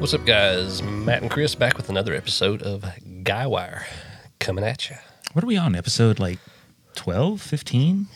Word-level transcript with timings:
What's 0.00 0.14
up, 0.14 0.24
guys? 0.24 0.82
Matt 0.82 1.20
and 1.20 1.30
Chris 1.30 1.54
back 1.54 1.76
with 1.76 1.90
another 1.90 2.14
episode 2.14 2.62
of 2.62 2.80
Guywire 3.22 3.84
coming 4.38 4.64
at 4.64 4.88
you. 4.88 4.96
What 5.34 5.44
are 5.44 5.46
we 5.46 5.58
on? 5.58 5.76
Episode 5.76 6.18
like 6.18 6.38
12, 6.96 7.38
15? 7.38 8.06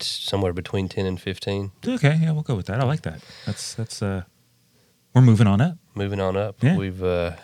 Somewhere 0.00 0.52
between 0.52 0.86
10 0.86 1.06
and 1.06 1.18
15. 1.18 1.72
Okay, 1.88 2.18
yeah, 2.20 2.32
we'll 2.32 2.42
go 2.42 2.54
with 2.54 2.66
that. 2.66 2.78
I 2.78 2.84
like 2.84 3.02
that. 3.02 3.22
That's 3.46 3.72
that's 3.74 4.02
uh 4.02 4.24
we're 5.14 5.22
moving 5.22 5.46
on 5.46 5.62
up. 5.62 5.78
Moving 5.94 6.20
on 6.20 6.36
up. 6.36 6.62
Yeah. 6.62 6.76
We've 6.76 7.02
uh, 7.02 7.36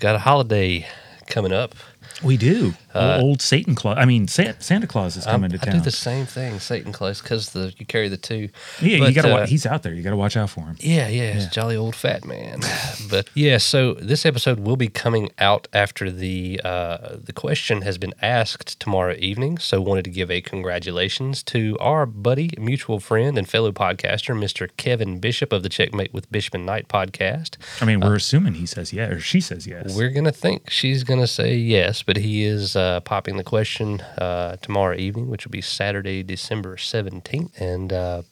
got 0.00 0.16
a 0.16 0.18
holiday 0.18 0.88
coming 1.28 1.52
up. 1.52 1.76
We 2.22 2.36
do. 2.36 2.74
Uh, 2.94 3.18
old 3.22 3.40
Satan 3.40 3.74
Claus. 3.74 3.96
I 3.98 4.04
mean, 4.04 4.26
Sa- 4.28 4.52
Santa 4.58 4.86
Claus 4.86 5.16
is 5.16 5.24
I'm- 5.26 5.36
coming 5.36 5.50
to 5.52 5.58
I 5.62 5.66
town. 5.66 5.74
do 5.76 5.80
the 5.80 5.90
same 5.92 6.26
thing, 6.26 6.58
Satan 6.58 6.92
Claus, 6.92 7.22
because 7.22 7.50
the 7.50 7.72
you 7.78 7.86
carry 7.86 8.08
the 8.08 8.16
two. 8.16 8.48
yeah, 8.82 8.98
But, 8.98 9.08
you 9.08 9.14
gotta. 9.14 9.32
uh, 9.34 9.46
he's 9.46 9.64
out 9.64 9.82
there. 9.84 9.94
You 9.94 10.02
gotta 10.02 10.16
watch 10.16 10.36
out 10.36 10.50
for 10.50 10.62
him. 10.62 10.76
Yeah, 10.80 11.08
yeah, 11.08 11.38
Yeah. 11.38 11.48
jolly 11.50 11.76
old 11.76 11.94
fat 11.94 12.24
man. 12.24 12.60
but 13.08 13.28
yeah, 13.34 13.58
so 13.58 13.94
this 13.94 14.26
episode 14.26 14.60
will 14.60 14.76
be 14.76 14.88
coming 14.88 15.30
out 15.38 15.68
after 15.72 16.10
the 16.10 16.60
uh, 16.64 17.16
the 17.22 17.32
question 17.32 17.82
has 17.82 17.96
been 17.96 18.12
asked 18.20 18.78
tomorrow 18.80 19.14
evening. 19.18 19.58
So 19.58 19.80
wanted 19.80 20.04
to 20.04 20.10
give 20.10 20.30
a 20.30 20.40
congratulations 20.40 21.42
to 21.44 21.76
our 21.80 22.06
buddy, 22.06 22.50
mutual 22.58 22.98
friend, 23.00 23.38
and 23.38 23.48
fellow 23.48 23.70
podcaster, 23.72 24.34
Mr. 24.36 24.68
Kevin 24.76 25.20
Bishop 25.20 25.52
of 25.52 25.62
the 25.62 25.68
Checkmate 25.68 26.12
with 26.12 26.30
Bishop 26.32 26.54
and 26.54 26.66
Knight 26.66 26.88
podcast. 26.88 27.56
I 27.80 27.84
mean, 27.84 28.00
we're 28.00 28.16
assuming 28.16 28.54
he 28.54 28.66
says 28.66 28.92
yes 28.92 29.12
or 29.12 29.20
she 29.20 29.40
says 29.40 29.66
yes. 29.66 29.96
We're 29.96 30.10
gonna 30.10 30.32
think 30.32 30.68
she's 30.70 31.04
gonna 31.04 31.26
say 31.28 31.54
yes, 31.54 31.99
but 32.02 32.16
he 32.16 32.44
is 32.44 32.76
uh, 32.76 33.00
popping 33.00 33.36
the 33.36 33.44
question 33.44 34.00
uh, 34.18 34.56
tomorrow 34.62 34.96
evening, 34.96 35.28
which 35.28 35.44
will 35.44 35.52
be 35.52 35.60
Saturday, 35.62 36.22
December 36.22 36.76
seventeenth, 36.76 37.60
and 37.60 37.92
uh, 37.92 38.22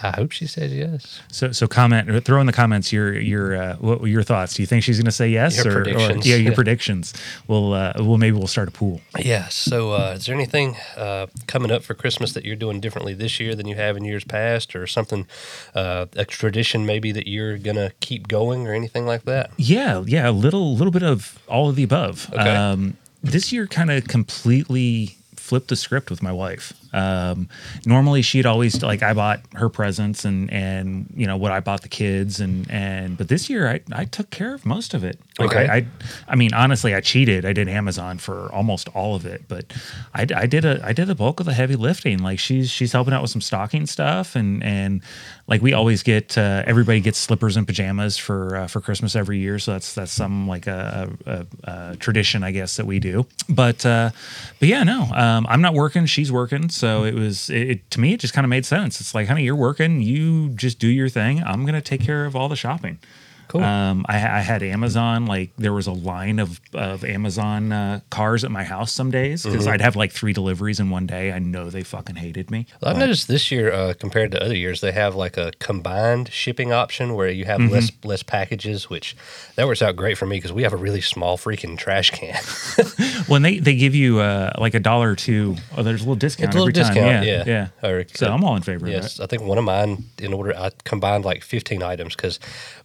I 0.00 0.10
hope 0.12 0.30
she 0.30 0.46
says 0.46 0.72
yes. 0.72 1.20
So, 1.32 1.50
so 1.50 1.66
comment, 1.66 2.24
throw 2.24 2.40
in 2.40 2.46
the 2.46 2.52
comments 2.52 2.92
your 2.92 3.18
your 3.18 3.56
uh, 3.60 3.76
what 3.76 4.02
your 4.04 4.22
thoughts. 4.22 4.54
Do 4.54 4.62
you 4.62 4.66
think 4.68 4.84
she's 4.84 4.96
going 4.96 5.06
to 5.06 5.10
say 5.10 5.28
yes 5.28 5.64
Your 5.64 5.78
or, 5.78 5.82
or 5.82 5.88
yeah, 5.88 6.36
your 6.36 6.38
Yeah. 6.38 6.54
predictions? 6.54 7.12
We'll 7.48 7.72
uh, 7.72 7.94
well 7.96 8.16
maybe 8.16 8.36
we'll 8.38 8.46
start 8.46 8.68
a 8.68 8.70
pool. 8.70 9.00
Yeah. 9.18 9.48
So, 9.48 9.94
uh, 9.94 10.14
is 10.16 10.26
there 10.26 10.36
anything 10.36 10.76
uh, 10.96 11.26
coming 11.48 11.72
up 11.72 11.82
for 11.82 11.94
Christmas 11.94 12.32
that 12.34 12.44
you're 12.44 12.54
doing 12.54 12.78
differently 12.80 13.12
this 13.12 13.40
year 13.40 13.56
than 13.56 13.66
you 13.66 13.74
have 13.74 13.96
in 13.96 14.04
years 14.04 14.22
past, 14.22 14.76
or 14.76 14.86
something, 14.86 15.26
uh, 15.74 16.06
a 16.14 16.24
tradition 16.24 16.86
maybe 16.86 17.10
that 17.10 17.26
you're 17.26 17.58
gonna 17.58 17.90
keep 17.98 18.28
going, 18.28 18.68
or 18.68 18.74
anything 18.74 19.04
like 19.04 19.24
that? 19.24 19.50
Yeah, 19.56 20.04
yeah, 20.06 20.28
a 20.28 20.30
little 20.30 20.76
little 20.76 20.92
bit 20.92 21.02
of 21.02 21.40
all 21.48 21.68
of 21.70 21.74
the 21.74 21.82
above. 21.82 22.30
Okay. 22.32 22.54
Um, 22.54 22.96
this 23.22 23.52
year 23.52 23.66
kind 23.66 23.90
of 23.90 24.06
completely 24.08 25.16
flipped 25.36 25.68
the 25.68 25.76
script 25.76 26.10
with 26.10 26.22
my 26.22 26.32
wife. 26.32 26.72
Um, 26.92 27.48
normally 27.84 28.22
she'd 28.22 28.46
always 28.46 28.82
like 28.82 29.02
I 29.02 29.12
bought 29.12 29.40
her 29.54 29.68
presents 29.68 30.24
and 30.24 30.50
and 30.52 31.12
you 31.14 31.26
know 31.26 31.36
what 31.36 31.52
I 31.52 31.60
bought 31.60 31.82
the 31.82 31.88
kids 31.88 32.40
and 32.40 32.70
and 32.70 33.16
but 33.18 33.28
this 33.28 33.50
year 33.50 33.68
I 33.68 33.80
I 33.92 34.04
took 34.04 34.30
care 34.30 34.54
of 34.54 34.64
most 34.64 34.94
of 34.94 35.04
it. 35.04 35.20
Like 35.38 35.50
Okay. 35.50 35.66
I, 35.68 35.76
I 35.76 35.86
I 36.28 36.36
mean 36.36 36.54
honestly 36.54 36.94
I 36.94 37.00
cheated. 37.00 37.44
I 37.44 37.52
did 37.52 37.68
Amazon 37.68 38.18
for 38.18 38.50
almost 38.52 38.88
all 38.94 39.14
of 39.14 39.26
it, 39.26 39.42
but 39.48 39.72
I, 40.14 40.26
I 40.34 40.46
did 40.46 40.64
a 40.64 40.80
I 40.84 40.92
did 40.92 41.10
a 41.10 41.14
bulk 41.14 41.40
of 41.40 41.46
the 41.46 41.54
heavy 41.54 41.76
lifting. 41.76 42.18
Like 42.18 42.38
she's 42.38 42.70
she's 42.70 42.92
helping 42.92 43.12
out 43.14 43.22
with 43.22 43.30
some 43.30 43.40
stocking 43.42 43.86
stuff 43.86 44.34
and 44.36 44.62
and 44.62 45.02
like 45.46 45.62
we 45.62 45.72
always 45.72 46.02
get 46.02 46.36
uh, 46.36 46.62
everybody 46.66 47.00
gets 47.00 47.18
slippers 47.18 47.56
and 47.56 47.66
pajamas 47.66 48.18
for 48.18 48.56
uh, 48.56 48.66
for 48.66 48.80
Christmas 48.80 49.16
every 49.16 49.38
year. 49.38 49.58
So 49.58 49.72
that's 49.72 49.94
that's 49.94 50.12
some 50.12 50.46
like 50.48 50.66
a, 50.66 51.10
a, 51.26 51.46
a 51.64 51.96
tradition 51.96 52.42
I 52.42 52.50
guess 52.50 52.76
that 52.76 52.86
we 52.86 52.98
do. 52.98 53.26
But 53.48 53.84
uh, 53.86 54.10
but 54.58 54.68
yeah 54.68 54.84
no 54.84 55.02
um, 55.14 55.46
I'm 55.48 55.60
not 55.62 55.74
working. 55.74 56.06
She's 56.06 56.30
working. 56.32 56.68
So 56.78 57.04
it 57.04 57.14
was 57.14 57.50
it, 57.50 57.70
it- 57.70 57.90
to 57.92 58.00
me 58.00 58.14
it 58.14 58.20
just 58.20 58.34
kind 58.34 58.44
of 58.44 58.48
made 58.50 58.64
sense. 58.66 59.00
It's 59.00 59.14
like 59.14 59.28
honey 59.28 59.42
you're 59.44 59.56
working. 59.56 60.00
You 60.00 60.50
just 60.50 60.78
do 60.78 60.88
your 60.88 61.08
thing. 61.08 61.42
I'm 61.42 61.64
gonna 61.66 61.80
take 61.82 62.00
care 62.00 62.24
of 62.24 62.36
all 62.36 62.48
the 62.48 62.56
shopping. 62.56 62.98
Cool. 63.48 63.62
Um, 63.64 64.04
I, 64.08 64.16
I 64.16 64.40
had 64.40 64.62
Amazon. 64.62 65.26
Like 65.26 65.50
there 65.56 65.72
was 65.72 65.86
a 65.86 65.92
line 65.92 66.38
of 66.38 66.60
of 66.74 67.04
Amazon 67.04 67.72
uh, 67.72 68.00
cars 68.10 68.44
at 68.44 68.50
my 68.50 68.64
house 68.64 68.92
some 68.92 69.10
days 69.10 69.42
because 69.44 69.64
Mm-hmm. 69.64 69.72
I'd 69.72 69.80
have 69.80 69.96
like 69.96 70.12
three 70.12 70.32
deliveries 70.32 70.78
in 70.80 70.90
one 70.90 71.06
day. 71.06 71.32
I 71.32 71.38
know 71.38 71.70
they 71.70 71.82
fucking 71.82 72.16
hated 72.16 72.50
me. 72.50 72.66
I've 72.82 72.96
noticed 72.98 73.26
this 73.28 73.50
year 73.50 73.72
uh, 73.72 73.94
compared 73.98 74.32
to 74.32 74.42
other 74.42 74.56
years, 74.56 74.80
they 74.80 74.92
have 74.92 75.14
like 75.14 75.36
a 75.36 75.52
combined 75.58 76.30
shipping 76.30 76.72
option 76.72 77.14
where 77.14 77.28
you 77.28 77.44
have 77.46 77.60
less 77.60 77.90
less 78.04 78.22
packages, 78.22 78.88
which 78.90 79.16
that 79.56 79.66
works 79.66 79.82
out 79.82 79.96
great 79.96 80.16
for 80.18 80.26
me 80.26 80.36
because 80.36 80.52
we 80.52 80.62
have 80.62 80.72
a 80.72 80.76
really 80.76 81.00
small 81.00 81.36
freaking 81.38 81.76
trash 81.76 82.10
can. 82.10 82.36
When 83.28 83.42
they 83.42 83.58
they 83.58 83.74
give 83.76 83.94
you 83.94 84.20
uh, 84.20 84.52
like 84.58 84.74
a 84.74 84.80
dollar 84.80 85.10
or 85.10 85.16
two, 85.16 85.56
oh, 85.76 85.82
there's 85.82 86.00
a 86.00 86.04
little 86.04 86.14
discount 86.14 86.54
a 86.54 86.58
little 86.58 86.64
every 86.68 86.72
discount, 86.72 86.96
time. 86.98 87.22
yeah. 87.24 87.44
yeah, 87.46 87.68
yeah. 87.82 87.88
Or- 87.88 88.04
so 88.14 88.32
I'm 88.32 88.42
all 88.44 88.56
in 88.56 88.62
favor 88.62 88.86
of 88.86 88.92
Yes, 88.92 89.20
I 89.20 89.26
think 89.26 89.42
one 89.42 89.58
of 89.58 89.64
mine, 89.64 90.04
in 90.18 90.32
order, 90.32 90.54
I 90.56 90.70
combined 90.84 91.24
like 91.24 91.42
15 91.44 91.82
items 91.82 92.16
because 92.16 92.38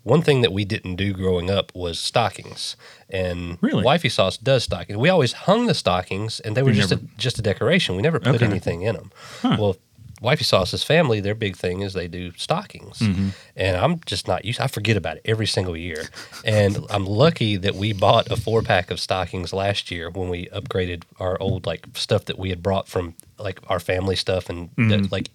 one 0.03 0.21
thing 0.21 0.41
that 0.41 0.51
we 0.53 0.65
didn't 0.65 0.95
do 0.97 1.13
growing 1.13 1.49
up 1.49 1.71
was 1.73 1.99
stockings. 1.99 2.75
And 3.09 3.57
Really? 3.61 3.83
Wifey 3.83 4.09
Sauce 4.09 4.37
does 4.37 4.63
stockings. 4.65 4.97
We 4.97 5.09
always 5.09 5.33
hung 5.33 5.67
the 5.67 5.73
stockings 5.73 6.39
and 6.41 6.55
they 6.57 6.63
were 6.63 6.73
just, 6.73 6.89
never- 6.91 7.01
a, 7.03 7.17
just 7.17 7.39
a 7.39 7.41
decoration. 7.41 7.95
We 7.95 8.01
never 8.01 8.19
put 8.19 8.35
Okay. 8.35 8.45
anything 8.45 8.81
in 8.81 8.95
them. 8.95 9.11
Well, 9.43 9.77
Wifey 10.21 10.45
Sauce's 10.45 10.83
family, 10.85 11.19
their 11.19 11.35
big 11.35 11.57
thing 11.57 11.81
is 11.81 11.91
they 11.93 12.07
do 12.07 12.31
stockings. 12.37 12.99
Mm-hmm. 12.99 13.29
And 13.57 13.75
I'm 13.75 13.99
just 14.05 14.25
not 14.27 14.45
used 14.45 14.61
I 14.61 14.67
forget 14.67 14.95
about 14.95 15.17
it 15.17 15.21
every 15.25 15.47
single 15.47 15.75
year. 15.75 16.05
And 16.45 16.79
I'm 16.89 17.05
lucky 17.05 17.57
that 17.57 17.75
we 17.75 17.91
bought 17.91 18.31
a 18.31 18.37
four 18.37 18.61
pack 18.61 18.89
of 18.89 19.01
stockings 19.01 19.51
last 19.51 19.91
year 19.91 20.09
when 20.09 20.29
we 20.29 20.45
upgraded 20.47 21.03
our 21.19 21.37
old 21.41 21.65
like 21.65 21.87
stuff 21.95 22.23
that 22.25 22.39
we 22.39 22.49
had 22.51 22.63
brought 22.63 22.87
from 22.87 23.15
like 23.37 23.59
our 23.67 23.79
family 23.81 24.15
stuff 24.15 24.49
and 24.49 24.69
Mm-hmm. 24.75 24.89
that, 24.89 25.11
like 25.11 25.29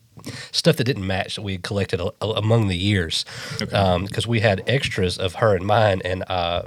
stuff 0.52 0.76
that 0.76 0.84
didn't 0.84 1.06
match 1.06 1.36
that 1.36 1.42
we 1.42 1.52
had 1.52 1.62
collected 1.62 2.00
a, 2.00 2.12
a- 2.20 2.30
among 2.30 2.68
the 2.68 2.76
years. 2.76 3.24
Because 3.58 4.26
we 4.26 4.40
had 4.40 4.62
extras 4.66 5.18
of 5.18 5.34
her 5.36 5.54
and 5.54 5.66
mine 5.66 6.00
and 6.04 6.24
uh, 6.28 6.62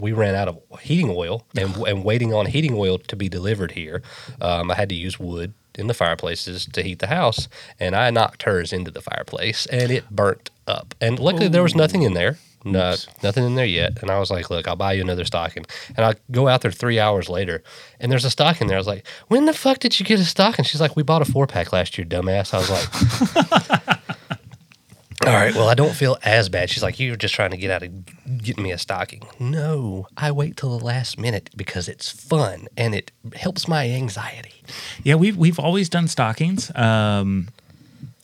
we 0.00 0.12
ran 0.12 0.34
out 0.34 0.48
of 0.48 0.58
heating 0.80 1.10
oil 1.10 1.44
and, 1.56 1.76
and 1.86 2.04
waiting 2.04 2.32
on 2.34 2.46
heating 2.46 2.74
oil 2.74 2.98
to 2.98 3.16
be 3.16 3.28
delivered 3.28 3.72
here. 3.72 4.02
Um, 4.40 4.70
i 4.70 4.74
had 4.74 4.88
to 4.88 4.94
use 4.94 5.18
wood 5.18 5.52
in 5.78 5.86
the 5.86 5.94
fireplaces 5.94 6.66
to 6.66 6.82
heat 6.82 6.98
the 6.98 7.06
house 7.06 7.48
and 7.78 7.94
i 7.94 8.10
knocked 8.10 8.42
hers 8.42 8.72
into 8.72 8.90
the 8.90 9.00
fireplace 9.00 9.66
and 9.66 9.90
it 9.92 10.10
burnt 10.10 10.50
up 10.70 10.94
and 11.00 11.18
luckily 11.18 11.48
there 11.48 11.62
was 11.62 11.74
nothing 11.74 12.02
in 12.02 12.14
there 12.14 12.38
no, 12.64 12.94
nothing 13.22 13.44
in 13.44 13.54
there 13.54 13.66
yet. 13.66 14.02
And 14.02 14.10
I 14.10 14.18
was 14.18 14.30
like, 14.30 14.50
look, 14.50 14.68
I'll 14.68 14.76
buy 14.76 14.92
you 14.92 15.02
another 15.02 15.24
stocking. 15.24 15.64
And 15.96 16.04
I 16.04 16.14
go 16.30 16.48
out 16.48 16.60
there 16.60 16.70
three 16.70 16.98
hours 16.98 17.28
later 17.28 17.62
and 17.98 18.12
there's 18.12 18.24
a 18.24 18.30
stocking 18.30 18.66
there. 18.66 18.76
I 18.76 18.80
was 18.80 18.86
like, 18.86 19.06
when 19.28 19.46
the 19.46 19.54
fuck 19.54 19.78
did 19.78 19.98
you 19.98 20.04
get 20.04 20.20
a 20.20 20.24
stocking? 20.24 20.64
She's 20.64 20.80
like, 20.80 20.96
we 20.96 21.02
bought 21.02 21.22
a 21.22 21.24
four 21.24 21.46
pack 21.46 21.72
last 21.72 21.96
year, 21.96 22.06
dumbass. 22.06 22.52
I 22.52 22.58
was 22.58 22.70
like, 22.70 23.88
all 25.26 25.32
right, 25.32 25.54
well, 25.54 25.68
I 25.68 25.74
don't 25.74 25.94
feel 25.94 26.18
as 26.22 26.50
bad. 26.50 26.68
She's 26.68 26.82
like, 26.82 27.00
you're 27.00 27.16
just 27.16 27.34
trying 27.34 27.50
to 27.52 27.56
get 27.56 27.70
out 27.70 27.82
of 27.82 28.38
getting 28.42 28.62
me 28.62 28.72
a 28.72 28.78
stocking. 28.78 29.22
No, 29.38 30.06
I 30.16 30.30
wait 30.30 30.58
till 30.58 30.76
the 30.76 30.84
last 30.84 31.18
minute 31.18 31.50
because 31.56 31.88
it's 31.88 32.10
fun 32.10 32.68
and 32.76 32.94
it 32.94 33.10
helps 33.36 33.68
my 33.68 33.88
anxiety. 33.88 34.62
Yeah, 35.02 35.14
we've 35.14 35.36
we've 35.36 35.58
always 35.58 35.88
done 35.88 36.08
stockings. 36.08 36.74
Um, 36.76 37.48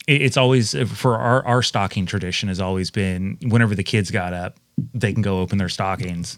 it's 0.07 0.37
always 0.37 0.75
for 0.89 1.17
our 1.17 1.45
our 1.45 1.63
stocking 1.63 2.07
tradition 2.07 2.49
has 2.49 2.61
always 2.61 2.91
been 2.91 3.39
whenever 3.43 3.75
the 3.75 3.83
kids 3.83 4.11
got 4.11 4.33
up, 4.33 4.59
they 4.93 5.13
can 5.13 5.23
go 5.23 5.41
open 5.41 5.57
their 5.57 5.71
stockings, 5.71 6.37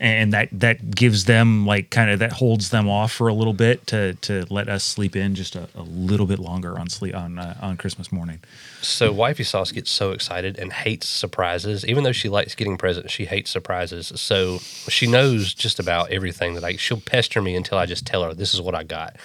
and 0.00 0.32
that 0.32 0.48
that 0.52 0.94
gives 0.94 1.24
them 1.24 1.66
like 1.66 1.90
kind 1.90 2.10
of 2.10 2.20
that 2.20 2.32
holds 2.32 2.70
them 2.70 2.88
off 2.88 3.12
for 3.12 3.26
a 3.26 3.34
little 3.34 3.52
bit 3.52 3.86
to 3.88 4.14
to 4.14 4.46
let 4.50 4.68
us 4.68 4.84
sleep 4.84 5.16
in 5.16 5.34
just 5.34 5.56
a, 5.56 5.68
a 5.74 5.82
little 5.82 6.26
bit 6.26 6.38
longer 6.38 6.78
on 6.78 6.88
sleep 6.88 7.14
on 7.14 7.38
uh, 7.38 7.58
on 7.60 7.76
Christmas 7.76 8.12
morning. 8.12 8.40
So 8.82 9.12
wifey 9.12 9.44
sauce 9.44 9.72
gets 9.72 9.90
so 9.90 10.12
excited 10.12 10.58
and 10.58 10.72
hates 10.72 11.08
surprises. 11.08 11.84
Even 11.84 12.04
though 12.04 12.12
she 12.12 12.28
likes 12.28 12.54
getting 12.54 12.76
presents, 12.76 13.12
she 13.12 13.24
hates 13.24 13.50
surprises. 13.50 14.12
So 14.16 14.58
she 14.88 15.06
knows 15.06 15.52
just 15.54 15.78
about 15.80 16.10
everything 16.10 16.54
that 16.54 16.64
I 16.64 16.76
she'll 16.76 17.00
pester 17.00 17.42
me 17.42 17.56
until 17.56 17.78
I 17.78 17.86
just 17.86 18.06
tell 18.06 18.22
her 18.22 18.32
this 18.32 18.54
is 18.54 18.60
what 18.60 18.74
I 18.76 18.84
got. 18.84 19.16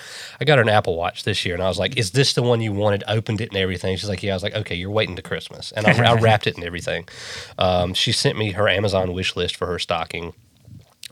I 0.42 0.45
got 0.45 0.57
her 0.57 0.63
an 0.63 0.69
Apple 0.69 0.95
Watch 0.95 1.24
this 1.24 1.45
year 1.45 1.54
and 1.54 1.63
I 1.63 1.68
was 1.68 1.77
like, 1.77 1.98
Is 1.98 2.12
this 2.12 2.33
the 2.33 2.44
one 2.44 2.62
you 2.62 2.71
wanted? 2.71 3.04
Opened 3.07 3.42
it 3.42 3.50
and 3.50 3.57
everything. 3.57 3.95
She's 3.98 4.09
like, 4.09 4.24
Yeah. 4.24 4.33
I 4.33 4.36
was 4.36 4.44
like, 4.44 4.56
Okay, 4.56 4.75
you're 4.75 4.89
waiting 4.89 5.15
to 5.15 5.21
Christmas. 5.21 5.71
And 5.74 5.86
I, 5.86 6.12
I 6.12 6.13
wrapped 6.15 6.48
it 6.48 6.56
and 6.56 6.63
everything. 6.63 7.07
Um, 7.59 7.94
she 7.94 8.12
sent 8.12 8.38
me 8.38 8.46
her 8.51 8.67
Amazon 8.69 9.13
wish 9.13 9.35
list 9.35 9.55
for 9.55 9.67
her 9.67 9.79
stocking. 9.79 10.33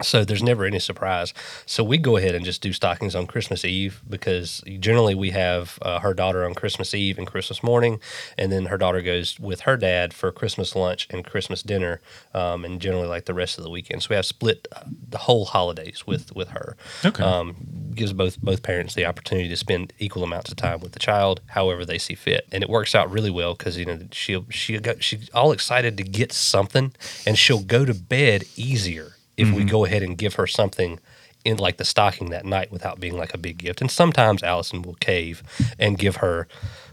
So 0.02 0.26
there's 0.26 0.44
never 0.44 0.66
any 0.66 0.80
surprise. 0.80 1.34
So 1.66 1.84
we 1.84 1.98
go 1.98 2.18
ahead 2.18 2.36
and 2.36 2.44
just 2.44 2.62
do 2.62 2.74
stockings 2.74 3.16
on 3.16 3.28
Christmas 3.28 3.64
Eve 3.64 4.02
because 4.10 4.62
generally 4.80 5.16
we 5.16 5.30
have 5.30 5.80
uh, 5.82 6.00
her 6.00 6.14
daughter 6.14 6.44
on 6.46 6.54
Christmas 6.54 6.94
Eve 6.94 7.18
and 7.18 7.26
Christmas 7.26 7.64
morning, 7.64 8.02
and 8.38 8.52
then 8.52 8.66
her 8.66 8.78
daughter 8.78 9.02
goes 9.02 9.40
with 9.40 9.62
her 9.62 9.78
dad 9.78 10.14
for 10.14 10.32
Christmas 10.34 10.76
lunch 10.76 11.08
and 11.12 11.24
Christmas 11.24 11.64
dinner, 11.64 12.02
um, 12.34 12.66
and 12.66 12.82
generally 12.82 13.08
like 13.08 13.26
the 13.26 13.34
rest 13.34 13.58
of 13.58 13.64
the 13.64 13.70
weekend. 13.70 14.04
So 14.04 14.08
we 14.10 14.18
have 14.18 14.26
split 14.26 14.68
uh, 14.76 14.82
the 15.10 15.20
whole 15.20 15.46
holidays 15.46 16.06
with 16.06 16.36
with 16.36 16.50
her. 16.50 16.76
Okay. 17.06 17.24
Um, 17.24 17.56
gives 17.96 18.12
both 18.12 18.42
both 18.42 18.64
parents 18.64 18.96
the 18.96 19.06
opportunity 19.06 19.48
to 19.48 19.56
spend 19.56 19.94
equal 19.98 20.24
amounts 20.24 20.52
of 20.52 20.58
time 20.58 20.82
with 20.82 20.92
the 20.92 21.00
child, 21.00 21.40
however 21.48 21.86
they 21.86 21.98
see 21.98 22.16
fit, 22.16 22.46
and 22.52 22.62
it 22.64 22.70
works 22.70 22.96
out 22.96 23.10
really 23.10 23.32
well 23.32 23.54
because 23.54 23.78
you 23.78 23.86
know 23.86 24.00
she'll 24.12 24.46
she 24.50 24.78
got 24.78 25.02
she's 25.02 25.30
all 25.30 25.54
excited 25.54 25.98
to 25.98 26.04
get 26.04 26.34
something, 26.34 26.92
and 27.26 27.38
she'll 27.38 27.64
go 27.64 27.86
to 27.86 27.94
bed 27.94 28.44
easier 28.58 29.15
if 29.38 29.52
we 29.52 29.64
go 29.64 29.86
ahead 29.86 30.04
and 30.04 30.18
give 30.18 30.36
her 30.36 30.48
something 30.48 31.00
in 31.44 31.58
like 31.58 31.78
the 31.78 31.86
stocking 31.86 32.30
that 32.32 32.44
night 32.46 32.72
without 32.72 33.00
being 33.00 33.16
like 33.18 33.34
a 33.34 33.38
big 33.38 33.58
gift. 33.60 33.80
And 33.80 33.92
sometimes 33.92 34.42
Allison 34.42 34.82
will 34.82 34.96
cave 34.96 35.44
and 35.78 35.96
give 35.98 36.16
her, 36.18 36.48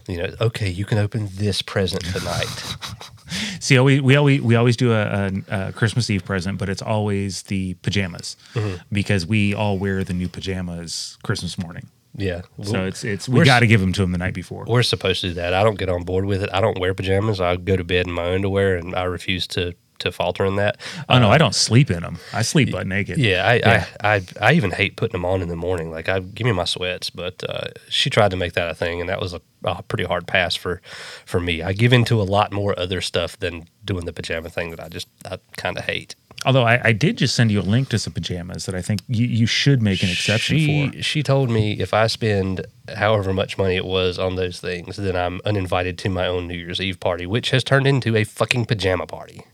you 0.07 0.17
know, 0.17 0.35
okay, 0.39 0.69
you 0.69 0.85
can 0.85 0.99
open 0.99 1.29
this 1.33 1.61
present 1.63 2.03
tonight. 2.05 2.75
See, 3.59 3.79
we 3.79 3.99
we 3.99 4.15
always 4.15 4.41
we 4.41 4.55
always 4.55 4.77
do 4.77 4.91
a, 4.93 5.31
a, 5.49 5.67
a 5.69 5.71
Christmas 5.73 6.09
Eve 6.09 6.23
present, 6.23 6.59
but 6.59 6.69
it's 6.69 6.81
always 6.83 7.43
the 7.43 7.73
pajamas 7.75 8.35
Mm-hmm. 8.53 8.75
because 8.91 9.25
we 9.25 9.55
all 9.55 9.77
wear 9.79 10.03
the 10.03 10.13
new 10.13 10.27
pajamas 10.29 11.17
Christmas 11.23 11.57
morning. 11.57 11.87
Yeah. 12.15 12.41
So 12.61 12.83
it's 12.85 13.03
it's 13.03 13.27
we 13.27 13.43
got 13.43 13.61
to 13.61 13.67
give 13.67 13.81
them 13.81 13.91
to 13.93 14.01
them 14.01 14.11
the 14.11 14.19
night 14.19 14.35
before. 14.35 14.65
We're 14.67 14.83
supposed 14.83 15.21
to 15.21 15.29
do 15.29 15.33
that. 15.35 15.55
I 15.55 15.63
don't 15.63 15.79
get 15.79 15.89
on 15.89 16.03
board 16.03 16.25
with 16.25 16.43
it. 16.43 16.49
I 16.53 16.61
don't 16.61 16.77
wear 16.79 16.93
pajamas. 16.93 17.41
I 17.41 17.55
go 17.55 17.75
to 17.75 17.83
bed 17.83 18.05
in 18.05 18.13
my 18.13 18.35
underwear, 18.35 18.75
and 18.75 18.93
I 18.93 19.05
refuse 19.05 19.47
to 19.47 19.73
to 19.99 20.11
falter 20.11 20.45
in 20.45 20.55
that. 20.57 20.77
Oh 21.09 21.19
no, 21.19 21.29
I 21.29 21.37
don't 21.37 21.55
sleep 21.55 21.89
in 21.89 22.01
them. 22.01 22.17
I 22.33 22.41
sleep 22.41 22.71
butt 22.71 22.87
naked. 22.87 23.17
Yeah, 23.17 23.45
I, 23.45 23.53
Yeah. 23.55 23.85
I, 24.01 24.15
I, 24.15 24.21
I 24.41 24.53
even 24.53 24.71
hate 24.71 24.95
putting 24.95 25.13
them 25.13 25.25
on 25.25 25.41
in 25.41 25.49
the 25.49 25.55
morning. 25.55 25.91
Like, 25.91 26.09
I 26.09 26.19
give 26.19 26.45
me 26.45 26.51
my 26.51 26.65
sweats, 26.65 27.09
but 27.09 27.43
uh, 27.47 27.67
she 27.89 28.09
tried 28.09 28.31
to 28.31 28.37
make 28.37 28.53
that 28.53 28.69
a 28.69 28.75
thing, 28.75 28.99
and 28.99 29.09
that 29.09 29.19
was 29.19 29.33
a, 29.33 29.41
a 29.63 29.83
pretty 29.83 30.03
hard 30.03 30.27
pass 30.27 30.55
for 30.55 30.81
for 31.25 31.39
me. 31.39 31.61
I 31.61 31.73
give 31.73 31.93
into 31.93 32.21
a 32.21 32.23
lot 32.23 32.51
more 32.51 32.77
other 32.77 33.01
stuff 33.01 33.37
than 33.39 33.65
doing 33.85 34.05
the 34.05 34.13
pajama 34.13 34.49
thing 34.49 34.69
that 34.71 34.79
I 34.79 34.89
just 34.89 35.07
I 35.25 35.37
kind 35.57 35.77
of 35.77 35.85
hate. 35.85 36.15
Although 36.45 36.63
I, 36.63 36.81
I 36.83 36.91
did 36.91 37.17
just 37.17 37.35
send 37.35 37.51
you 37.51 37.61
a 37.61 37.63
link 37.63 37.89
to 37.89 37.99
some 37.99 38.13
pajamas 38.13 38.65
that 38.65 38.75
I 38.75 38.81
think 38.81 39.01
you, 39.07 39.25
you 39.25 39.45
should 39.45 39.81
make 39.81 40.03
an 40.03 40.09
exception 40.09 40.57
she, 40.57 40.89
for. 40.89 41.01
She 41.01 41.23
told 41.23 41.49
me 41.49 41.79
if 41.79 41.93
I 41.93 42.07
spend 42.07 42.65
however 42.95 43.33
much 43.33 43.57
money 43.57 43.75
it 43.75 43.85
was 43.85 44.19
on 44.19 44.35
those 44.35 44.59
things, 44.59 44.97
then 44.97 45.15
I'm 45.15 45.39
uninvited 45.45 45.97
to 45.99 46.09
my 46.09 46.27
own 46.27 46.47
New 46.47 46.57
Year's 46.57 46.81
Eve 46.81 46.99
party, 46.99 47.25
which 47.25 47.51
has 47.51 47.63
turned 47.63 47.87
into 47.87 48.15
a 48.15 48.23
fucking 48.23 48.65
pajama 48.65 49.07
party. 49.07 49.45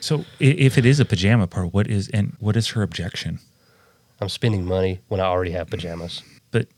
So 0.00 0.24
if 0.38 0.78
it 0.78 0.86
is 0.86 1.00
a 1.00 1.04
pajama 1.04 1.46
part, 1.46 1.72
what 1.72 1.86
is 1.88 2.08
and 2.10 2.36
what 2.38 2.56
is 2.56 2.68
her 2.68 2.82
objection? 2.82 3.38
I'm 4.20 4.28
spending 4.28 4.64
money 4.64 5.00
when 5.08 5.20
I 5.20 5.24
already 5.24 5.50
have 5.52 5.68
pajamas. 5.68 6.22
But 6.50 6.68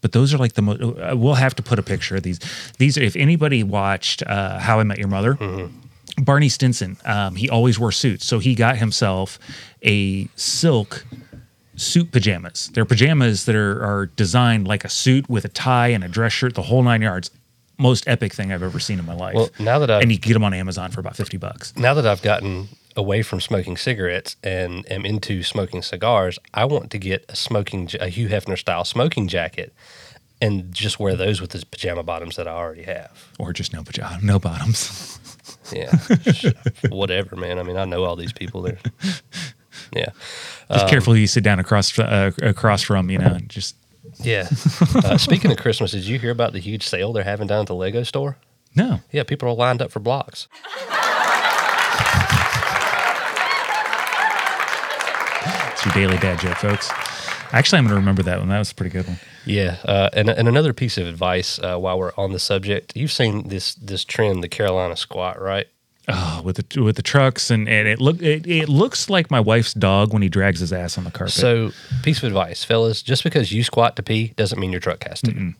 but 0.00 0.12
those 0.12 0.32
are 0.32 0.38
like 0.38 0.54
the 0.54 0.62
most. 0.62 0.80
We'll 1.16 1.34
have 1.34 1.54
to 1.56 1.62
put 1.62 1.78
a 1.78 1.82
picture 1.82 2.16
of 2.16 2.22
these. 2.22 2.40
These 2.78 2.98
are 2.98 3.02
if 3.02 3.16
anybody 3.16 3.62
watched 3.62 4.22
uh, 4.26 4.58
How 4.58 4.80
I 4.80 4.84
Met 4.84 4.98
Your 4.98 5.08
Mother. 5.08 5.38
Barney 6.18 6.50
Stinson, 6.50 6.98
um, 7.06 7.36
he 7.36 7.48
always 7.48 7.78
wore 7.78 7.90
suits, 7.90 8.26
so 8.26 8.38
he 8.38 8.54
got 8.54 8.76
himself 8.76 9.38
a 9.82 10.28
silk 10.36 11.06
suit 11.76 12.12
pajamas. 12.12 12.70
They're 12.74 12.84
pajamas 12.84 13.46
that 13.46 13.56
are, 13.56 13.82
are 13.82 14.06
designed 14.06 14.68
like 14.68 14.84
a 14.84 14.90
suit 14.90 15.30
with 15.30 15.46
a 15.46 15.48
tie 15.48 15.88
and 15.88 16.04
a 16.04 16.08
dress 16.08 16.32
shirt, 16.32 16.54
the 16.54 16.62
whole 16.62 16.82
nine 16.82 17.00
yards. 17.00 17.30
Most 17.78 18.06
epic 18.06 18.32
thing 18.34 18.52
I've 18.52 18.62
ever 18.62 18.78
seen 18.78 18.98
in 18.98 19.06
my 19.06 19.14
life. 19.14 19.34
Well, 19.34 19.50
now 19.58 19.78
that 19.78 19.90
I've 19.90 20.02
and 20.02 20.12
you 20.12 20.18
can 20.18 20.28
get 20.28 20.34
them 20.34 20.44
on 20.44 20.54
Amazon 20.54 20.90
for 20.90 21.00
about 21.00 21.16
fifty 21.16 21.36
bucks. 21.36 21.74
now 21.76 21.94
that 21.94 22.06
I've 22.06 22.22
gotten 22.22 22.68
away 22.94 23.22
from 23.22 23.40
smoking 23.40 23.76
cigarettes 23.76 24.36
and 24.42 24.90
am 24.92 25.04
into 25.06 25.42
smoking 25.42 25.82
cigars, 25.82 26.38
I 26.52 26.64
want 26.66 26.90
to 26.90 26.98
get 26.98 27.24
a 27.28 27.36
smoking 27.36 27.88
a 27.98 28.08
Hugh 28.08 28.28
Hefner 28.28 28.58
style 28.58 28.84
smoking 28.84 29.28
jacket 29.28 29.72
and 30.40 30.72
just 30.72 30.98
wear 31.00 31.14
those 31.16 31.40
with 31.40 31.50
the 31.50 31.64
pajama 31.66 32.02
bottoms 32.02 32.36
that 32.36 32.46
I 32.48 32.50
already 32.52 32.82
have. 32.82 33.28
Or 33.38 33.52
just 33.52 33.72
no 33.72 33.82
pajama, 33.82 34.18
no 34.22 34.38
bottoms. 34.38 35.18
Yeah, 35.72 35.90
whatever, 36.90 37.34
man. 37.34 37.58
I 37.58 37.62
mean, 37.62 37.76
I 37.76 37.84
know 37.84 38.04
all 38.04 38.14
these 38.14 38.32
people 38.32 38.62
there. 38.62 38.78
Yeah, 39.94 40.10
Just 40.70 40.88
careful 40.88 41.14
who 41.14 41.20
you 41.20 41.26
sit 41.26 41.42
down 41.44 41.58
across 41.58 41.98
uh, 41.98 42.30
across 42.42 42.82
from, 42.82 43.10
you 43.10 43.18
know, 43.18 43.38
just 43.46 43.76
yeah. 44.24 44.48
Uh, 44.94 45.16
speaking 45.16 45.50
of 45.50 45.56
Christmas, 45.56 45.92
did 45.92 46.04
you 46.04 46.18
hear 46.18 46.30
about 46.30 46.52
the 46.52 46.58
huge 46.60 46.86
sale 46.86 47.12
they're 47.12 47.24
having 47.24 47.46
down 47.46 47.60
at 47.60 47.66
the 47.66 47.74
Lego 47.74 48.02
store? 48.02 48.36
no. 48.74 49.00
Yeah, 49.10 49.22
people 49.24 49.48
are 49.48 49.54
lined 49.54 49.82
up 49.82 49.90
for 49.90 50.00
blocks. 50.00 50.48
It's 55.72 55.84
your 55.84 55.94
daily 55.94 56.18
dad 56.18 56.38
joke, 56.38 56.56
folks. 56.58 56.90
Actually, 57.52 57.78
I'm 57.78 57.84
going 57.84 57.94
to 57.94 58.00
remember 58.00 58.22
that 58.22 58.38
one. 58.38 58.48
That 58.48 58.58
was 58.58 58.70
a 58.70 58.74
pretty 58.74 58.90
good 58.90 59.06
one. 59.06 59.18
Yeah, 59.44 59.76
uh, 59.84 60.08
and 60.12 60.28
and 60.30 60.48
another 60.48 60.72
piece 60.72 60.96
of 60.96 61.06
advice 61.06 61.58
uh, 61.58 61.76
while 61.76 61.98
we're 61.98 62.12
on 62.16 62.32
the 62.32 62.38
subject, 62.38 62.96
you've 62.96 63.12
seen 63.12 63.48
this 63.48 63.74
this 63.74 64.04
trend, 64.04 64.42
the 64.42 64.48
Carolina 64.48 64.96
squat, 64.96 65.40
right? 65.40 65.66
Oh, 66.08 66.42
with 66.44 66.56
the 66.56 66.82
with 66.82 66.96
the 66.96 67.02
trucks 67.02 67.48
and, 67.50 67.68
and 67.68 67.86
it 67.86 68.00
look 68.00 68.20
it, 68.20 68.44
it 68.46 68.68
looks 68.68 69.08
like 69.08 69.30
my 69.30 69.38
wife's 69.38 69.72
dog 69.72 70.12
when 70.12 70.20
he 70.22 70.28
drags 70.28 70.58
his 70.58 70.72
ass 70.72 70.98
on 70.98 71.04
the 71.04 71.10
carpet. 71.12 71.32
So, 71.34 71.70
piece 72.02 72.18
of 72.18 72.24
advice, 72.24 72.64
fellas: 72.64 73.02
just 73.02 73.22
because 73.22 73.52
you 73.52 73.62
squat 73.62 73.94
to 73.96 74.02
pee 74.02 74.32
doesn't 74.36 74.58
mean 74.58 74.72
your 74.72 74.80
truck 74.80 75.04
has 75.04 75.20
to. 75.22 75.54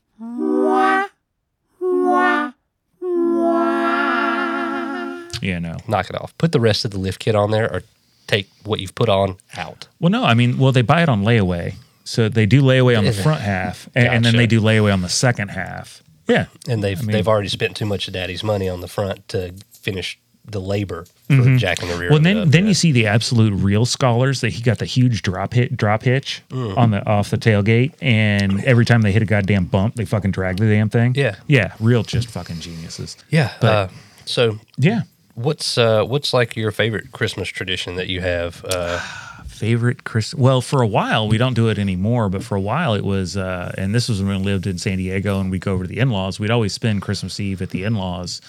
yeah, 5.41 5.59
no. 5.59 5.77
Knock 5.89 6.09
it 6.11 6.17
off. 6.21 6.37
Put 6.39 6.53
the 6.53 6.61
rest 6.61 6.85
of 6.85 6.93
the 6.93 6.99
lift 6.99 7.19
kit 7.19 7.35
on 7.35 7.51
there, 7.51 7.73
or 7.73 7.83
take 8.27 8.49
what 8.65 8.79
you've 8.81 8.95
put 8.95 9.09
on 9.09 9.37
out. 9.57 9.89
Well, 10.01 10.11
no, 10.11 10.23
I 10.25 10.35
mean, 10.35 10.59
well, 10.59 10.71
they 10.73 10.83
buy 10.83 11.03
it 11.03 11.09
on 11.09 11.25
layaway, 11.25 11.75
so 12.05 12.29
they 12.29 12.47
do 12.47 12.63
layaway 12.63 12.97
on 12.97 13.05
the 13.05 13.13
front 13.13 13.41
half, 13.41 13.89
and, 13.95 14.07
and 14.07 14.25
then 14.25 14.33
Gotcha. 14.35 14.37
they 14.39 14.47
do 14.47 14.61
layaway 14.61 14.93
on 14.93 15.03
the 15.03 15.09
second 15.09 15.49
half. 15.49 16.03
Yeah, 16.29 16.47
And 16.69 16.83
they've 16.85 16.99
I 16.99 17.03
mean- 17.03 17.13
they've 17.13 17.27
already 17.27 17.49
spent 17.49 17.77
too 17.77 17.85
much 17.87 18.07
of 18.07 18.15
daddy's 18.15 18.45
money 18.45 18.69
on 18.69 18.81
the 18.81 18.87
front 18.89 19.27
to 19.29 19.53
finish 19.73 20.19
the 20.45 20.61
labor 20.61 21.07
for 21.29 21.57
jacking 21.57 21.89
the 21.89 21.97
rear. 21.97 22.11
Well, 22.11 22.19
then 22.21 22.37
up, 22.39 22.49
then 22.49 22.65
yeah. 22.65 22.69
you 22.69 22.75
see 22.75 22.93
the 22.93 23.07
absolute 23.07 23.53
real 23.55 23.87
scholars 23.87 24.41
that 24.43 24.51
he 24.51 24.63
got 24.63 24.79
the 24.79 24.85
huge 24.85 25.23
drop 25.23 25.55
hit 25.55 25.77
drop 25.77 26.03
hitch 26.03 26.43
Mm. 26.51 26.77
on 26.77 26.91
the 26.91 27.07
off 27.07 27.31
the 27.31 27.39
tailgate, 27.39 27.93
and 28.03 28.63
every 28.65 28.85
time 28.85 29.03
they 29.03 29.13
hit 29.13 29.23
a 29.23 29.27
goddamn 29.27 29.67
bump, 29.67 29.95
they 29.95 30.05
fucking 30.05 30.33
drag 30.33 30.57
the 30.59 30.67
damn 30.67 30.89
thing. 30.91 31.15
Yeah. 31.15 31.37
yeah, 31.47 31.75
real 31.81 32.03
just 32.03 32.29
fucking 32.29 32.61
geniuses. 32.61 33.17
yeah. 33.31 33.53
but- 33.61 33.71
uh, 33.73 33.89
so, 34.25 34.59
Yeah, 34.77 35.03
what's 35.35 35.79
uh, 35.79 36.05
what's 36.05 36.33
like 36.33 36.55
your 36.57 36.71
favorite 36.71 37.13
Christmas 37.13 37.49
tradition 37.49 37.97
that 37.97 38.09
you 38.09 38.21
have? 38.21 38.65
Uh, 38.65 38.99
favorite 39.47 40.05
Chris. 40.05 40.35
Well, 40.35 40.61
for 40.61 40.83
a 40.83 40.87
while 40.87 41.29
we 41.29 41.39
don't 41.39 41.55
do 41.55 41.69
it 41.69 41.79
anymore, 41.79 42.29
but 42.29 42.43
for 42.45 42.57
a 42.57 42.61
while 42.61 42.95
it 42.95 43.05
was, 43.05 43.37
uh, 43.37 43.73
and 43.79 43.95
this 43.95 44.09
was 44.09 44.21
when 44.23 44.39
we 44.39 44.45
lived 44.45 44.67
in 44.67 44.79
San 44.79 44.99
Diego, 44.99 45.41
and 45.41 45.51
we'd 45.51 45.61
go 45.61 45.73
over 45.73 45.85
to 45.85 45.89
the 45.89 45.99
in 45.99 46.11
laws. 46.11 46.39
We'd 46.41 46.51
always 46.51 46.73
spend 46.73 47.01
Christmas 47.03 47.39
Eve 47.41 47.63
at 47.63 47.71
the 47.71 47.85
in 47.85 47.95
laws. 47.95 48.41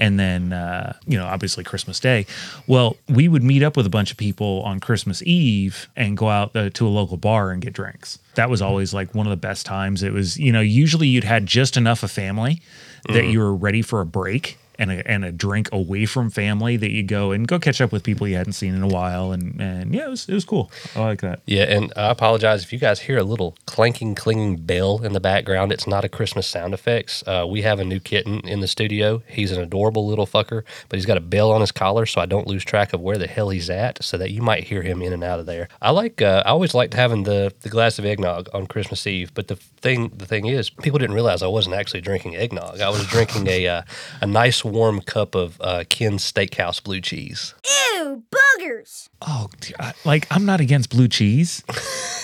And 0.00 0.18
then, 0.18 0.54
uh, 0.54 0.94
you 1.06 1.18
know, 1.18 1.26
obviously 1.26 1.62
Christmas 1.62 2.00
Day. 2.00 2.24
Well, 2.66 2.96
we 3.06 3.28
would 3.28 3.42
meet 3.44 3.62
up 3.62 3.76
with 3.76 3.84
a 3.84 3.90
bunch 3.90 4.10
of 4.10 4.16
people 4.16 4.62
on 4.64 4.80
Christmas 4.80 5.22
Eve 5.24 5.88
and 5.94 6.16
go 6.16 6.30
out 6.30 6.56
uh, 6.56 6.70
to 6.70 6.86
a 6.86 6.88
local 6.88 7.18
bar 7.18 7.50
and 7.50 7.60
get 7.60 7.74
drinks. 7.74 8.18
That 8.34 8.48
was 8.48 8.62
always 8.62 8.94
like 8.94 9.14
one 9.14 9.26
of 9.26 9.30
the 9.30 9.36
best 9.36 9.66
times. 9.66 10.02
It 10.02 10.14
was, 10.14 10.38
you 10.38 10.52
know, 10.52 10.62
usually 10.62 11.06
you'd 11.06 11.24
had 11.24 11.44
just 11.44 11.76
enough 11.76 12.02
of 12.02 12.10
family 12.10 12.62
that 13.08 13.26
you 13.26 13.40
were 13.40 13.54
ready 13.54 13.82
for 13.82 14.00
a 14.00 14.06
break 14.06 14.58
and 14.80 14.90
a, 14.90 15.08
and 15.08 15.24
a 15.24 15.30
drink 15.30 15.68
away 15.72 16.06
from 16.06 16.30
family 16.30 16.76
that 16.76 16.90
you 16.90 17.02
go 17.02 17.30
and 17.30 17.46
go 17.46 17.58
catch 17.58 17.80
up 17.80 17.92
with 17.92 18.02
people 18.02 18.26
you 18.26 18.36
hadn't 18.36 18.54
seen 18.54 18.74
in 18.74 18.82
a 18.82 18.88
while. 18.88 19.30
And, 19.30 19.60
and 19.60 19.94
yeah, 19.94 20.06
it 20.06 20.10
was, 20.10 20.28
it 20.28 20.34
was 20.34 20.44
cool. 20.44 20.72
I 20.96 21.00
like 21.00 21.20
that. 21.20 21.40
Yeah, 21.46 21.64
and 21.64 21.92
I 21.96 22.10
apologize 22.10 22.64
if 22.64 22.72
you 22.72 22.78
guys 22.78 23.00
hear 23.00 23.18
a 23.18 23.22
little 23.22 23.56
clanking, 23.66 24.14
clinging 24.14 24.56
bell 24.56 25.04
in 25.04 25.12
the 25.12 25.20
background. 25.20 25.70
It's 25.70 25.86
not 25.86 26.04
a 26.04 26.08
Christmas 26.08 26.46
sound 26.46 26.74
effects. 26.74 27.22
Uh, 27.26 27.46
we 27.48 27.62
have 27.62 27.78
a 27.78 27.84
new 27.84 28.00
kitten 28.00 28.40
in 28.48 28.60
the 28.60 28.68
studio. 28.68 29.22
He's 29.28 29.52
an 29.52 29.60
adorable 29.60 30.06
little 30.06 30.26
fucker, 30.26 30.62
but 30.88 30.96
he's 30.96 31.06
got 31.06 31.18
a 31.18 31.20
bell 31.20 31.52
on 31.52 31.60
his 31.60 31.72
collar, 31.72 32.06
so 32.06 32.20
I 32.20 32.26
don't 32.26 32.46
lose 32.46 32.64
track 32.64 32.92
of 32.92 33.00
where 33.00 33.18
the 33.18 33.26
hell 33.26 33.50
he's 33.50 33.68
at, 33.68 34.02
so 34.02 34.16
that 34.16 34.30
you 34.30 34.40
might 34.40 34.64
hear 34.64 34.82
him 34.82 35.02
in 35.02 35.12
and 35.12 35.22
out 35.22 35.40
of 35.40 35.46
there. 35.46 35.68
I 35.82 35.90
like, 35.90 36.22
uh, 36.22 36.42
I 36.46 36.50
always 36.50 36.74
liked 36.74 36.94
having 36.94 37.24
the 37.24 37.52
the 37.60 37.68
glass 37.68 37.98
of 37.98 38.06
eggnog 38.06 38.48
on 38.54 38.66
Christmas 38.66 39.06
Eve, 39.06 39.32
but 39.34 39.48
the 39.48 39.56
thing, 39.56 40.08
the 40.16 40.26
thing 40.26 40.46
is, 40.46 40.70
people 40.70 40.98
didn't 40.98 41.14
realize 41.14 41.42
I 41.42 41.48
wasn't 41.48 41.74
actually 41.74 42.00
drinking 42.00 42.36
eggnog. 42.36 42.80
I 42.80 42.88
was 42.88 43.06
drinking 43.06 43.46
a 43.46 43.66
uh, 43.66 43.82
a 44.20 44.26
nice 44.26 44.64
warm 44.70 45.00
cup 45.02 45.34
of 45.34 45.60
uh, 45.60 45.84
Ken's 45.88 46.30
Steakhouse 46.30 46.82
blue 46.82 47.00
cheese. 47.00 47.54
Ew, 47.96 48.22
boogers. 48.30 49.08
Oh, 49.22 49.48
d- 49.60 49.74
I- 49.78 49.94
like 50.04 50.26
I'm 50.30 50.44
not 50.46 50.60
against 50.60 50.90
blue 50.90 51.08
cheese, 51.08 51.62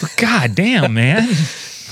but 0.01 0.15
god 0.17 0.55
damn, 0.55 0.95
man. 0.95 1.29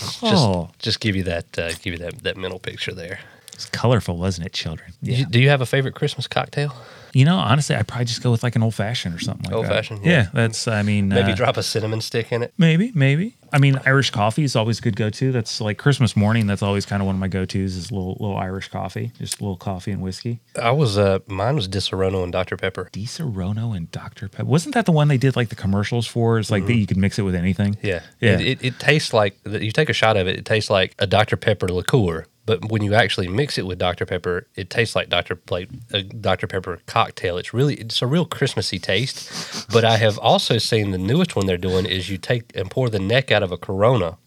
Just, 0.04 0.22
oh, 0.22 0.70
just 0.80 1.00
give 1.00 1.16
you 1.16 1.22
that, 1.22 1.58
uh, 1.58 1.70
give 1.80 1.94
you 1.94 1.98
that 1.98 2.22
that 2.24 2.36
mental 2.36 2.58
picture 2.58 2.92
there. 2.92 3.20
it's 3.54 3.64
colorful, 3.66 4.18
wasn't 4.18 4.46
it, 4.46 4.52
children? 4.52 4.92
Do 5.02 5.12
you- 5.12 5.24
Do 5.26 5.40
you 5.40 5.48
have 5.48 5.60
a 5.62 5.66
favorite 5.66 5.94
Christmas 5.94 6.26
cocktail? 6.26 6.74
You 7.14 7.24
know, 7.24 7.36
honestly, 7.36 7.74
I'd 7.76 7.86
probably 7.88 8.04
just 8.06 8.22
go 8.22 8.30
with 8.30 8.42
like 8.42 8.54
an 8.56 8.62
old 8.62 8.74
fashioned 8.74 9.14
or 9.14 9.20
something 9.20 9.44
like 9.44 9.54
Old 9.54 9.66
that. 9.66 9.70
fashioned, 9.72 10.04
yeah. 10.04 10.10
yeah. 10.12 10.26
that's. 10.34 10.66
I 10.68 10.82
mean, 10.82 11.08
Maybe 11.08 11.32
uh, 11.32 11.36
drop 11.36 11.56
a 11.56 11.62
cinnamon 11.62 12.00
stick 12.00 12.32
in 12.32 12.42
it. 12.42 12.52
maybe, 12.58 12.90
maybe. 12.94 13.36
I 13.54 13.58
mean, 13.58 13.78
Irish 13.86 14.10
coffee 14.10 14.42
is 14.42 14.56
always 14.56 14.80
a 14.80 14.82
good 14.82 14.96
go 14.96 15.10
to. 15.10 15.30
That's 15.30 15.60
like 15.60 15.78
Christmas 15.78 16.16
morning. 16.16 16.48
That's 16.48 16.60
always 16.62 16.84
kind 16.84 17.00
of 17.00 17.06
one 17.06 17.14
of 17.14 17.20
my 17.20 17.28
go 17.28 17.44
tos. 17.44 17.76
Is 17.76 17.90
a 17.90 17.94
little 17.94 18.16
little 18.18 18.36
Irish 18.36 18.68
coffee, 18.68 19.12
just 19.18 19.38
a 19.40 19.44
little 19.44 19.56
coffee 19.56 19.92
and 19.92 20.02
whiskey. 20.02 20.40
I 20.60 20.72
was 20.72 20.98
uh 20.98 21.20
mine 21.28 21.54
was 21.54 21.68
Disaronno 21.68 22.24
and 22.24 22.32
Dr 22.32 22.56
Pepper. 22.56 22.90
Disaronno 22.92 23.76
and 23.76 23.88
Dr 23.92 24.28
Pepper. 24.28 24.44
Wasn't 24.44 24.74
that 24.74 24.86
the 24.86 24.92
one 24.92 25.06
they 25.06 25.18
did 25.18 25.36
like 25.36 25.50
the 25.50 25.54
commercials 25.54 26.06
for? 26.06 26.38
It's 26.40 26.50
like 26.50 26.66
that 26.66 26.74
you 26.74 26.86
could 26.86 26.96
mix 26.96 27.16
it 27.18 27.22
with 27.22 27.36
anything. 27.36 27.74
Mm-hmm. 27.74 27.86
Yeah, 27.86 28.00
Yeah. 28.20 28.40
It, 28.40 28.40
it, 28.40 28.64
it 28.64 28.78
tastes 28.80 29.12
like 29.12 29.38
you 29.46 29.70
take 29.70 29.88
a 29.88 29.92
shot 29.94 30.16
of 30.16 30.26
it. 30.26 30.36
It 30.36 30.44
tastes 30.44 30.68
like 30.68 30.96
a 30.98 31.06
Dr 31.06 31.36
Pepper 31.36 31.68
liqueur, 31.68 32.26
but 32.46 32.70
when 32.70 32.82
you 32.82 32.94
actually 32.94 33.28
mix 33.28 33.58
it 33.58 33.66
with 33.66 33.78
Dr 33.78 34.04
Pepper, 34.04 34.46
it 34.54 34.70
tastes 34.70 34.94
like 34.94 35.08
Dr 35.08 35.38
like 35.50 35.68
a 35.92 36.02
Dr 36.02 36.46
Pepper 36.46 36.80
cocktail. 36.86 37.38
It's 37.38 37.54
really 37.54 37.74
it's 37.74 38.02
a 38.02 38.06
real 38.06 38.26
Christmassy 38.26 38.78
taste. 38.78 39.66
But 39.70 39.84
I 39.84 39.96
have 39.96 40.18
also 40.18 40.58
seen 40.58 40.90
the 40.90 40.98
newest 40.98 41.36
one 41.36 41.46
they're 41.46 41.56
doing 41.56 41.86
is 41.86 42.10
you 42.10 42.18
take 42.18 42.54
and 42.54 42.70
pour 42.70 42.88
the 42.88 42.98
neck 42.98 43.30
out 43.30 43.42
of 43.42 43.52
a 43.52 43.56
Corona, 43.56 44.18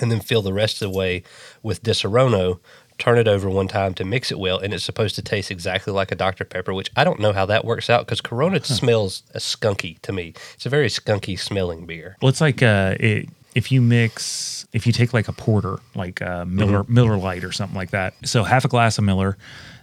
and 0.00 0.10
then 0.10 0.20
fill 0.20 0.42
the 0.42 0.52
rest 0.52 0.80
of 0.80 0.90
the 0.90 0.96
way 0.96 1.22
with 1.62 1.82
Disaronno. 1.82 2.60
Turn 2.98 3.16
it 3.16 3.26
over 3.26 3.48
one 3.48 3.66
time 3.66 3.94
to 3.94 4.04
mix 4.04 4.30
it 4.30 4.38
well, 4.38 4.58
and 4.58 4.74
it's 4.74 4.84
supposed 4.84 5.14
to 5.14 5.22
taste 5.22 5.50
exactly 5.50 5.90
like 5.90 6.12
a 6.12 6.14
Dr 6.14 6.44
Pepper, 6.44 6.74
which 6.74 6.90
I 6.96 7.02
don't 7.02 7.18
know 7.18 7.32
how 7.32 7.46
that 7.46 7.64
works 7.64 7.88
out 7.88 8.04
because 8.04 8.20
Corona 8.20 8.62
smells 8.62 9.22
uh, 9.34 9.38
skunky 9.38 9.98
to 10.02 10.12
me. 10.12 10.34
It's 10.54 10.66
a 10.66 10.68
very 10.68 10.88
skunky 10.88 11.38
smelling 11.38 11.86
beer. 11.86 12.18
Well, 12.20 12.28
it's 12.28 12.42
like 12.42 12.62
uh, 12.62 12.96
it, 13.00 13.30
if 13.54 13.72
you 13.72 13.80
mix 13.80 14.59
if 14.72 14.86
you 14.86 14.92
take 14.92 15.12
like 15.12 15.28
a 15.28 15.32
porter, 15.32 15.78
like 15.94 16.22
uh, 16.22 16.44
Miller 16.44 16.84
Miller 16.88 17.16
Lite 17.16 17.44
or 17.44 17.52
something 17.52 17.76
like 17.76 17.90
that. 17.90 18.14
So 18.24 18.44
half 18.44 18.64
a 18.64 18.68
glass 18.68 18.98
of 18.98 19.04
Miller, 19.04 19.36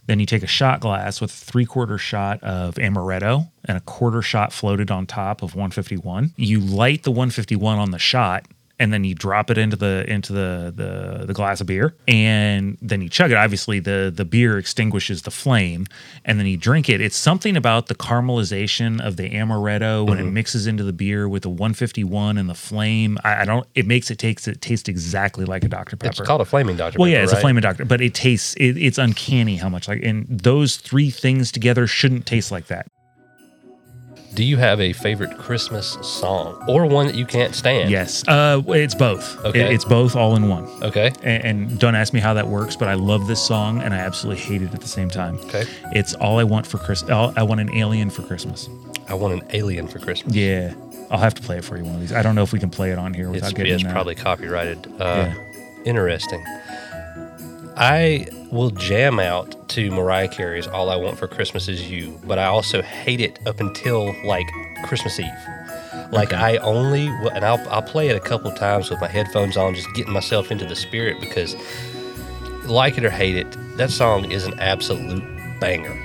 then 0.07 0.19
you 0.19 0.25
take 0.25 0.43
a 0.43 0.47
shot 0.47 0.79
glass 0.79 1.19
with 1.19 1.31
three 1.31 1.65
quarter 1.65 1.97
shot 1.97 2.41
of 2.41 2.75
amaretto 2.75 3.49
and 3.65 3.77
a 3.77 3.81
quarter 3.81 4.21
shot 4.21 4.53
floated 4.53 4.89
on 4.89 5.05
top 5.05 5.41
of 5.43 5.53
151. 5.55 6.33
You 6.37 6.59
light 6.59 7.03
the 7.03 7.11
151 7.11 7.77
on 7.77 7.91
the 7.91 7.99
shot 7.99 8.47
and 8.79 8.93
then 8.93 9.03
you 9.03 9.15
drop 9.15 9.49
it 9.49 9.57
into 9.57 9.75
the 9.75 10.05
into 10.07 10.33
the, 10.33 10.73
the 10.75 11.25
the 11.25 11.33
glass 11.33 11.61
of 11.61 11.67
beer 11.67 11.95
and 12.07 12.77
then 12.81 13.01
you 13.01 13.09
chug 13.09 13.31
it. 13.31 13.35
Obviously 13.35 13.79
the 13.79 14.11
the 14.13 14.25
beer 14.25 14.57
extinguishes 14.57 15.23
the 15.23 15.31
flame 15.31 15.85
and 16.25 16.39
then 16.39 16.45
you 16.45 16.57
drink 16.57 16.89
it. 16.89 17.01
It's 17.01 17.15
something 17.15 17.57
about 17.57 17.87
the 17.87 17.95
caramelization 17.95 19.01
of 19.01 19.17
the 19.17 19.29
amaretto 19.29 20.07
when 20.07 20.19
it 20.19 20.23
mm-hmm. 20.23 20.33
mixes 20.33 20.67
into 20.67 20.83
the 20.83 20.93
beer 20.93 21.27
with 21.27 21.43
the 21.43 21.49
151 21.49 22.37
and 22.37 22.49
the 22.49 22.53
flame. 22.53 23.17
I, 23.23 23.41
I 23.41 23.45
don't 23.45 23.67
it 23.73 23.85
makes 23.87 24.11
it 24.11 24.19
takes 24.19 24.47
it 24.47 24.61
taste 24.61 24.87
exactly 24.87 25.45
like 25.45 25.63
a 25.63 25.69
dr 25.69 25.95
pepper. 25.97 26.09
It's 26.09 26.21
called 26.21 26.41
a 26.41 26.45
flaming 26.45 26.77
Dr. 26.77 26.93
pepper 26.93 27.01
well, 27.01 27.09
yeah, 27.09 27.23
it's 27.23 27.33
a 27.33 27.37
flaming 27.37 27.61
doctor, 27.61 27.85
but 27.85 28.01
it 28.01 28.13
tastes 28.13 28.53
it, 28.55 28.77
it's 28.77 28.97
uncanny 28.97 29.57
how 29.57 29.69
much 29.69 29.87
like 29.87 30.03
and 30.03 30.25
those 30.29 30.77
three 30.77 31.09
things 31.09 31.51
together 31.51 31.87
shouldn't 31.87 32.25
taste 32.25 32.51
like 32.51 32.67
that. 32.67 32.87
Do 34.37 34.43
you 34.43 34.57
have 34.57 34.79
a 34.79 34.93
favorite 34.93 35.35
Christmas 35.39 35.97
song 36.03 36.63
or 36.67 36.85
one 36.85 37.07
that 37.07 37.15
you 37.15 37.25
can't 37.25 37.55
stand? 37.55 37.89
Yes, 37.89 38.23
uh, 38.27 38.61
it's 38.67 38.93
both. 38.93 39.43
Okay. 39.43 39.61
It- 39.61 39.71
it's 39.73 39.83
both 39.83 40.15
all 40.15 40.35
in 40.35 40.47
one. 40.47 40.65
Okay. 40.83 41.11
And, 41.23 41.43
and 41.43 41.79
don't 41.79 41.95
ask 41.95 42.13
me 42.13 42.19
how 42.19 42.35
that 42.35 42.47
works, 42.47 42.75
but 42.75 42.87
I 42.87 42.93
love 42.93 43.25
this 43.25 43.41
song 43.43 43.81
and 43.81 43.95
I 43.95 43.97
absolutely 43.97 44.43
hate 44.43 44.61
it 44.61 44.71
at 44.75 44.81
the 44.81 44.87
same 44.87 45.09
time. 45.09 45.39
Okay. 45.45 45.65
It's 45.93 46.13
all 46.13 46.37
I 46.37 46.43
want 46.43 46.67
for 46.67 46.77
Chris. 46.77 47.01
all- 47.09 47.33
I 47.35 47.41
want 47.41 47.61
an 47.61 47.73
alien 47.75 48.11
for 48.11 48.21
Christmas. 48.21 48.69
I 49.09 49.15
want 49.15 49.33
an 49.41 49.47
alien 49.53 49.87
for 49.87 49.97
Christmas. 49.97 50.35
Yeah, 50.35 50.75
I'll 51.09 51.17
have 51.17 51.33
to 51.33 51.41
play 51.41 51.57
it 51.57 51.63
for 51.65 51.75
you 51.75 51.83
one 51.85 51.95
of 51.95 52.01
these. 52.01 52.13
I 52.13 52.21
don't 52.21 52.35
know 52.35 52.43
if 52.43 52.53
we 52.53 52.59
can 52.59 52.69
play 52.69 52.91
it 52.91 52.99
on 52.99 53.15
here 53.15 53.31
without 53.31 53.47
It's, 53.49 53.57
getting 53.57 53.73
it's 53.73 53.83
that. 53.85 53.91
probably 53.91 54.13
copyrighted. 54.13 54.85
Uh, 55.01 55.31
Yeah. 55.33 55.33
Interesting. 55.85 56.43
I 57.77 58.25
will 58.51 58.71
jam 58.71 59.19
out 59.19 59.69
to 59.69 59.91
Mariah 59.91 60.27
Carey's 60.29 60.65
"All 60.67 60.89
I 60.89 60.95
Want 60.95 61.17
for 61.19 61.27
Christmas 61.27 61.67
Is 61.67 61.89
You," 61.89 62.19
but 62.25 62.39
I 62.39 62.45
also 62.45 62.81
hate 62.81 63.21
it 63.21 63.39
up 63.45 63.59
until 63.59 64.15
like 64.25 64.47
Christmas 64.83 65.19
Eve. 65.19 65.27
Like 66.11 66.29
Okay. 66.33 66.37
I 66.37 66.57
only, 66.57 67.05
and 67.05 67.45
I'll 67.45 67.63
I'll 67.69 67.83
play 67.83 68.09
it 68.09 68.15
a 68.15 68.19
couple 68.19 68.51
times 68.53 68.89
with 68.89 68.99
my 68.99 69.07
headphones 69.07 69.57
on, 69.57 69.75
just 69.75 69.93
getting 69.93 70.13
myself 70.13 70.51
into 70.51 70.65
the 70.65 70.75
spirit 70.75 71.19
because, 71.19 71.55
like 72.65 72.97
it 72.97 73.05
or 73.05 73.11
hate 73.11 73.35
it, 73.35 73.55
that 73.77 73.91
song 73.91 74.31
is 74.31 74.45
an 74.45 74.59
absolute 74.59 75.23
banger. 75.59 75.97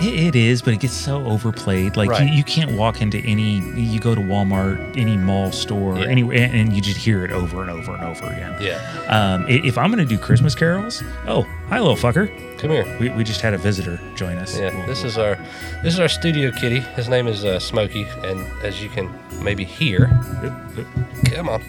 It, 0.00 0.34
it 0.34 0.36
is, 0.36 0.60
but 0.62 0.74
it 0.74 0.80
gets 0.80 0.92
so 0.94 1.24
overplayed. 1.24 1.96
Like 1.96 2.10
Right. 2.10 2.28
you, 2.28 2.34
you 2.34 2.44
can't 2.44 2.72
walk 2.72 3.00
into 3.00 3.18
any. 3.18 3.60
You 3.80 4.00
go 4.00 4.14
to 4.14 4.20
Walmart, 4.20 4.96
any 4.96 5.16
mall 5.16 5.52
store, 5.52 5.98
Yeah. 5.98 6.06
anywhere, 6.06 6.36
and, 6.38 6.54
and 6.54 6.72
you 6.72 6.80
just 6.82 6.98
hear 6.98 7.24
it 7.24 7.30
over 7.32 7.62
and 7.62 7.70
over 7.70 7.94
and 7.94 8.02
over 8.04 8.26
again. 8.26 8.54
Yeah, 8.60 8.78
Um, 9.08 9.46
if 9.48 9.78
I'm 9.78 9.90
going 9.92 10.06
to 10.06 10.16
do 10.16 10.18
Christmas 10.20 10.54
carols, 10.54 11.02
oh, 11.26 11.42
hi, 11.68 11.78
little 11.80 11.96
fucker. 11.96 12.28
come 12.58 12.70
here. 12.70 12.96
We, 13.00 13.08
we 13.10 13.24
just 13.24 13.40
had 13.40 13.54
a 13.54 13.58
visitor 13.58 14.00
join 14.14 14.36
us. 14.38 14.58
Yeah, 14.58 14.76
We'll- 14.76 14.86
this 14.86 15.04
is 15.04 15.16
our 15.18 15.36
this 15.82 15.94
is 15.94 16.00
our 16.00 16.08
studio 16.08 16.50
kitty. 16.50 16.80
His 16.80 17.08
name 17.08 17.26
is 17.28 17.44
uh, 17.44 17.58
Smokey, 17.60 18.06
and 18.24 18.40
as 18.64 18.82
you 18.82 18.88
can 18.88 19.10
maybe 19.42 19.64
hear, 19.64 20.06
come 21.34 21.48
on. 21.48 21.62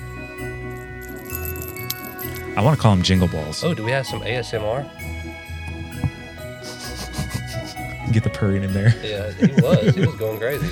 I 2.55 2.61
want 2.61 2.75
to 2.77 2.81
call 2.81 2.93
him 2.93 3.01
Jingle 3.01 3.27
Balls. 3.27 3.63
Oh, 3.63 3.73
do 3.73 3.83
we 3.83 3.89
have 3.91 4.05
some 4.05 4.21
ASMR? 4.21 4.87
Get 8.11 8.23
the 8.23 8.29
purring 8.29 8.63
in 8.63 8.73
there. 8.73 8.93
Yeah, 9.03 9.31
he 9.31 9.61
was. 9.61 9.95
he 9.95 10.05
was 10.05 10.15
going 10.15 10.37
crazy. 10.37 10.69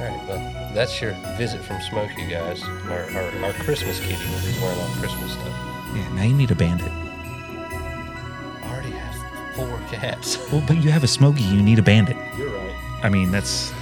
All 0.00 0.06
right, 0.06 0.26
well, 0.26 0.72
that's 0.74 1.00
your 1.00 1.12
visit 1.36 1.62
from 1.62 1.80
Smokey, 1.82 2.26
guys. 2.28 2.62
Our, 2.62 3.04
our, 3.14 3.44
our 3.44 3.52
Christmas 3.52 4.00
kitty. 4.00 4.14
He's 4.14 4.58
wearing 4.62 4.80
all 4.80 4.88
Christmas 4.94 5.32
stuff. 5.32 5.70
Yeah, 5.94 6.14
now 6.14 6.22
you 6.22 6.32
need 6.32 6.50
a 6.50 6.54
bandit. 6.54 6.88
I 6.88 8.70
already 8.72 8.90
have 8.90 9.54
four 9.54 9.78
cats. 9.92 10.50
Well, 10.50 10.64
but 10.66 10.78
you 10.78 10.90
have 10.90 11.04
a 11.04 11.08
Smokey, 11.08 11.42
you 11.42 11.60
need 11.60 11.78
a 11.78 11.82
bandit. 11.82 12.16
You're 12.38 12.48
right. 12.48 13.00
I 13.02 13.10
mean, 13.10 13.30
that's. 13.30 13.72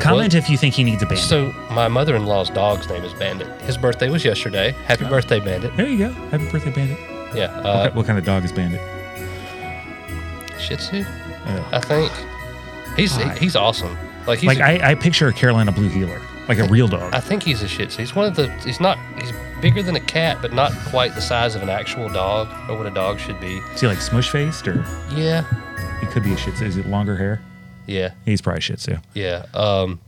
Comment 0.00 0.34
if 0.34 0.50
you 0.50 0.58
think 0.58 0.74
he 0.74 0.84
needs 0.84 1.02
a 1.02 1.06
bandit. 1.06 1.24
So 1.24 1.52
my 1.70 1.88
mother-in-law's 1.88 2.50
dog's 2.50 2.88
name 2.88 3.04
is 3.04 3.14
Bandit. 3.14 3.62
His 3.62 3.78
birthday 3.78 4.10
was 4.10 4.24
yesterday. 4.24 4.72
Happy 4.84 5.06
oh. 5.06 5.08
birthday, 5.08 5.40
Bandit. 5.40 5.74
there 5.76 5.88
you 5.88 5.98
go. 5.98 6.10
Happy 6.10 6.50
birthday, 6.50 6.72
Bandit. 6.72 7.13
Yeah. 7.34 7.54
what, 7.56 7.66
Uh, 7.66 7.88
ki- 7.90 7.96
what 7.96 8.06
kind 8.06 8.18
of 8.18 8.24
dog 8.24 8.44
is 8.44 8.52
Bandit? 8.52 8.80
Shih 10.58 10.76
Tzu, 10.76 11.04
Oh. 11.46 11.68
I 11.72 11.80
think. 11.80 12.12
He's 12.96 13.16
Why? 13.16 13.36
he's 13.38 13.56
awesome. 13.56 13.96
Like 14.26 14.38
he's 14.38 14.46
Like, 14.48 14.58
a- 14.60 14.84
I, 14.84 14.90
I 14.90 14.94
picture 14.94 15.28
a 15.28 15.32
Carolina 15.32 15.72
Blue 15.72 15.88
Heeler, 15.88 16.20
like 16.48 16.58
a 16.58 16.64
real 16.64 16.88
dog. 16.88 17.12
I 17.14 17.20
think 17.20 17.42
he's 17.42 17.60
a 17.62 17.68
Shih 17.68 17.86
Tzu. 17.86 17.98
He's 17.98 18.14
one 18.14 18.24
of 18.26 18.36
the. 18.36 18.48
He's 18.64 18.80
not. 18.80 18.98
He's 19.20 19.32
bigger 19.60 19.82
than 19.82 19.96
a 19.96 20.00
cat, 20.00 20.38
but 20.40 20.52
not 20.52 20.72
quite 20.86 21.14
the 21.14 21.20
size 21.20 21.54
of 21.54 21.62
an 21.62 21.68
actual 21.68 22.08
dog 22.08 22.48
or 22.70 22.76
what 22.78 22.86
a 22.86 22.90
dog 22.90 23.18
should 23.18 23.38
be. 23.40 23.58
Is 23.74 23.80
he 23.80 23.86
like 23.86 24.00
smush 24.00 24.30
faced 24.30 24.66
or 24.68 24.84
Yeah. 25.14 25.44
he 26.00 26.06
could 26.06 26.22
be 26.22 26.32
a 26.32 26.36
Shih 26.36 26.52
Tzu? 26.52 26.64
Is 26.64 26.76
it 26.76 26.86
longer 26.86 27.16
hair? 27.16 27.40
Yeah. 27.86 28.10
He's 28.24 28.40
probably 28.40 28.60
Shih 28.62 28.76
Tzu. 28.76 28.96
Yeah. 29.12 29.44
Um, 29.52 30.00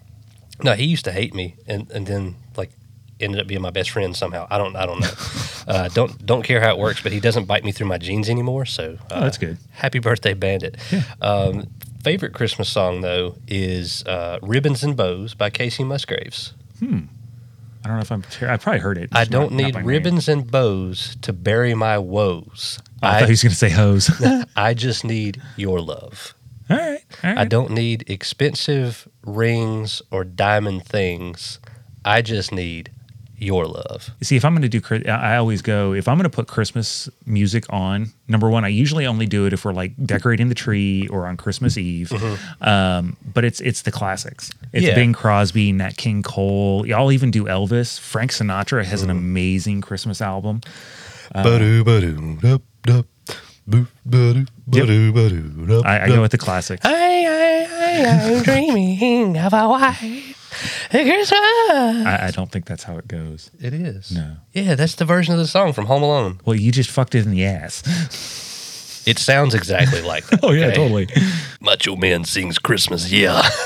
no, 0.62 0.72
he 0.72 0.84
used 0.84 1.04
to 1.04 1.12
hate 1.12 1.34
me, 1.34 1.56
and 1.66 1.90
and 1.90 2.06
then 2.06 2.36
like 2.56 2.70
ended 3.20 3.40
up 3.40 3.46
being 3.46 3.60
my 3.62 3.70
best 3.70 3.90
friend 3.90 4.16
somehow. 4.16 4.46
I 4.48 4.56
don't. 4.56 4.74
I 4.76 4.86
don't 4.86 5.00
know. 5.00 5.10
uh, 5.66 5.88
don't 5.88 6.24
don't 6.24 6.42
care 6.42 6.60
how 6.60 6.70
it 6.70 6.78
works, 6.78 7.02
but 7.02 7.12
he 7.12 7.20
doesn't 7.20 7.44
bite 7.46 7.64
me 7.64 7.72
through 7.72 7.88
my 7.88 7.98
jeans 7.98 8.28
anymore. 8.28 8.64
So 8.66 8.98
uh, 9.10 9.14
Oh, 9.16 9.20
that's 9.22 9.38
good. 9.38 9.58
Happy 9.72 9.98
birthday, 9.98 10.34
Bandit. 10.34 10.76
Um, 11.20 11.66
favorite 12.02 12.32
Christmas 12.34 12.68
song 12.68 13.00
though 13.00 13.36
is 13.48 14.04
uh, 14.04 14.38
"Ribbons 14.42 14.82
and 14.84 14.96
Bows" 14.96 15.34
by 15.34 15.50
Kacey 15.50 15.84
Musgraves. 15.84 16.54
Hmm. 16.78 17.00
I 17.84 17.88
don't 17.88 17.96
know 17.98 18.02
if 18.02 18.10
I'm. 18.10 18.24
I 18.50 18.56
probably 18.56 18.80
heard 18.80 18.98
it. 18.98 19.10
I 19.12 19.24
don't 19.24 19.52
not 19.52 19.64
need 19.64 19.74
name. 19.76 19.84
ribbons 19.84 20.28
and 20.28 20.50
bows 20.50 21.16
to 21.22 21.32
bury 21.32 21.72
my 21.74 21.98
woes. 21.98 22.80
Oh, 23.02 23.06
I 23.06 23.20
thought 23.20 23.28
he 23.28 23.32
was 23.32 23.42
going 23.44 23.50
to 23.50 23.56
say 23.56 23.70
hose. 23.70 24.10
I 24.56 24.74
just 24.74 25.04
need 25.04 25.40
your 25.56 25.80
love. 25.80 26.34
right. 26.68 26.98
All 27.22 27.30
right. 27.30 27.38
I 27.38 27.44
don't 27.44 27.70
need 27.70 28.10
expensive 28.10 29.06
rings 29.24 30.02
or 30.10 30.24
diamond 30.24 30.84
things. 30.84 31.60
I 32.04 32.22
just 32.22 32.50
need 32.50 32.90
your 33.38 33.66
love. 33.66 34.10
See, 34.22 34.36
if 34.36 34.44
I'm 34.44 34.54
going 34.54 34.68
to 34.68 34.80
do, 34.80 35.10
I 35.10 35.36
always 35.36 35.62
go, 35.62 35.92
if 35.92 36.08
I'm 36.08 36.16
going 36.16 36.28
to 36.28 36.34
put 36.34 36.48
Christmas 36.48 37.08
music 37.26 37.64
on, 37.70 38.12
number 38.28 38.48
one, 38.48 38.64
I 38.64 38.68
usually 38.68 39.06
only 39.06 39.26
do 39.26 39.46
it 39.46 39.52
if 39.52 39.64
we're 39.64 39.72
like 39.72 39.92
decorating 40.04 40.48
the 40.48 40.54
tree 40.54 41.06
or 41.08 41.26
on 41.26 41.36
Christmas 41.36 41.76
Eve. 41.76 42.08
Mm-hmm. 42.08 42.64
Um, 42.64 43.16
but 43.34 43.44
it's 43.44 43.60
it's 43.60 43.82
the 43.82 43.92
classics. 43.92 44.50
It's 44.72 44.86
Yeah. 44.86 44.94
Bing 44.94 45.12
Crosby, 45.12 45.72
Nat 45.72 45.96
King 45.96 46.22
Cole. 46.22 46.86
Y'all 46.86 47.12
even 47.12 47.30
do 47.30 47.44
Elvis. 47.44 48.00
Frank 48.00 48.30
Sinatra 48.32 48.84
has 48.84 49.02
an 49.02 49.08
mm. 49.08 49.18
amazing 49.18 49.80
Christmas 49.82 50.20
album. 50.20 50.60
I, 55.84 56.04
I 56.04 56.08
go 56.08 56.22
with 56.22 56.30
the 56.30 56.38
classics. 56.38 56.84
I, 56.84 56.92
I, 56.92 57.68
I, 57.70 58.36
I'm 58.36 58.42
dreaming 58.42 59.36
of 59.36 59.52
a 59.52 59.68
white 59.68 59.96
Christmas. 59.98 60.35
I, 62.06 62.18
I 62.28 62.30
don't 62.30 62.50
think 62.50 62.66
that's 62.66 62.84
how 62.84 62.96
it 62.98 63.08
goes. 63.08 63.50
It 63.60 63.74
is. 63.74 64.12
No. 64.12 64.36
Yeah, 64.52 64.74
that's 64.74 64.94
the 64.94 65.04
version 65.04 65.32
of 65.34 65.38
the 65.38 65.46
song 65.46 65.72
from 65.72 65.86
Home 65.86 66.02
Alone. 66.02 66.40
Well, 66.44 66.56
you 66.56 66.72
just 66.72 66.90
fucked 66.90 67.14
it 67.14 67.24
in 67.24 67.30
the 67.30 67.44
ass. 67.44 67.82
It 69.06 69.20
sounds 69.20 69.54
exactly 69.54 70.02
like 70.02 70.26
that. 70.26 70.40
Oh 70.42 70.50
yeah, 70.50 70.66
okay? 70.66 70.74
totally. 70.74 71.08
Macho 71.60 71.94
Man 71.94 72.24
sings 72.24 72.58
Christmas. 72.58 73.10
Yeah. 73.12 73.48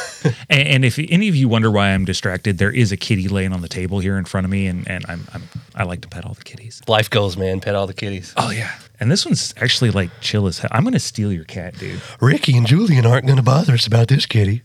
And, 0.50 0.68
and 0.68 0.84
if 0.84 0.98
any 0.98 1.28
of 1.28 1.34
you 1.34 1.48
wonder 1.48 1.70
why 1.70 1.92
I'm 1.92 2.04
distracted, 2.04 2.58
there 2.58 2.70
is 2.70 2.92
a 2.92 2.96
kitty 2.98 3.26
laying 3.26 3.54
on 3.54 3.62
the 3.62 3.68
table 3.68 4.00
here 4.00 4.18
in 4.18 4.26
front 4.26 4.44
of 4.44 4.50
me, 4.50 4.66
and, 4.66 4.86
and 4.86 5.02
I'm, 5.08 5.26
I'm 5.32 5.44
I 5.74 5.84
like 5.84 6.02
to 6.02 6.08
pet 6.08 6.26
all 6.26 6.34
the 6.34 6.44
kitties. 6.44 6.82
Life 6.86 7.08
goes, 7.08 7.38
man. 7.38 7.60
Pet 7.60 7.74
all 7.74 7.86
the 7.86 7.94
kitties. 7.94 8.34
Oh 8.36 8.50
yeah, 8.50 8.70
and 9.00 9.10
this 9.10 9.24
one's 9.24 9.54
actually 9.56 9.90
like 9.90 10.10
chill 10.20 10.46
as 10.46 10.58
hell. 10.58 10.68
I'm 10.74 10.84
gonna 10.84 10.98
steal 10.98 11.32
your 11.32 11.44
cat, 11.44 11.78
dude. 11.78 12.02
Ricky 12.20 12.54
and 12.54 12.66
Julian 12.66 13.06
aren't 13.06 13.24
going 13.24 13.38
to 13.38 13.42
bother 13.42 13.72
us 13.72 13.86
about 13.86 14.08
this 14.08 14.26
kitty. 14.26 14.60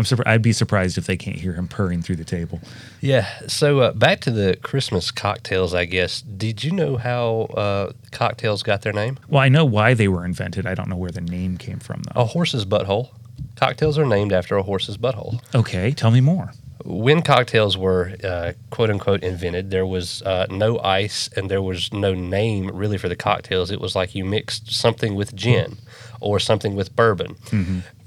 I'm 0.00 0.06
surprised. 0.06 0.28
I'd 0.28 0.40
be 0.40 0.54
surprised 0.54 0.96
if 0.96 1.04
they 1.04 1.18
can't 1.18 1.36
hear 1.36 1.52
him 1.52 1.68
purring 1.68 2.00
through 2.00 2.16
the 2.16 2.24
table. 2.24 2.58
Yeah. 3.02 3.28
So 3.46 3.80
uh, 3.80 3.92
back 3.92 4.20
to 4.22 4.30
the 4.30 4.56
Christmas 4.62 5.10
cocktails, 5.10 5.74
I 5.74 5.84
guess. 5.84 6.22
Did 6.22 6.64
you 6.64 6.70
know 6.72 6.96
how 6.96 7.42
uh, 7.54 7.92
cocktails 8.10 8.62
got 8.62 8.80
their 8.80 8.94
name? 8.94 9.18
Well, 9.28 9.42
I 9.42 9.50
know 9.50 9.66
why 9.66 9.92
they 9.92 10.08
were 10.08 10.24
invented. 10.24 10.66
I 10.66 10.74
don't 10.74 10.88
know 10.88 10.96
where 10.96 11.10
the 11.10 11.20
name 11.20 11.58
came 11.58 11.80
from 11.80 12.02
though. 12.04 12.22
A 12.22 12.24
horse's 12.24 12.64
butthole. 12.64 13.10
Cocktails 13.56 13.98
are 13.98 14.06
named 14.06 14.32
after 14.32 14.56
a 14.56 14.62
horse's 14.62 14.96
butthole. 14.96 15.38
Okay, 15.54 15.90
tell 15.90 16.10
me 16.10 16.22
more. 16.22 16.52
When 16.82 17.20
cocktails 17.20 17.76
were 17.76 18.14
uh, 18.24 18.54
quote 18.70 18.88
unquote 18.88 19.22
invented, 19.22 19.70
there 19.70 19.84
was 19.84 20.22
uh, 20.22 20.46
no 20.48 20.78
ice 20.78 21.28
and 21.36 21.50
there 21.50 21.60
was 21.60 21.92
no 21.92 22.14
name 22.14 22.70
really 22.72 22.96
for 22.96 23.10
the 23.10 23.16
cocktails. 23.16 23.70
It 23.70 23.82
was 23.82 23.94
like 23.94 24.14
you 24.14 24.24
mixed 24.24 24.72
something 24.72 25.14
with 25.14 25.36
gin 25.36 25.76
or 26.20 26.40
something 26.40 26.74
with 26.74 26.96
bourbon. 26.96 27.36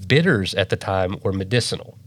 Bitters 0.07 0.53
at 0.55 0.69
the 0.69 0.75
time 0.75 1.17
were 1.23 1.33
medicinal. 1.33 1.97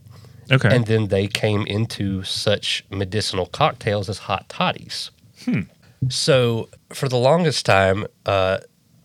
Okay, 0.50 0.74
And 0.74 0.86
then 0.86 1.08
they 1.08 1.26
came 1.26 1.66
into 1.66 2.22
such 2.22 2.84
medicinal 2.90 3.46
cocktails 3.46 4.08
as 4.08 4.18
hot 4.18 4.48
toddies. 4.48 5.10
Hmm. 5.44 5.62
So 6.08 6.68
for 6.92 7.08
the 7.08 7.16
longest 7.16 7.66
time, 7.66 8.06
uh, 8.24 8.58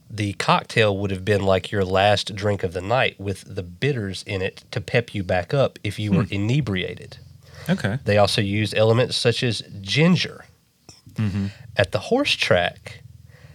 the 0.08 0.34
cocktail 0.34 0.96
would 0.98 1.10
have 1.10 1.26
been 1.26 1.42
like 1.42 1.72
your 1.72 1.84
last 1.84 2.36
drink 2.36 2.64
of 2.64 2.74
the 2.74 2.82
night 2.82 3.20
with 3.20 3.56
the 3.56 3.64
bitters 3.64 4.24
in 4.28 4.42
it 4.42 4.66
to 4.72 4.82
pep 4.82 5.16
you 5.16 5.24
back 5.24 5.54
up 5.54 5.80
if 5.84 5.98
you 5.98 6.12
were 6.12 6.24
hmm. 6.24 6.34
inebriated. 6.34 7.18
Okay. 7.70 7.98
They 8.06 8.18
also 8.18 8.42
used 8.42 8.76
elements 8.76 9.16
such 9.16 9.44
as 9.44 9.64
ginger. 9.82 10.46
Mm-hmm. 11.14 11.48
At 11.76 11.92
the 11.92 12.00
horse 12.00 12.34
track, 12.34 13.04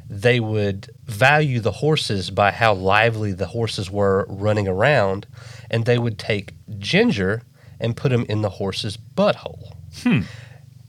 they 0.09 0.39
would 0.41 0.91
value 1.05 1.61
the 1.61 1.73
horses 1.73 2.31
by 2.31 2.51
how 2.53 2.73
lively 2.75 3.33
the 3.33 3.47
horses 3.47 3.91
were 3.91 4.25
running 4.29 4.69
around, 4.69 5.27
and 5.71 5.85
they 5.85 5.99
would 5.99 6.19
take 6.19 6.55
ginger 6.79 7.43
and 7.81 7.97
put 7.97 8.11
them 8.11 8.25
in 8.29 8.43
the 8.43 8.51
horse's 8.51 8.97
butthole 8.97 9.73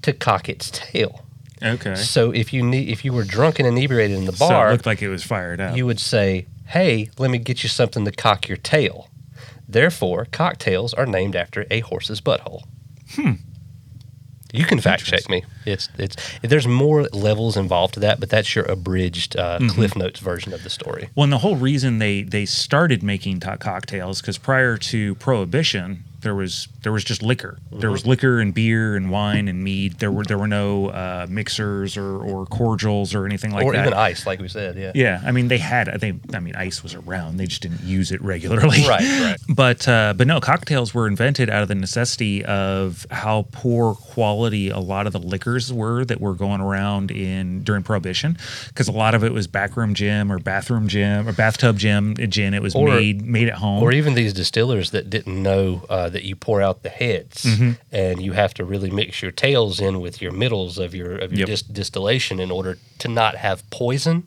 to 0.02 0.14
cock 0.14 0.48
its 0.50 0.70
tail. 0.72 1.26
Okay. 1.64 1.96
So 1.96 2.32
if 2.32 2.54
you 2.54 2.62
need, 2.64 2.90
if 2.90 3.04
you 3.04 3.12
were 3.12 3.24
drunk 3.24 3.58
and 3.60 3.68
inebriated 3.68 4.18
in 4.18 4.26
the 4.26 4.34
so 4.34 4.48
bar, 4.48 4.70
it 4.70 4.72
looked 4.74 4.86
like 4.86 5.02
it 5.02 5.10
was 5.10 5.24
fired 5.24 5.60
up. 5.60 5.76
you 5.76 5.86
would 5.88 6.00
say, 6.00 6.46
"Hey, 6.68 7.10
let 7.18 7.32
me 7.32 7.40
get 7.40 7.64
you 7.64 7.70
something 7.70 8.06
to 8.06 8.12
cock 8.12 8.48
your 8.48 8.58
tail." 8.58 9.10
Therefore, 9.68 10.26
cocktails 10.32 10.94
are 10.94 11.06
named 11.08 11.36
after 11.36 11.66
a 11.72 11.80
horse's 11.82 12.22
butthole. 12.22 12.64
Hmm. 13.16 13.34
You 14.54 14.66
can 14.66 14.80
fact 14.80 15.06
check 15.06 15.30
me. 15.30 15.44
It's 15.66 15.90
it's 15.98 16.16
there's 16.42 16.68
more 16.68 17.04
levels 17.14 17.58
involved 17.58 17.96
to 17.96 18.00
that, 18.02 18.20
but 18.20 18.30
that's 18.30 18.56
your 18.56 18.66
abridged 18.66 19.36
uh, 19.36 19.58
Mm-hmm. 19.60 19.70
Cliff 19.70 19.96
Notes 19.96 20.20
version 20.20 20.54
of 20.54 20.64
the 20.64 20.70
story. 20.70 21.10
Well, 21.16 21.26
and 21.26 21.34
the 21.34 21.40
whole 21.40 21.56
reason 21.58 22.00
they 22.00 22.22
they 22.24 22.46
started 22.46 23.04
making 23.04 23.40
cocktails 23.42 24.22
because 24.22 24.38
prior 24.38 24.78
to 24.78 25.16
Prohibition, 25.16 26.04
there 26.28 26.36
was 26.36 26.68
there 26.84 26.92
was 26.92 27.06
just 27.06 27.24
liquor. 27.24 27.58
There 27.72 27.90
was 27.90 28.06
liquor 28.06 28.42
and 28.42 28.54
beer 28.54 28.98
and 28.98 29.10
wine 29.10 29.48
and 29.48 29.64
mead. 29.64 30.00
There 30.00 30.12
were 30.12 30.26
there 30.26 30.38
were 30.38 30.48
no 30.48 30.88
uh, 30.88 31.26
mixers 31.30 31.96
or, 31.96 32.18
or 32.18 32.46
cordials 32.46 33.16
or 33.16 33.26
anything 33.26 33.52
like 33.52 33.64
or 33.64 33.72
that. 33.72 33.80
Or 33.80 33.88
even 33.88 33.94
ice, 33.94 34.26
like 34.28 34.42
we 34.42 34.50
said. 34.50 34.76
Yeah. 34.76 34.92
Yeah, 34.94 35.22
I 35.26 35.32
mean 35.32 35.48
they 35.48 35.58
had. 35.58 35.88
I 35.88 35.96
think. 35.96 36.36
I 36.36 36.40
mean, 36.40 36.54
ice 36.58 36.84
was 36.84 36.96
around. 36.96 37.38
They 37.38 37.46
just 37.48 37.62
didn't 37.62 37.82
use 37.84 38.12
it 38.12 38.22
regularly. 38.22 38.86
Right, 38.86 39.00
right. 39.22 39.38
But 39.48 39.88
uh, 39.88 40.16
but 40.18 40.28
no, 40.28 40.42
cocktails 40.42 40.94
were 40.94 41.08
invented 41.08 41.50
out 41.50 41.62
of 41.62 41.70
the 41.70 41.76
necessity 41.76 42.44
of 42.44 43.08
how 43.10 43.48
poor 43.54 43.96
quality 43.96 44.68
a 44.70 44.80
lot 44.80 45.08
of 45.08 45.14
the 45.14 45.20
liquors 45.20 45.72
were 45.72 46.04
that 46.04 46.20
were 46.20 46.34
going 46.34 46.60
around 46.60 47.10
in 47.10 47.64
during 47.64 47.84
Prohibition, 47.84 48.38
because 48.68 48.90
a 48.90 48.92
lot 48.92 49.16
of 49.16 49.24
it 49.24 49.32
was 49.32 49.48
backroom 49.48 49.94
gin 49.94 50.30
or 50.30 50.40
bathroom 50.40 50.90
gin 50.90 51.26
or 51.26 51.32
bathtub 51.32 51.78
gin 51.78 52.16
gin. 52.30 52.54
It 52.54 52.62
was 52.62 52.76
Or- 52.76 52.90
made 52.90 53.26
made 53.26 53.48
at 53.48 53.56
home. 53.56 53.82
Or 53.82 53.94
even 53.94 54.14
these 54.14 54.34
distillers 54.34 54.92
that 54.92 55.10
didn't 55.10 55.42
know 55.42 55.84
uh, 55.90 56.10
that 56.18 56.24
you 56.30 56.36
pour 56.36 56.60
out 56.68 56.82
the 56.84 56.90
heads 56.90 57.44
Mm-hmm. 57.46 57.72
and 57.92 58.22
you 58.26 58.34
have 58.34 58.54
to 58.56 58.66
really 58.66 58.90
mix 58.90 59.22
your 59.22 59.32
tails 59.32 59.80
in 59.80 60.02
with 60.02 60.22
your 60.24 60.32
middles 60.44 60.78
of 60.80 60.94
your 60.96 61.12
of 61.26 61.32
your 61.32 61.48
Yep. 61.48 61.48
dis- 61.48 61.62
distillation 61.82 62.40
in 62.40 62.50
order 62.52 62.78
to 63.00 63.08
not 63.08 63.36
have 63.36 63.58
poison. 63.70 64.24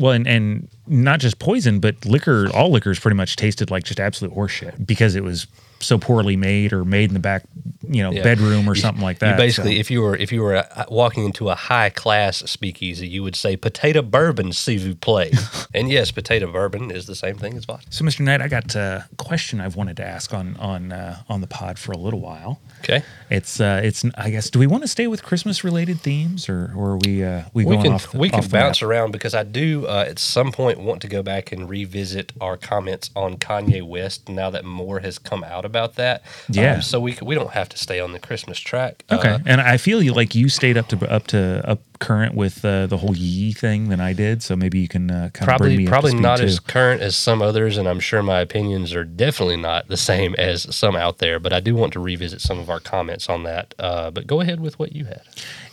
Well, 0.00 0.12
and, 0.12 0.26
and 0.26 0.68
not 0.86 1.20
just 1.20 1.38
poison, 1.38 1.78
but 1.78 1.94
liquor, 2.06 2.48
all 2.54 2.70
liquors 2.70 2.98
pretty 2.98 3.16
much 3.16 3.36
tasted 3.36 3.70
like 3.70 3.84
just 3.84 4.00
absolute 4.00 4.34
horseshit 4.34 4.86
because 4.86 5.14
it 5.14 5.22
was 5.22 5.46
so 5.82 5.98
poorly 5.98 6.36
made 6.36 6.72
or 6.72 6.84
made 6.84 7.10
in 7.10 7.14
the 7.14 7.20
back, 7.20 7.42
you 7.88 8.02
know, 8.02 8.10
Yeah. 8.12 8.22
bedroom 8.22 8.68
or 8.68 8.74
something 8.74 9.02
like 9.02 9.18
that. 9.18 9.32
You 9.32 9.36
basically, 9.36 9.74
So- 9.76 9.80
if 9.80 9.90
you 9.90 10.00
were 10.02 10.16
if 10.16 10.32
you 10.32 10.40
were 10.42 10.56
uh, 10.56 10.84
walking 10.88 11.24
into 11.26 11.50
a 11.50 11.54
high 11.54 11.90
class 11.90 12.38
speakeasy, 12.46 13.06
you 13.08 13.22
would 13.22 13.36
say 13.36 13.56
potato 13.56 14.00
bourbon, 14.02 14.52
s'il 14.52 14.78
vous 14.80 14.94
plaît. 14.94 15.32
and 15.74 15.90
yes, 15.90 16.10
potato 16.10 16.50
bourbon 16.50 16.90
is 16.90 17.06
the 17.06 17.14
same 17.14 17.34
thing 17.36 17.56
as 17.56 17.64
vodka. 17.64 17.86
So, 17.90 18.04
Mr. 18.04 18.20
Knight, 18.20 18.40
I 18.40 18.48
got 18.48 18.74
a 18.74 19.04
question 19.18 19.60
I've 19.60 19.76
wanted 19.76 19.96
to 19.98 20.06
ask 20.06 20.32
on 20.32 20.56
on 20.58 20.92
uh, 20.92 21.18
on 21.28 21.40
the 21.40 21.46
pod 21.48 21.78
for 21.78 21.92
a 21.92 21.98
little 21.98 22.20
while. 22.20 22.60
Okay, 22.84 23.02
It's 23.30 23.60
uh, 23.60 23.80
it's 23.84 24.04
I 24.16 24.30
guess 24.30 24.50
do 24.50 24.58
we 24.58 24.66
want 24.66 24.82
to 24.82 24.88
stay 24.88 25.06
with 25.06 25.22
Christmas 25.22 25.62
related 25.64 26.00
themes 26.00 26.48
or 26.48 26.72
or 26.76 26.92
are 26.92 26.96
we 26.98 27.24
uh, 27.24 27.42
we 27.54 27.64
we 27.64 27.74
going 27.74 27.82
can 27.84 27.92
off 27.94 28.10
the, 28.12 28.18
we 28.18 28.28
can 28.30 28.40
the 28.40 28.46
map? 28.48 28.52
bounce 28.52 28.82
around 28.82 29.12
because 29.12 29.34
I 29.34 29.44
do 29.44 29.86
uh, 29.86 30.04
at 30.08 30.18
some 30.18 30.50
point 30.52 30.80
want 30.80 31.00
to 31.02 31.08
go 31.08 31.22
back 31.22 31.52
and 31.52 31.68
revisit 31.68 32.32
our 32.40 32.56
comments 32.56 33.10
on 33.14 33.36
Kanye 33.36 33.82
West 33.82 34.28
now 34.28 34.50
that 34.50 34.64
more 34.64 35.00
has 35.00 35.18
come 35.18 35.44
out 35.44 35.64
about 35.64 35.71
that. 35.96 36.22
Yeah. 36.48 36.74
Um, 36.76 36.82
so 36.82 37.00
we 37.00 37.16
we 37.22 37.34
don't 37.34 37.52
have 37.52 37.68
to 37.70 37.78
stay 37.78 38.00
on 38.00 38.12
the 38.12 38.18
Christmas 38.18 38.58
track. 38.58 39.04
Uh, 39.10 39.16
Okay, 39.22 39.38
and 39.46 39.60
I 39.60 39.76
feel 39.76 40.02
you 40.02 40.12
like 40.12 40.34
you 40.34 40.48
stayed 40.48 40.76
up 40.76 40.88
to 40.88 41.10
up 41.10 41.26
to 41.28 41.62
up 41.68 41.80
current 42.00 42.34
with 42.34 42.64
uh, 42.64 42.86
the 42.88 42.96
whole 42.96 43.16
Ye 43.16 43.52
thing 43.52 43.88
than 43.88 44.00
I 44.00 44.12
did, 44.12 44.42
so 44.42 44.56
maybe 44.56 44.80
you 44.80 44.88
can 44.88 45.10
uh, 45.10 45.30
kind 45.32 45.50
of 45.50 45.58
bring 45.58 45.86
probably 45.86 45.86
probably 45.86 45.86
up 45.86 46.02
to 46.02 46.08
speed 46.10 46.22
not 46.22 46.38
too. 46.38 46.44
as 46.44 46.60
current 46.60 47.00
as 47.00 47.14
some 47.16 47.40
others, 47.42 47.76
and 47.76 47.88
I'm 47.88 48.00
sure 48.00 48.22
my 48.22 48.40
opinions 48.40 48.92
are 48.94 49.04
definitely 49.04 49.56
not 49.56 49.88
the 49.88 49.96
same 49.96 50.34
as 50.36 50.74
some 50.74 50.96
out 50.96 51.18
there. 51.18 51.38
But 51.38 51.52
I 51.52 51.60
do 51.60 51.74
want 51.74 51.92
to 51.92 52.00
revisit 52.00 52.40
some 52.40 52.58
of 52.58 52.68
our 52.68 52.80
comments 52.80 53.28
on 53.28 53.44
that. 53.44 53.74
Uh, 53.78 54.10
but 54.10 54.26
go 54.26 54.40
ahead 54.40 54.60
with 54.60 54.78
what 54.78 54.92
you 54.94 55.04
had. 55.04 55.22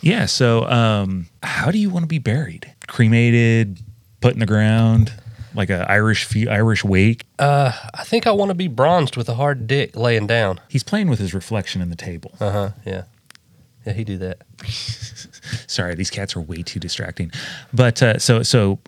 Yeah. 0.00 0.26
So, 0.26 0.64
um, 0.66 1.26
how 1.42 1.70
do 1.70 1.78
you 1.78 1.90
want 1.90 2.04
to 2.04 2.08
be 2.08 2.18
buried? 2.18 2.72
Cremated, 2.86 3.80
put 4.20 4.34
in 4.34 4.40
the 4.40 4.46
ground, 4.46 5.12
like 5.60 5.70
a 5.70 5.86
Irish 5.90 6.24
fe- 6.24 6.48
Irish 6.48 6.82
wake. 6.84 7.24
Uh, 7.38 7.72
I 7.94 8.04
think 8.04 8.26
I 8.26 8.32
want 8.32 8.48
to 8.48 8.54
be 8.54 8.66
bronzed 8.66 9.16
with 9.16 9.28
a 9.28 9.34
hard 9.34 9.66
dick 9.66 9.94
laying 9.94 10.26
down. 10.26 10.58
He's 10.68 10.82
playing 10.82 11.08
with 11.08 11.18
his 11.18 11.34
reflection 11.34 11.82
in 11.82 11.90
the 11.90 11.96
table. 11.96 12.32
Uh 12.40 12.50
huh. 12.50 12.70
Yeah. 12.84 13.04
Yeah, 13.86 13.92
he 13.92 14.04
do 14.04 14.18
that. 14.18 14.38
Sorry, 15.66 15.94
these 15.94 16.10
cats 16.10 16.34
are 16.36 16.40
way 16.40 16.62
too 16.62 16.80
distracting. 16.80 17.30
But 17.72 18.02
uh, 18.02 18.18
so 18.18 18.42
so, 18.42 18.78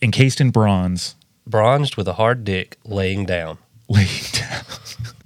encased 0.00 0.40
in 0.40 0.50
bronze, 0.50 1.16
Bronzed 1.46 1.96
with 1.96 2.06
a 2.06 2.14
hard 2.14 2.44
dick 2.44 2.78
laying 2.84 3.26
down. 3.26 3.58
laying 3.88 4.08
down, 4.32 4.64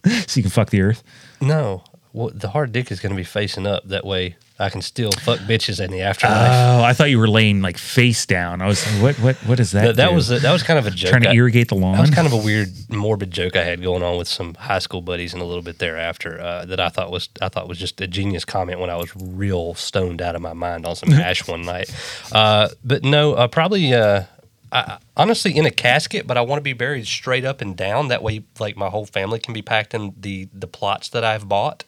so 0.26 0.38
you 0.38 0.42
can 0.42 0.50
fuck 0.50 0.70
the 0.70 0.80
earth. 0.80 1.02
No, 1.40 1.84
well, 2.12 2.30
the 2.32 2.48
hard 2.50 2.72
dick 2.72 2.90
is 2.90 3.00
going 3.00 3.10
to 3.12 3.16
be 3.16 3.24
facing 3.24 3.66
up. 3.66 3.86
That 3.88 4.04
way, 4.06 4.36
I 4.56 4.70
can 4.70 4.82
still 4.82 5.10
fuck 5.10 5.40
bitches 5.40 5.84
in 5.84 5.90
the 5.90 6.02
afterlife. 6.02 6.48
Oh, 6.48 6.84
I 6.84 6.92
thought 6.92 7.10
you 7.10 7.18
were 7.18 7.26
laying 7.28 7.60
like 7.60 7.76
face 7.76 8.24
down. 8.24 8.62
I 8.62 8.66
was 8.66 8.86
like, 8.86 9.02
what 9.02 9.16
what 9.16 9.36
what 9.48 9.60
is 9.60 9.72
that? 9.72 9.84
that, 9.84 9.96
that 9.96 10.12
was 10.12 10.30
a, 10.30 10.38
that 10.38 10.52
was 10.52 10.62
kind 10.62 10.78
of 10.78 10.86
a 10.86 10.92
joke. 10.92 11.10
trying 11.10 11.22
to 11.22 11.30
I- 11.30 11.34
irrigate 11.34 11.68
the 11.68 11.74
lawn. 11.74 11.94
That 11.96 12.02
was 12.02 12.10
kind 12.10 12.26
of 12.26 12.32
a 12.32 12.36
weird, 12.36 12.68
morbid 12.88 13.32
joke 13.32 13.56
I 13.56 13.64
had 13.64 13.82
going 13.82 14.04
on 14.04 14.16
with 14.16 14.28
some 14.28 14.54
high 14.54 14.78
school 14.78 15.02
buddies, 15.02 15.32
and 15.32 15.42
a 15.42 15.44
little 15.44 15.62
bit 15.62 15.80
thereafter 15.80 16.40
uh, 16.40 16.64
that 16.66 16.78
I 16.78 16.88
thought 16.88 17.10
was 17.10 17.28
I 17.42 17.48
thought 17.48 17.68
was 17.68 17.78
just 17.78 18.00
a 18.00 18.06
genius 18.06 18.44
comment 18.44 18.78
when 18.78 18.90
I 18.90 18.96
was 18.96 19.10
real 19.16 19.74
stoned 19.74 20.22
out 20.22 20.36
of 20.36 20.42
my 20.42 20.52
mind 20.52 20.86
on 20.86 20.94
some 20.94 21.08
hash 21.10 21.48
one 21.48 21.62
night. 21.62 21.92
Uh, 22.30 22.68
but 22.84 23.02
no, 23.02 23.34
uh, 23.34 23.48
probably 23.48 23.92
uh, 23.92 24.22
I, 24.70 24.98
honestly 25.16 25.56
in 25.56 25.66
a 25.66 25.70
casket, 25.70 26.26
but 26.26 26.36
I 26.36 26.42
want 26.42 26.58
to 26.58 26.62
be 26.64 26.72
buried 26.74 27.06
straight 27.06 27.44
up 27.44 27.60
and 27.60 27.76
down. 27.76 28.08
That 28.08 28.22
way, 28.22 28.44
like 28.58 28.76
my 28.76 28.88
whole 28.88 29.06
family 29.06 29.40
can 29.40 29.52
be 29.52 29.62
packed 29.62 29.94
in 29.94 30.14
the 30.16 30.48
the 30.52 30.68
plots 30.68 31.08
that 31.08 31.24
I've 31.24 31.48
bought. 31.48 31.84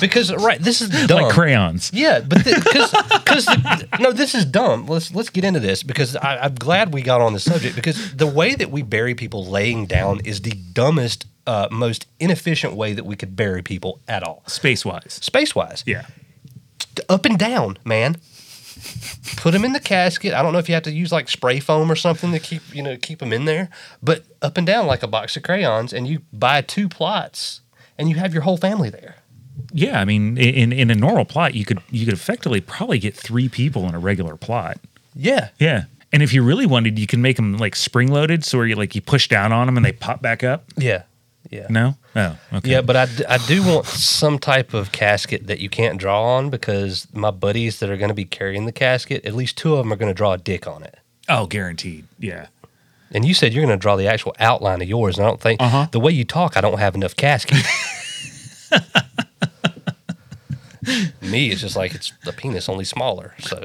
Because 0.00 0.32
right, 0.34 0.60
this 0.60 0.80
is 0.80 0.88
dumb. 1.06 1.22
like 1.22 1.32
crayons. 1.32 1.90
Yeah, 1.94 2.20
but 2.20 2.44
because 2.44 2.90
because 3.10 3.48
no, 4.00 4.12
this 4.12 4.34
is 4.34 4.44
dumb. 4.44 4.86
Let's 4.86 5.14
let's 5.14 5.30
get 5.30 5.44
into 5.44 5.60
this 5.60 5.82
because 5.82 6.16
I, 6.16 6.36
I'm 6.38 6.54
glad 6.54 6.92
we 6.92 7.02
got 7.02 7.20
on 7.20 7.32
the 7.32 7.40
subject 7.40 7.74
because 7.76 8.14
the 8.16 8.26
way 8.26 8.54
that 8.54 8.70
we 8.70 8.82
bury 8.82 9.14
people 9.14 9.44
laying 9.46 9.86
down 9.86 10.20
is 10.24 10.42
the 10.42 10.52
dumbest, 10.72 11.26
uh, 11.46 11.68
most 11.70 12.06
inefficient 12.20 12.74
way 12.74 12.92
that 12.92 13.04
we 13.06 13.16
could 13.16 13.36
bury 13.36 13.62
people 13.62 14.00
at 14.08 14.22
all, 14.22 14.42
Space 14.46 14.84
wise. 14.84 15.18
space 15.22 15.54
wise. 15.54 15.82
Yeah. 15.86 16.06
Up 17.08 17.24
and 17.24 17.38
down, 17.38 17.78
man. 17.84 18.16
Put 19.36 19.52
them 19.52 19.64
in 19.64 19.72
the 19.72 19.80
casket. 19.80 20.34
I 20.34 20.42
don't 20.42 20.52
know 20.52 20.58
if 20.58 20.68
you 20.68 20.74
have 20.74 20.84
to 20.84 20.92
use 20.92 21.10
like 21.12 21.28
spray 21.28 21.58
foam 21.60 21.90
or 21.90 21.96
something 21.96 22.32
to 22.32 22.38
keep 22.38 22.62
you 22.74 22.82
know 22.82 22.96
keep 22.96 23.20
them 23.20 23.32
in 23.32 23.44
there, 23.46 23.70
but 24.02 24.24
up 24.42 24.56
and 24.58 24.66
down 24.66 24.86
like 24.86 25.02
a 25.02 25.06
box 25.08 25.36
of 25.36 25.42
crayons, 25.42 25.92
and 25.92 26.06
you 26.06 26.20
buy 26.32 26.60
two 26.60 26.88
plots, 26.88 27.60
and 27.98 28.08
you 28.10 28.16
have 28.16 28.32
your 28.34 28.42
whole 28.42 28.56
family 28.56 28.90
there. 28.90 29.16
Yeah, 29.72 30.00
I 30.00 30.04
mean, 30.04 30.36
in 30.38 30.72
in 30.72 30.90
a 30.90 30.94
normal 30.94 31.24
plot, 31.24 31.54
you 31.54 31.64
could 31.64 31.80
you 31.90 32.04
could 32.04 32.14
effectively 32.14 32.60
probably 32.60 32.98
get 32.98 33.14
three 33.14 33.48
people 33.48 33.88
in 33.88 33.94
a 33.94 33.98
regular 33.98 34.36
plot. 34.36 34.78
Yeah, 35.16 35.50
Yeah, 35.60 35.84
and 36.12 36.22
if 36.22 36.32
you 36.32 36.42
really 36.42 36.66
wanted, 36.66 36.98
you 36.98 37.06
can 37.06 37.22
make 37.22 37.36
them 37.36 37.56
like 37.56 37.76
spring 37.76 38.08
loaded, 38.10 38.44
so 38.44 38.58
where 38.58 38.66
you 38.66 38.74
like 38.74 38.94
you 38.94 39.00
push 39.00 39.28
down 39.28 39.52
on 39.52 39.66
them 39.66 39.76
and 39.76 39.84
they 39.86 39.92
pop 39.92 40.20
back 40.20 40.42
up. 40.42 40.64
yeah, 40.76 41.02
yeah. 41.50 41.66
No, 41.70 41.96
oh, 42.16 42.36
okay. 42.52 42.70
Yeah, 42.70 42.80
but 42.80 42.96
I, 42.96 43.06
d- 43.06 43.24
I 43.28 43.38
do 43.46 43.62
want 43.62 43.86
some 43.86 44.40
type 44.40 44.74
of 44.74 44.90
casket 44.90 45.46
that 45.46 45.60
you 45.60 45.68
can't 45.68 45.98
draw 45.98 46.36
on 46.36 46.50
because 46.50 47.06
my 47.12 47.30
buddies 47.30 47.78
that 47.78 47.90
are 47.90 47.96
going 47.96 48.08
to 48.08 48.14
be 48.14 48.24
carrying 48.24 48.66
the 48.66 48.72
casket, 48.72 49.24
at 49.24 49.34
least 49.34 49.56
two 49.56 49.72
of 49.74 49.78
them 49.78 49.92
are 49.92 49.96
going 49.96 50.10
to 50.10 50.14
draw 50.16 50.32
a 50.32 50.38
dick 50.38 50.66
on 50.66 50.82
it. 50.82 50.98
oh, 51.28 51.46
guaranteed. 51.46 52.06
Yeah. 52.18 52.46
And 53.12 53.24
you 53.24 53.34
said 53.34 53.52
you're 53.52 53.64
going 53.64 53.78
to 53.78 53.80
draw 53.80 53.94
the 53.94 54.08
actual 54.08 54.34
outline 54.40 54.82
of 54.82 54.88
yours. 54.88 55.16
And 55.18 55.26
I 55.26 55.28
don't 55.30 55.40
think 55.40 55.62
Uh-huh. 55.62 55.86
the 55.92 56.00
way 56.00 56.10
you 56.10 56.24
talk, 56.24 56.56
I 56.56 56.60
don't 56.60 56.78
have 56.80 56.96
enough 56.96 57.14
casket. 57.14 57.58
Me, 61.22 61.50
it's 61.50 61.60
just 61.60 61.76
like 61.76 61.94
it's 61.94 62.12
the 62.24 62.32
penis, 62.32 62.68
only 62.68 62.84
smaller. 62.84 63.34
So 63.40 63.64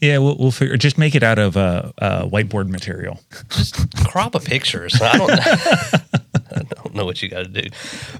Yeah, 0.00 0.18
we'll, 0.18 0.36
we'll 0.38 0.50
figure. 0.50 0.76
Just 0.76 0.98
make 0.98 1.14
it 1.14 1.22
out 1.22 1.38
of 1.38 1.56
uh, 1.56 1.92
uh, 1.98 2.24
whiteboard 2.26 2.68
material. 2.68 3.20
just 3.50 3.76
crop 4.06 4.34
a 4.34 4.40
pictures. 4.40 5.00
I 5.00 5.16
don't, 5.18 5.30
I 6.52 6.62
don't 6.74 6.94
know 6.94 7.04
what 7.04 7.22
you 7.22 7.28
got 7.28 7.44
to 7.44 7.62
do, 7.62 7.68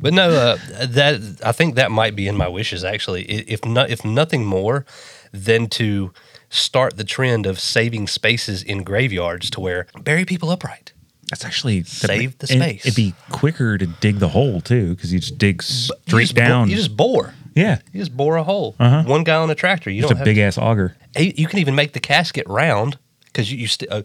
but 0.00 0.12
no, 0.14 0.30
uh, 0.30 0.56
that 0.86 1.40
I 1.44 1.52
think 1.52 1.74
that 1.76 1.90
might 1.90 2.14
be 2.16 2.28
in 2.28 2.36
my 2.36 2.48
wishes 2.48 2.84
actually. 2.84 3.22
If 3.24 3.64
not, 3.64 3.90
if 3.90 4.04
nothing 4.04 4.44
more 4.44 4.84
than 5.32 5.68
to 5.68 6.12
start 6.48 6.96
the 6.96 7.04
trend 7.04 7.46
of 7.46 7.60
saving 7.60 8.08
spaces 8.08 8.62
in 8.62 8.82
graveyards 8.82 9.50
to 9.50 9.60
where 9.60 9.86
bury 10.02 10.24
people 10.24 10.50
upright. 10.50 10.92
That's 11.30 11.44
actually 11.44 11.84
Save 11.84 12.38
the 12.38 12.52
and 12.52 12.60
space. 12.60 12.84
It'd 12.84 12.96
be 12.96 13.14
quicker 13.30 13.78
to 13.78 13.86
dig 13.86 14.18
the 14.18 14.26
hole 14.30 14.60
too, 14.60 14.96
because 14.96 15.12
you 15.12 15.20
just 15.20 15.38
dig 15.38 15.62
You 15.62 15.62
straight 15.62 16.22
just 16.22 16.34
bo- 16.34 16.40
down. 16.40 16.68
you 16.68 16.74
just 16.74 16.96
bore. 16.96 17.34
Yeah, 17.54 17.78
You 17.92 18.00
just 18.00 18.16
bore 18.16 18.36
a 18.36 18.44
hole. 18.44 18.76
Uh-huh. 18.78 19.04
One 19.04 19.24
guy 19.24 19.36
on 19.36 19.50
a 19.50 19.54
tractor. 19.54 19.90
You 19.90 20.02
just 20.02 20.10
don't 20.10 20.16
a 20.16 20.18
have 20.20 20.24
big 20.24 20.38
ass 20.38 20.58
auger. 20.58 20.96
Hey, 21.14 21.32
you 21.36 21.46
can 21.46 21.58
even 21.58 21.74
make 21.74 21.92
the 21.92 22.00
casket 22.00 22.46
round 22.48 22.98
because 23.26 23.50
you, 23.50 23.58
you 23.58 23.66
st- 23.66 23.90
uh, 23.90 24.02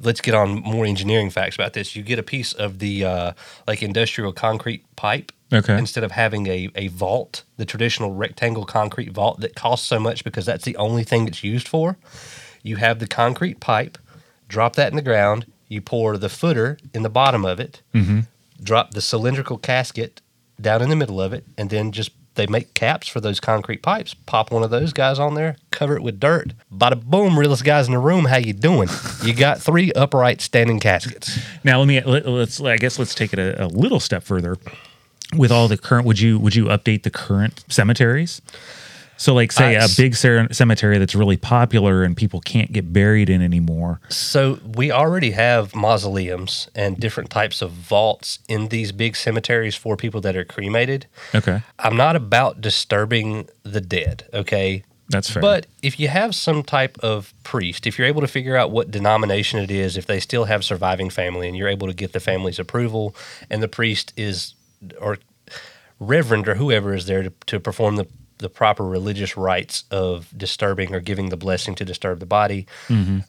let's 0.00 0.20
get 0.20 0.34
on 0.34 0.60
more 0.62 0.84
engineering 0.84 1.30
facts 1.30 1.54
about 1.56 1.72
this. 1.72 1.94
You 1.94 2.02
get 2.02 2.18
a 2.18 2.22
piece 2.22 2.52
of 2.52 2.78
the 2.78 3.04
uh, 3.04 3.32
like 3.66 3.82
industrial 3.82 4.32
concrete 4.32 4.84
pipe 4.96 5.32
Okay. 5.54 5.78
Instead 5.78 6.02
of 6.02 6.10
having 6.12 6.46
a, 6.48 6.70
a 6.74 6.88
vault, 6.88 7.44
the 7.58 7.64
traditional 7.64 8.12
rectangle 8.12 8.64
concrete 8.64 9.12
vault 9.12 9.40
that 9.40 9.54
costs 9.54 9.86
so 9.86 10.00
much 10.00 10.24
because 10.24 10.46
that's 10.46 10.64
the 10.64 10.76
only 10.76 11.04
thing 11.04 11.28
it's 11.28 11.44
used 11.44 11.68
for, 11.68 11.96
you 12.62 12.76
have 12.76 12.98
the 12.98 13.06
concrete 13.06 13.60
pipe, 13.60 13.96
drop 14.48 14.74
that 14.76 14.90
in 14.90 14.96
the 14.96 15.02
ground, 15.02 15.46
you 15.68 15.80
pour 15.80 16.16
the 16.18 16.28
footer 16.28 16.78
in 16.92 17.02
the 17.02 17.10
bottom 17.10 17.44
of 17.44 17.60
it, 17.60 17.82
drop 18.62 18.92
the 18.92 19.00
cylindrical 19.00 19.58
casket 19.58 20.20
down 20.60 20.82
in 20.82 20.88
the 20.88 20.96
middle 20.96 21.20
of 21.20 21.32
it, 21.32 21.44
and 21.56 21.70
then 21.70 21.92
just 21.92 22.10
they 22.34 22.46
make 22.46 22.74
caps 22.74 23.08
for 23.08 23.20
those 23.20 23.40
concrete 23.40 23.82
pipes. 23.82 24.14
Pop 24.14 24.50
one 24.50 24.62
of 24.62 24.70
those 24.70 24.92
guys 24.92 25.18
on 25.18 25.34
there, 25.34 25.56
cover 25.70 25.96
it 25.96 26.02
with 26.02 26.20
dirt. 26.20 26.52
Bada 26.72 27.02
boom, 27.02 27.38
realest 27.38 27.64
guys 27.64 27.86
in 27.86 27.92
the 27.92 27.98
room. 27.98 28.24
How 28.26 28.36
you 28.36 28.52
doing? 28.52 28.88
You 29.22 29.34
got 29.34 29.60
three 29.60 29.92
upright 29.92 30.40
standing 30.40 30.80
caskets. 30.80 31.38
Now 31.62 31.78
let 31.78 31.86
me 31.88 32.00
let, 32.00 32.26
let's 32.26 32.60
I 32.60 32.76
guess 32.76 32.98
let's 32.98 33.14
take 33.14 33.32
it 33.32 33.38
a, 33.38 33.64
a 33.64 33.68
little 33.68 34.00
step 34.00 34.22
further. 34.22 34.56
With 35.36 35.50
all 35.50 35.66
the 35.68 35.78
current, 35.78 36.06
would 36.06 36.20
you 36.20 36.38
would 36.38 36.54
you 36.54 36.66
update 36.66 37.02
the 37.02 37.10
current 37.10 37.64
cemeteries? 37.68 38.40
So, 39.24 39.32
like, 39.32 39.52
say 39.52 39.76
Uh, 39.76 39.86
a 39.86 39.88
big 39.96 40.16
cer- 40.16 40.52
cemetery 40.52 40.98
that's 40.98 41.14
really 41.14 41.38
popular 41.38 42.02
and 42.02 42.14
people 42.14 42.40
can't 42.42 42.70
get 42.74 42.92
buried 42.92 43.30
in 43.30 43.40
anymore. 43.40 43.98
So 44.10 44.58
we 44.74 44.92
already 44.92 45.30
have 45.30 45.74
mausoleums 45.74 46.68
and 46.74 47.00
different 47.00 47.30
types 47.30 47.62
of 47.62 47.70
vaults 47.70 48.40
in 48.48 48.68
these 48.68 48.92
big 48.92 49.16
cemeteries 49.16 49.74
for 49.76 49.96
people 49.96 50.20
that 50.20 50.36
are 50.36 50.44
cremated. 50.44 51.06
Okay, 51.34 51.62
I'm 51.78 51.96
not 51.96 52.16
about 52.16 52.60
disturbing 52.60 53.48
the 53.62 53.80
dead, 53.80 54.26
okay? 54.34 54.84
that's 55.08 55.30
fair. 55.30 55.40
But 55.40 55.68
if 55.82 55.98
you 55.98 56.08
have 56.08 56.34
some 56.34 56.62
type 56.62 56.98
of 57.00 57.32
priest, 57.44 57.86
if 57.86 57.98
you're 57.98 58.06
able 58.08 58.20
to 58.20 58.26
figure 58.26 58.56
out 58.58 58.70
what 58.72 58.90
denomination 58.90 59.58
it 59.58 59.70
is, 59.70 59.96
if 59.96 60.04
they 60.04 60.20
still 60.20 60.44
have 60.44 60.62
surviving 60.64 61.08
family 61.08 61.48
and 61.48 61.56
you're 61.56 61.68
able 61.68 61.86
to 61.88 61.94
get 61.94 62.12
the 62.12 62.20
family's 62.20 62.58
approval 62.58 63.16
and 63.48 63.62
the 63.62 63.68
priest 63.68 64.12
is, 64.18 64.54
or 65.00 65.16
reverend 65.98 66.46
or 66.46 66.56
whoever 66.56 66.94
is 66.94 67.06
there 67.06 67.22
to, 67.22 67.32
to 67.46 67.58
perform 67.58 67.96
the, 67.96 68.06
the 68.38 68.48
proper 68.48 68.84
religious 68.84 69.36
rites 69.36 69.84
of 69.90 70.28
disturbing 70.36 70.94
or 70.94 71.00
giving 71.00 71.28
the 71.28 71.36
blessing 71.36 71.74
to 71.76 71.84
disturb 71.84 72.20
the 72.20 72.26
body, 72.26 72.66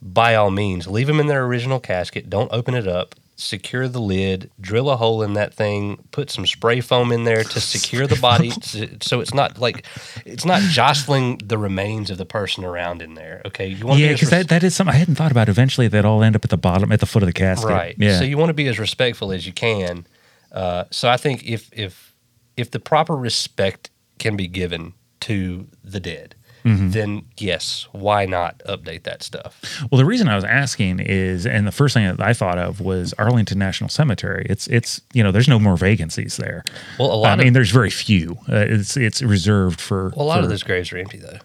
by 0.02 0.36
all 0.36 0.52
means, 0.52 0.88
leave 0.88 1.08
them 1.08 1.20
in 1.20 1.28
their 1.28 1.46
original 1.46 1.80
casket. 1.80 2.30
Don't 2.30 2.52
open 2.52 2.74
it 2.76 2.88
up. 2.88 3.16
Secure 3.38 3.90
the 3.90 4.00
lid, 4.00 4.50
drill 4.62 4.90
a 4.90 4.96
hole 4.96 5.22
in 5.22 5.34
that 5.34 5.54
thing, 5.54 5.98
put 6.12 6.32
some 6.32 6.46
spray 6.46 6.80
foam 6.80 7.12
in 7.12 7.26
there 7.26 7.44
to 7.44 7.60
secure 7.60 8.08
the 8.08 8.16
body 8.16 8.50
so- 8.62 8.88
so 9.02 9.20
it's 9.20 9.34
not 9.34 9.58
like 9.60 9.86
it's 10.26 10.46
not 10.46 10.62
jostling 10.62 11.38
the 11.44 11.58
remains 11.58 12.10
of 12.10 12.18
the 12.18 12.26
person 12.26 12.64
around 12.64 13.02
in 13.02 13.16
there. 13.16 13.42
Okay. 13.46 13.68
You 13.68 13.86
want 13.88 14.00
yeah, 14.00 14.06
to 14.06 14.10
be 14.10 14.14
as 14.14 14.20
because 14.22 14.32
res- 14.32 14.40
that, 14.44 14.48
that 14.50 14.64
is 14.64 14.74
something 14.74 14.96
I 14.96 14.98
hadn't 14.98 15.16
thought 15.16 15.32
about. 15.32 15.50
Eventually, 15.50 15.90
they'd 15.90 16.06
all 16.06 16.24
end 16.24 16.38
up 16.38 16.46
at 16.46 16.50
the 16.50 16.56
bottom, 16.58 16.94
at 16.94 17.02
the 17.02 17.06
foot 17.06 17.24
of 17.24 17.28
the 17.28 17.34
casket. 17.34 17.70
Right. 17.70 17.96
Yeah. 18.00 18.20
So 18.20 18.24
you 18.24 18.38
want 18.38 18.52
to 18.52 18.54
be 18.54 18.68
as 18.70 18.80
respectful 18.80 19.34
as 19.34 19.46
you 19.46 19.52
can. 19.52 20.08
Uh, 20.54 20.86
so 20.90 21.10
I 21.10 21.18
think 21.18 21.44
if 21.44 21.70
if 21.74 22.14
if 22.56 22.72
the 22.72 22.80
proper 22.80 23.18
respect 23.18 23.90
can 24.20 24.36
be 24.36 24.48
given 24.48 24.94
to 25.22 25.68
the 25.84 26.00
dead, 26.00 26.36
Mm-hmm. 26.64 26.90
then 26.92 27.26
yes, 27.38 27.88
why 27.92 28.26
not 28.26 28.58
update 28.68 29.04
that 29.04 29.22
stuff? 29.22 29.62
Well, 29.92 30.00
the 30.00 30.06
reason 30.06 30.28
I 30.28 30.34
was 30.34 30.44
asking 30.44 31.00
is, 31.00 31.46
and 31.46 31.68
the 31.68 31.72
first 31.72 31.94
thing 31.94 32.08
that 32.08 32.20
I 32.20 32.34
thought 32.34 32.58
of 32.58 32.82
was 32.82 33.14
Arlington 33.20 33.60
National 33.60 33.88
Cemetery. 33.88 34.48
It's 34.50 34.66
it's 34.66 35.00
you 35.14 35.22
know 35.22 35.32
there's 35.32 35.48
no 35.48 35.60
more 35.60 35.78
vacancies 35.78 36.38
there. 36.38 36.64
Well, 36.98 37.12
a 37.12 37.14
lot 37.14 37.30
I 37.30 37.34
of 37.34 37.40
mean, 37.40 37.54
there's 37.54 37.70
very 37.70 37.92
few. 37.92 38.40
Uh, 38.50 38.66
it's 38.68 38.98
it's 38.98 39.22
reserved 39.22 39.80
for 39.80 40.12
well, 40.16 40.26
a 40.26 40.28
lot 40.28 40.38
for- 40.40 40.46
of 40.46 40.50
those 40.50 40.64
graves 40.64 40.92
are 40.92 40.98
empty 40.98 41.20
though. 41.20 41.38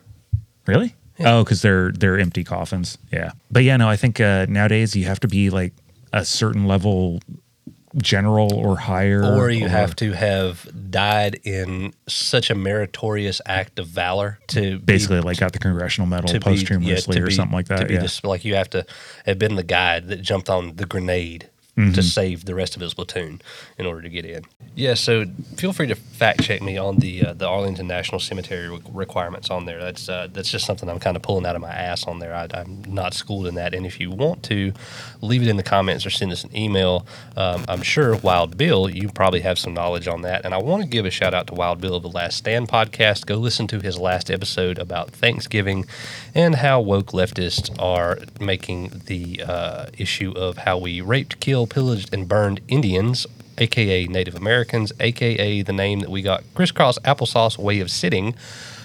Really? 0.66 0.94
Oh, 1.22 1.44
because 1.44 1.60
they're 1.60 1.92
they're 1.92 2.18
empty 2.18 2.42
coffins. 2.42 2.96
Yeah, 3.12 3.32
but 3.50 3.62
yeah, 3.62 3.76
no, 3.76 3.90
I 3.90 3.96
think 3.96 4.20
uh, 4.20 4.46
nowadays 4.48 4.96
you 4.96 5.04
have 5.04 5.20
to 5.20 5.28
be 5.28 5.50
like 5.50 5.74
a 6.14 6.24
certain 6.24 6.66
level 6.66 7.20
general 7.96 8.54
or 8.54 8.76
higher, 8.78 9.22
Or 9.24 9.50
you 9.50 9.68
have 9.68 9.96
to 9.96 10.12
have 10.12 10.68
died 10.90 11.40
in 11.44 11.92
such 12.08 12.50
a 12.50 12.54
meritorious 12.54 13.40
act 13.46 13.78
of 13.78 13.86
valor 13.88 14.38
to 14.48 14.78
be- 14.78 14.84
basically 14.84 15.20
like 15.20 15.38
got 15.38 15.52
the 15.52 15.58
congressional 15.58 16.06
medal 16.08 16.38
posthumously 16.40 17.16
yeah, 17.16 17.22
or 17.22 17.26
be- 17.26 17.32
something 17.34 17.54
like 17.54 17.66
that. 17.68 17.88
be 17.88 17.94
Yeah. 17.94 18.00
dis- 18.00 18.22
like 18.24 18.44
you 18.44 18.54
have 18.54 18.70
to 18.70 18.86
have 19.26 19.38
been 19.38 19.56
the 19.56 19.62
guy 19.64 19.98
that 20.00 20.22
jumped 20.22 20.48
on 20.48 20.76
the 20.76 20.86
grenade 20.86 21.48
Mm-hmm. 21.80 21.94
to 21.94 22.02
save 22.02 22.44
the 22.44 22.54
rest 22.54 22.76
of 22.76 22.82
his 22.82 22.94
platoon 22.94 23.40
in 23.78 23.86
order 23.86 24.02
to 24.02 24.08
get 24.08 24.24
in. 24.24 24.44
Yeah, 24.74 24.94
so 24.94 25.24
feel 25.56 25.72
free 25.72 25.86
to 25.88 25.94
fact 25.94 26.42
check 26.42 26.62
me 26.62 26.76
on 26.76 26.98
the 26.98 27.26
uh, 27.26 27.32
the 27.32 27.46
Arlington 27.46 27.86
National 27.86 28.20
Cemetery 28.20 28.68
re- 28.68 28.80
requirements 28.92 29.50
on 29.50 29.64
there. 29.64 29.80
That's 29.80 30.08
uh, 30.08 30.28
that's 30.32 30.50
just 30.50 30.66
something 30.66 30.88
I'm 30.88 31.00
kind 31.00 31.16
of 31.16 31.22
pulling 31.22 31.46
out 31.46 31.56
of 31.56 31.62
my 31.62 31.72
ass 31.72 32.06
on 32.06 32.18
there. 32.18 32.34
I, 32.34 32.48
I'm 32.52 32.82
not 32.86 33.14
schooled 33.14 33.46
in 33.46 33.54
that, 33.54 33.74
and 33.74 33.86
if 33.86 33.98
you 33.98 34.10
want 34.10 34.42
to, 34.44 34.72
leave 35.20 35.42
it 35.42 35.48
in 35.48 35.56
the 35.56 35.62
comments 35.62 36.04
or 36.04 36.10
send 36.10 36.32
us 36.32 36.44
an 36.44 36.54
email. 36.56 37.06
Um, 37.36 37.64
I'm 37.68 37.82
sure 37.82 38.16
Wild 38.16 38.56
Bill, 38.56 38.88
you 38.90 39.08
probably 39.08 39.40
have 39.40 39.58
some 39.58 39.74
knowledge 39.74 40.06
on 40.06 40.22
that, 40.22 40.44
and 40.44 40.54
I 40.54 40.58
want 40.58 40.82
to 40.82 40.88
give 40.88 41.06
a 41.06 41.10
shout 41.10 41.34
out 41.34 41.46
to 41.48 41.54
Wild 41.54 41.80
Bill 41.80 41.94
of 41.96 42.02
the 42.02 42.08
Last 42.08 42.36
Stand 42.36 42.68
podcast. 42.68 43.26
Go 43.26 43.36
listen 43.36 43.66
to 43.68 43.80
his 43.80 43.98
last 43.98 44.30
episode 44.30 44.78
about 44.78 45.10
Thanksgiving 45.10 45.86
and 46.34 46.56
how 46.56 46.80
woke 46.80 47.12
leftists 47.12 47.70
are 47.80 48.18
making 48.40 49.02
the 49.06 49.42
uh, 49.46 49.86
issue 49.96 50.32
of 50.36 50.58
how 50.58 50.78
we 50.78 51.00
raped, 51.00 51.40
killed, 51.40 51.69
pillaged, 51.70 52.12
and 52.12 52.28
burned 52.28 52.60
Indians, 52.68 53.26
aka 53.56 54.04
Native 54.04 54.34
Americans, 54.34 54.92
aka 55.00 55.62
the 55.62 55.72
name 55.72 56.00
that 56.00 56.10
we 56.10 56.20
got 56.20 56.44
crisscross 56.54 56.98
applesauce 56.98 57.56
way 57.56 57.80
of 57.80 57.90
sitting 57.90 58.34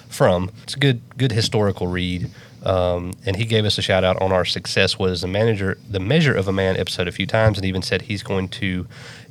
from. 0.07 0.51
It's 0.63 0.75
a 0.75 0.79
good, 0.79 1.01
good 1.17 1.33
historical 1.33 1.87
read. 1.87 2.31
Um, 2.63 3.13
and 3.25 3.35
he 3.35 3.45
gave 3.45 3.63
us 3.63 3.77
a 3.77 3.81
shout 3.81 4.03
out 4.03 4.19
on 4.21 4.31
our 4.31 4.45
success 4.45 4.97
was 4.97 5.21
the 5.21 5.27
manager, 5.27 5.77
the 5.87 5.99
measure 5.99 6.33
of 6.33 6.47
a 6.47 6.53
man 6.53 6.77
episode 6.77 7.07
a 7.07 7.11
few 7.11 7.27
times, 7.27 7.59
and 7.59 7.65
even 7.65 7.83
said 7.83 8.03
he's 8.03 8.23
going 8.23 8.47
to 8.49 8.87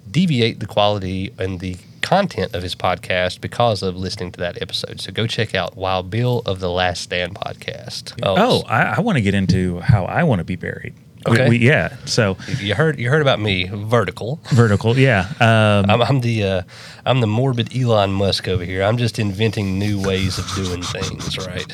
deviate 0.09 0.61
the 0.61 0.67
quality 0.67 1.33
and 1.37 1.59
the 1.59 1.77
content 2.01 2.55
of 2.55 2.63
his 2.63 2.75
podcast 2.77 3.41
because 3.41 3.83
of 3.83 3.97
listening 3.97 4.31
to 4.31 4.39
that 4.39 4.61
episode. 4.63 5.01
So 5.01 5.11
go 5.11 5.27
check 5.27 5.55
out 5.55 5.77
Wild 5.77 6.11
Bill 6.11 6.43
of 6.47 6.61
the 6.61 6.71
Last 6.71 7.01
Stand 7.01 7.35
podcast. 7.35 8.13
Oh, 8.23 8.63
I, 8.69 8.97
I 8.97 9.01
want 9.01 9.17
to 9.17 9.23
get 9.23 9.35
into 9.35 9.81
how 9.81 10.05
I 10.05 10.23
want 10.23 10.39
to 10.39 10.45
be 10.45 10.55
buried. 10.55 10.95
We- 11.27 11.33
Okay. 11.33 11.49
we- 11.49 11.59
yeah. 11.59 11.97
So 12.05 12.37
you 12.61 12.75
heard 12.75 12.99
you 12.99 13.09
heard 13.11 13.23
about 13.23 13.41
me, 13.41 13.69
vertical. 13.73 14.41
vertical. 14.53 14.97
Yeah. 14.99 15.27
Um, 15.41 15.91
I'm, 15.91 16.03
I'm 16.03 16.21
the 16.21 16.45
uh, 16.45 16.63
I'm 17.07 17.21
the 17.21 17.27
morbid 17.27 17.75
Elon 17.77 18.13
Musk 18.13 18.47
over 18.49 18.65
here. 18.65 18.83
I'm 18.83 18.97
just 18.99 19.19
inventing 19.19 19.79
new 19.79 20.01
ways 20.03 20.39
of 20.39 20.47
doing 20.55 20.83
things, 20.83 21.39
right? 21.47 21.67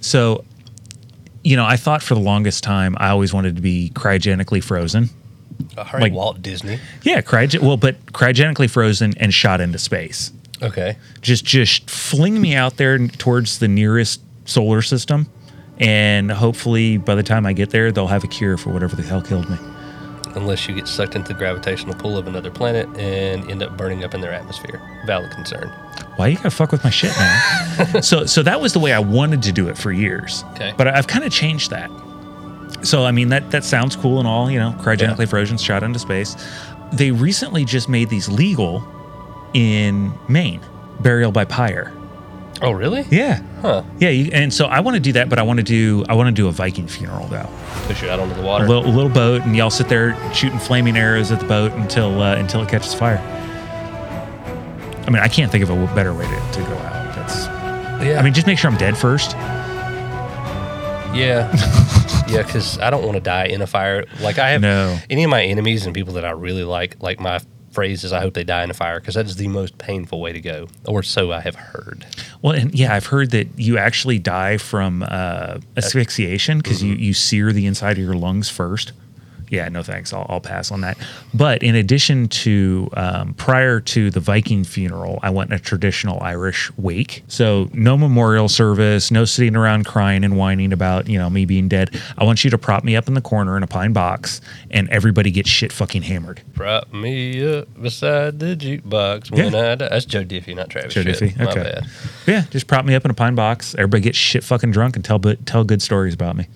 so, 0.00 0.44
you 1.42 1.56
know, 1.56 1.64
I 1.64 1.76
thought 1.76 2.02
for 2.02 2.14
the 2.14 2.20
longest 2.20 2.62
time 2.64 2.96
I 2.98 3.08
always 3.10 3.32
wanted 3.34 3.56
to 3.56 3.62
be 3.62 3.90
cryogenically 3.94 4.62
frozen. 4.62 5.10
All 5.78 5.84
right, 5.92 6.02
Like- 6.02 6.12
Walt 6.12 6.42
Disney. 6.42 6.78
Yeah, 7.02 7.20
cryogen. 7.20 7.60
Well, 7.60 7.76
but 7.76 8.04
cryogenically 8.06 8.68
frozen 8.70 9.14
and 9.18 9.32
shot 9.32 9.60
into 9.60 9.78
space. 9.78 10.32
Okay. 10.62 10.96
Just 11.20 11.44
just 11.44 11.90
fling 11.90 12.40
me 12.40 12.54
out 12.54 12.76
there 12.76 12.98
towards 13.08 13.58
the 13.58 13.68
nearest 13.68 14.20
solar 14.46 14.82
system, 14.82 15.26
and 15.78 16.30
hopefully 16.30 16.96
by 16.98 17.14
the 17.14 17.22
time 17.22 17.46
I 17.46 17.52
get 17.52 17.70
there, 17.70 17.90
they'll 17.92 18.06
have 18.06 18.24
a 18.24 18.28
cure 18.28 18.56
for 18.56 18.70
whatever 18.70 18.94
the 18.96 19.02
hell 19.02 19.22
killed 19.22 19.48
me. 19.50 19.56
Unless 20.36 20.68
you 20.68 20.74
get 20.74 20.88
sucked 20.88 21.14
into 21.14 21.28
the 21.32 21.38
gravitational 21.38 21.94
pull 21.94 22.18
of 22.18 22.26
another 22.26 22.50
planet 22.50 22.88
and 22.98 23.48
end 23.50 23.62
up 23.62 23.76
burning 23.76 24.02
up 24.02 24.14
in 24.14 24.20
their 24.20 24.32
atmosphere. 24.32 24.80
Valid 25.06 25.30
concern. 25.30 25.68
Why 26.16 26.28
you 26.28 26.36
gotta 26.36 26.50
fuck 26.50 26.72
with 26.72 26.82
my 26.82 26.90
shit, 26.90 27.12
man? 27.16 28.02
so 28.02 28.26
so 28.26 28.42
that 28.42 28.60
was 28.60 28.72
the 28.72 28.80
way 28.80 28.92
I 28.92 28.98
wanted 28.98 29.42
to 29.44 29.52
do 29.52 29.68
it 29.68 29.78
for 29.78 29.92
years. 29.92 30.42
Okay. 30.52 30.72
But 30.76 30.88
I've 30.88 31.06
kind 31.06 31.24
of 31.24 31.32
changed 31.32 31.70
that. 31.70 31.90
So 32.82 33.04
I 33.04 33.12
mean 33.12 33.28
that 33.28 33.50
that 33.52 33.62
sounds 33.64 33.94
cool 33.96 34.18
and 34.18 34.26
all, 34.26 34.50
you 34.50 34.58
know, 34.58 34.72
cryogenically 34.80 35.20
Yeah. 35.20 35.24
frozen, 35.26 35.56
shot 35.56 35.82
into 35.84 35.98
space. 36.00 36.34
They 36.92 37.10
recently 37.12 37.64
just 37.64 37.88
made 37.88 38.08
these 38.10 38.28
legal 38.28 38.82
in 39.54 40.12
Maine, 40.28 40.60
burial 41.00 41.30
by 41.30 41.44
pyre. 41.44 41.92
Oh, 42.62 42.70
really? 42.70 43.04
Yeah. 43.10 43.42
Huh. 43.60 43.82
Yeah, 43.98 44.10
you, 44.10 44.30
and 44.32 44.52
so 44.54 44.66
I 44.66 44.80
want 44.80 44.94
to 44.94 45.00
do 45.00 45.12
that, 45.12 45.28
but 45.28 45.38
I 45.38 45.42
want 45.42 45.58
to 45.58 45.62
do 45.64 46.04
I 46.08 46.14
want 46.14 46.28
to 46.28 46.32
do 46.32 46.46
a 46.48 46.52
Viking 46.52 46.86
funeral 46.86 47.26
though. 47.26 47.48
Push 47.86 48.02
it 48.02 48.08
out 48.10 48.20
onto 48.20 48.34
the 48.34 48.42
A 48.42 48.46
water. 48.46 48.66
little, 48.68 48.86
a 48.86 48.92
little 48.94 49.10
boat, 49.10 49.42
and 49.42 49.56
y'all 49.56 49.70
sit 49.70 49.88
there 49.88 50.16
shooting 50.32 50.58
flaming 50.58 50.96
arrows 50.96 51.30
at 51.32 51.40
the 51.40 51.46
boat 51.46 51.72
until 51.72 52.22
uh, 52.22 52.36
until 52.36 52.62
it 52.62 52.68
catches 52.68 52.94
fire. 52.94 53.18
I 55.06 55.10
mean, 55.10 55.22
I 55.22 55.28
can't 55.28 55.50
think 55.52 55.62
of 55.64 55.70
a 55.70 55.94
better 55.94 56.14
way 56.14 56.24
to, 56.24 56.52
to 56.52 56.60
go 56.60 56.74
out. 56.76 57.14
That's 57.14 57.46
yeah. 58.04 58.18
I 58.18 58.22
mean, 58.22 58.32
just 58.32 58.46
make 58.46 58.58
sure 58.58 58.70
I'm 58.70 58.78
dead 58.78 58.96
first. 58.96 59.32
Yeah. 61.14 61.50
yeah, 62.28 62.42
because 62.42 62.78
I 62.78 62.90
don't 62.90 63.02
want 63.04 63.14
to 63.14 63.20
die 63.20 63.46
in 63.46 63.62
a 63.62 63.66
fire. 63.66 64.04
Like, 64.20 64.38
I 64.38 64.50
have 64.50 64.60
No. 64.62 64.98
any 65.10 65.22
of 65.24 65.30
my 65.30 65.44
enemies 65.44 65.86
and 65.86 65.94
people 65.94 66.14
that 66.14 66.24
I 66.24 66.30
really 66.30 66.64
like, 66.64 66.96
like 67.00 67.20
my 67.20 67.38
phrase 67.74 68.04
is, 68.04 68.12
I 68.12 68.20
hope 68.20 68.34
they 68.34 68.44
die 68.44 68.64
in 68.64 68.70
a 68.70 68.74
fire, 68.74 69.00
because 69.00 69.14
that 69.16 69.26
is 69.26 69.36
the 69.36 69.48
most 69.48 69.76
painful 69.78 70.20
way 70.20 70.32
to 70.32 70.40
go. 70.40 70.68
Or 70.86 71.02
so 71.02 71.32
I 71.32 71.40
have 71.40 71.56
heard. 71.56 72.06
Well, 72.40 72.54
and 72.54 72.74
yeah, 72.74 72.94
I've 72.94 73.06
heard 73.06 73.30
that 73.32 73.48
you 73.58 73.76
actually 73.76 74.18
die 74.18 74.56
from 74.56 75.02
uh, 75.06 75.58
asphyxiation 75.76 76.58
because 76.58 76.82
you, 76.82 76.94
you 76.94 77.12
sear 77.12 77.52
the 77.52 77.66
inside 77.66 77.92
of 77.92 78.04
your 78.04 78.14
lungs 78.14 78.48
first. 78.48 78.92
Yeah, 79.50 79.68
no 79.68 79.82
thanks. 79.82 80.12
I'll, 80.12 80.26
I'll 80.28 80.40
pass 80.40 80.70
on 80.70 80.80
that. 80.82 80.96
But 81.32 81.62
in 81.62 81.74
addition 81.74 82.28
to 82.28 82.88
um, 82.94 83.34
prior 83.34 83.80
to 83.80 84.10
the 84.10 84.20
Viking 84.20 84.64
funeral, 84.64 85.18
I 85.22 85.30
went 85.30 85.50
in 85.50 85.56
a 85.56 85.58
traditional 85.60 86.20
Irish 86.20 86.70
wake. 86.76 87.22
So 87.28 87.68
no 87.72 87.96
memorial 87.96 88.48
service, 88.48 89.10
no 89.10 89.24
sitting 89.24 89.56
around 89.56 89.84
crying 89.86 90.24
and 90.24 90.36
whining 90.36 90.72
about 90.72 91.08
you 91.08 91.18
know 91.18 91.30
me 91.30 91.44
being 91.44 91.68
dead. 91.68 91.90
I 92.18 92.24
want 92.24 92.44
you 92.44 92.50
to 92.50 92.58
prop 92.58 92.84
me 92.84 92.96
up 92.96 93.08
in 93.08 93.14
the 93.14 93.20
corner 93.20 93.56
in 93.56 93.62
a 93.62 93.66
pine 93.66 93.92
box, 93.92 94.40
and 94.70 94.88
everybody 94.90 95.30
gets 95.30 95.48
shit 95.48 95.72
fucking 95.72 96.02
hammered. 96.02 96.42
Prop 96.54 96.92
me 96.92 97.58
up 97.58 97.68
beside 97.80 98.38
the 98.40 98.56
jukebox 98.56 99.30
when 99.30 99.52
Yeah. 99.52 99.70
I 99.72 99.74
die. 99.74 99.88
That's 99.88 100.04
Joe 100.04 100.24
Diffie, 100.24 100.54
not 100.54 100.70
Travis. 100.70 100.94
Joe. 100.94 101.02
Diffie, 101.02 101.36
My 101.38 101.46
okay. 101.50 101.62
bad. 101.62 101.86
Yeah, 102.26 102.42
just 102.50 102.66
prop 102.66 102.84
me 102.84 102.94
up 102.94 103.04
in 103.04 103.10
a 103.10 103.14
pine 103.14 103.34
box. 103.34 103.74
Everybody 103.74 104.02
gets 104.02 104.18
shit 104.18 104.42
fucking 104.44 104.70
drunk 104.70 104.96
and 104.96 105.04
tell 105.04 105.18
tell 105.18 105.64
good 105.64 105.82
stories 105.82 106.14
about 106.14 106.36
me. 106.36 106.46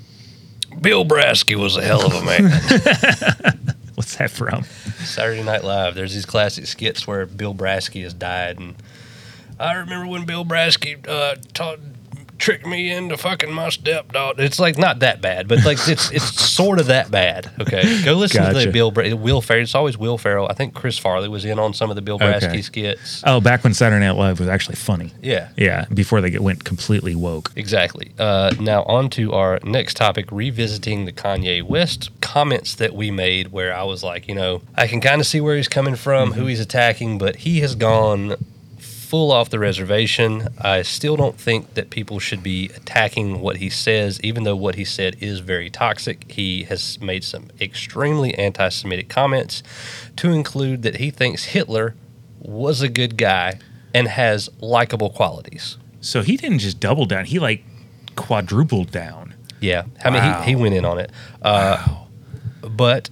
Bill 0.81 1.05
Brasky 1.05 1.57
was 1.57 1.77
a 1.77 1.83
hell 1.83 2.07
of 2.07 2.15
a 2.15 2.25
man. 2.25 2.51
What's 3.95 4.17
that 4.17 4.31
from? 4.31 4.65
Saturday 5.05 5.43
Night 5.43 5.65
Live. 5.65 5.95
There's 5.95 6.15
these 6.15 6.27
classic 6.27 6.67
skits 6.67 7.07
where 7.07 7.27
Bill 7.27 7.55
Brasky 7.55 8.03
has 8.05 8.15
died, 8.15 8.59
and 8.59 8.77
I 9.59 9.75
remember 9.75 10.07
when 10.07 10.25
Bill 10.25 10.45
Brasky 10.45 11.07
uh, 11.09 11.35
taught, 11.53 11.81
tricked 12.39 12.67
me 12.67 12.91
into 12.91 13.17
fucking 13.17 13.53
my 13.53 13.69
stepdaughter. 13.69 14.43
It's 14.43 14.59
like 14.59 14.79
not 14.79 15.01
that 15.01 15.21
bad, 15.21 15.49
but 15.49 15.65
like 15.65 15.79
it's 15.89 16.11
it's 16.11 16.25
sort 16.41 16.79
of 16.81 16.87
that 16.87 17.11
bad. 17.11 17.51
Okay, 17.61 18.03
go 18.05 18.15
listen 18.15 18.45
to 18.45 18.59
the 18.59 18.71
Bill 18.71 18.91
Bra- 18.91 19.15
Will 19.15 19.41
Ferrell. 19.41 19.63
It's 19.63 19.75
always 19.75 19.99
Will 19.99 20.19
Ferrell. 20.19 20.47
I 20.49 20.55
think 20.55 20.75
Chris 20.75 20.99
Farley 20.99 21.29
was 21.29 21.45
in 21.45 21.59
on 21.59 21.75
some 21.75 21.91
of 21.91 21.97
the 21.97 22.03
Bill 22.03 22.19
Brasky 22.19 22.45
Okay. 22.49 22.63
skits. 22.63 23.23
Oh, 23.27 23.41
back 23.41 23.65
when 23.65 23.75
Saturday 23.75 24.05
Night 24.05 24.17
Live 24.17 24.39
was 24.39 24.49
actually 24.49 24.77
funny. 24.77 25.13
Yeah. 25.23 25.49
Yeah, 25.57 25.87
before 25.93 26.21
they 26.21 26.31
get, 26.31 26.41
went 26.43 26.65
completely 26.65 27.15
woke. 27.15 27.53
Exactly. 27.57 28.13
Uh, 28.19 28.55
now, 28.61 28.83
on 28.85 29.11
to 29.11 29.33
our 29.33 29.59
next 29.65 29.97
topic 29.97 30.27
revisiting 30.31 31.05
the 31.05 31.13
Kanye 31.13 31.63
West 31.63 32.11
comments 32.21 32.75
that 32.77 32.95
we 32.95 33.11
made, 33.11 33.49
where 33.53 33.75
I 33.75 33.83
was 33.85 34.03
like, 34.05 34.29
you 34.29 34.35
know, 34.35 34.63
I 34.77 34.87
can 34.87 35.01
kind 35.01 35.21
of 35.21 35.27
see 35.27 35.41
where 35.41 35.57
he's 35.57 35.69
coming 35.69 35.97
from, 35.97 36.33
who 36.33 36.47
he's 36.47 36.61
attacking, 36.61 37.19
but 37.19 37.37
he 37.37 37.61
has 37.61 37.75
gone 37.75 38.37
full 39.09 39.33
off 39.33 39.49
the 39.49 39.59
reservation. 39.59 40.49
I 40.61 40.83
still 40.83 41.17
don't 41.17 41.41
think 41.41 41.75
that 41.75 41.89
people 41.89 42.19
should 42.19 42.43
be 42.43 42.67
attacking 42.77 43.41
what 43.41 43.57
he 43.57 43.71
says, 43.71 44.21
even 44.23 44.45
though 44.45 44.55
what 44.57 44.75
he 44.75 44.85
said 44.85 45.17
is 45.21 45.41
very 45.41 45.71
toxic. 45.71 46.31
He 46.31 46.65
has 46.65 47.01
made 47.01 47.25
some 47.25 47.49
extremely 47.61 48.35
anti 48.35 48.69
Semitic 48.69 49.09
comments, 49.09 49.63
to 50.17 50.31
include 50.33 50.83
that 50.83 50.97
he 50.97 51.11
thinks 51.11 51.45
Hitler 51.45 51.95
was 52.41 52.83
a 52.83 52.89
good 52.89 53.17
guy 53.17 53.59
and 53.95 54.09
has 54.09 54.51
likable 54.61 55.09
qualities. 55.11 55.79
So 56.03 56.21
he 56.23 56.37
didn't 56.37 56.59
just 56.59 56.79
double 56.79 57.07
down; 57.07 57.25
he 57.25 57.39
like 57.39 57.65
quadrupled 58.15 58.91
down. 58.91 59.35
Yeah, 59.61 59.85
I 60.05 60.11
mean, 60.11 60.23
Wow. 60.23 60.43
he, 60.43 60.51
he 60.51 60.55
went 60.57 60.75
in 60.75 60.85
on 60.85 60.99
it. 60.99 61.11
Uh, 61.41 62.05
But 62.63 63.09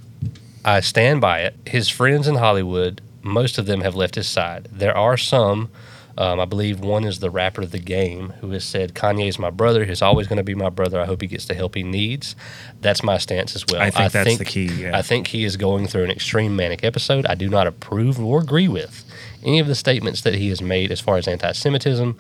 I 0.65 0.81
stand 0.81 1.21
by 1.21 1.41
it. 1.41 1.55
His 1.67 1.89
friends 1.89 2.29
in 2.29 2.35
Hollywood, 2.37 3.01
most 3.27 3.59
of 3.59 3.67
them 3.67 3.81
have 3.81 3.95
left 3.95 4.15
his 4.15 4.29
side. 4.29 4.69
There 4.71 4.97
are 4.97 5.17
some, 5.17 5.71
um, 6.19 6.41
I 6.41 6.45
believe 6.45 6.81
one 6.81 7.05
is 7.05 7.19
the 7.19 7.31
rapper 7.31 7.63
of 7.63 7.73
the 7.73 7.79
game, 7.79 8.31
who 8.41 8.51
has 8.51 8.65
said, 8.65 8.95
Kanye 8.95 9.29
is 9.29 9.39
my 9.39 9.51
brother. 9.51 9.85
He's 9.85 10.03
always 10.03 10.27
going 10.27 10.39
to 10.39 10.45
be 10.45 10.55
my 10.55 10.71
brother. 10.71 11.01
I 11.01 11.05
hope 11.05 11.21
he 11.21 11.27
gets 11.27 11.47
the 11.47 11.55
help 11.55 11.75
he 11.75 11.83
needs. 11.83 12.37
That's 12.81 13.03
my 13.03 13.19
stance 13.19 13.55
as 13.55 13.65
well. 13.67 13.83
I 13.83 13.91
think 13.91 14.13
that's 14.13 14.39
the 14.39 14.45
key, 14.45 14.67
yeah. 14.67 14.97
I 14.97 15.03
think 15.03 15.29
he 15.29 15.45
is 15.45 15.57
going 15.57 15.87
through 15.87 16.05
an 16.05 16.11
extreme 16.11 16.57
manic 16.57 16.85
episode. 16.85 17.27
I 17.27 17.35
do 17.35 17.49
not 17.49 17.67
approve 17.67 18.19
or 18.19 18.41
agree 18.41 18.69
with 18.69 19.05
any 19.43 19.59
of 19.61 19.67
the 19.67 19.75
statements 19.75 20.23
that 20.23 20.35
he 20.35 20.49
has 20.49 20.63
made 20.63 20.91
as 20.91 21.01
far 21.01 21.17
as 21.17 21.29
anti 21.29 21.53
Semitism 21.53 22.17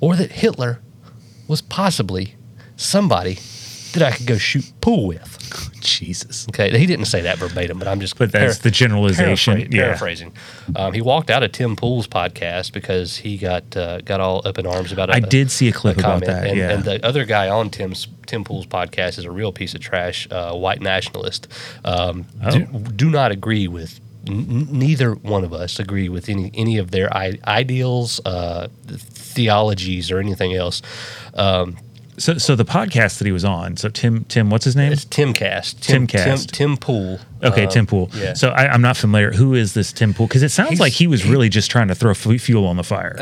or 0.00 0.16
that 0.16 0.32
Hitler 0.32 0.80
was 1.48 1.62
possibly 1.62 2.34
somebody 2.76 3.38
that 3.96 4.12
I 4.12 4.16
could 4.16 4.26
go 4.26 4.38
shoot 4.38 4.64
pool 4.80 5.06
with. 5.08 5.32
Jesus. 5.80 6.46
Okay, 6.50 6.76
he 6.78 6.86
didn't 6.86 7.04
say 7.06 7.20
that 7.22 7.38
verbatim, 7.38 7.78
but 7.78 7.86
I'm 7.88 8.00
just 8.00 8.16
But 8.18 8.32
that's 8.32 8.58
the 8.58 8.70
generalization. 8.70 9.54
paraphrase- 9.54 9.74
yeah. 9.74 9.82
paraphrasing. 9.84 10.32
Um, 10.74 10.92
he 10.92 11.00
walked 11.00 11.30
out 11.30 11.42
of 11.42 11.52
Tim 11.52 11.76
Pool's 11.76 12.06
podcast 12.08 12.72
because 12.72 13.16
he 13.18 13.36
got 13.38 13.76
uh, 13.76 14.00
got 14.00 14.20
all 14.20 14.42
up 14.46 14.58
in 14.58 14.66
arms 14.66 14.92
about. 14.92 15.10
I 15.10 15.16
I 15.16 15.20
did 15.20 15.50
see 15.50 15.68
a 15.68 15.72
clip 15.72 15.98
about 15.98 16.24
that, 16.24 16.46
and, 16.46 16.56
yeah. 16.58 16.70
and 16.70 16.84
the 16.84 17.04
other 17.06 17.24
guy 17.24 17.48
on 17.48 17.70
Tim's 17.70 18.08
Tim 18.26 18.42
Pool's 18.44 18.66
podcast 18.66 19.18
is 19.18 19.24
a 19.24 19.30
real 19.30 19.52
piece 19.52 19.74
of 19.74 19.80
trash, 19.80 20.26
uh, 20.30 20.52
white 20.54 20.80
nationalist. 20.80 21.46
Um, 21.84 22.26
do, 22.50 22.66
Oh. 22.74 22.78
do 22.78 23.08
not 23.10 23.30
agree 23.32 23.68
with. 23.68 24.00
n- 24.26 24.66
Neither 24.72 25.12
one 25.14 25.44
of 25.44 25.52
us 25.52 25.78
agree 25.78 26.08
with 26.08 26.28
any 26.28 26.50
any 26.54 26.78
of 26.78 26.90
their 26.90 27.14
I- 27.16 27.38
ideals, 27.46 28.20
uh, 28.26 28.66
theologies, 28.88 30.10
or 30.10 30.18
anything 30.18 30.54
else. 30.54 30.82
Um, 31.34 31.76
So, 32.18 32.38
so 32.38 32.56
the 32.56 32.64
podcast 32.64 33.18
that 33.18 33.26
he 33.26 33.32
was 33.32 33.44
on. 33.44 33.76
So 33.76 33.88
Tim, 33.88 34.24
Tim, 34.24 34.48
what's 34.50 34.64
his 34.64 34.74
name? 34.74 34.92
it's 34.92 35.04
Timcast. 35.04 35.80
Tim, 35.80 36.06
Timcast. 36.06 36.08
Tim, 36.10 36.24
Cast. 36.30 36.54
Tim 36.54 36.76
Pool. 36.76 37.18
Okay, 37.42 37.64
Um, 37.64 37.70
Tim 37.70 37.86
Pool. 37.86 38.10
Yeah. 38.14 38.32
So 38.34 38.48
I, 38.50 38.68
I'm 38.68 38.80
not 38.80 38.96
familiar. 38.96 39.32
Who 39.32 39.54
is 39.54 39.74
this 39.74 39.92
Tim 39.92 40.14
Pool? 40.14 40.26
Because 40.26 40.42
it 40.42 40.48
sounds 40.50 40.70
He's- 40.70 40.80
like 40.80 40.92
he 40.94 41.06
was 41.06 41.26
really 41.26 41.48
just 41.48 41.70
trying 41.70 41.88
to 41.88 41.94
throw 41.94 42.14
fu- 42.14 42.38
fuel 42.38 42.66
on 42.66 42.76
the 42.76 42.84
fire. 42.84 43.16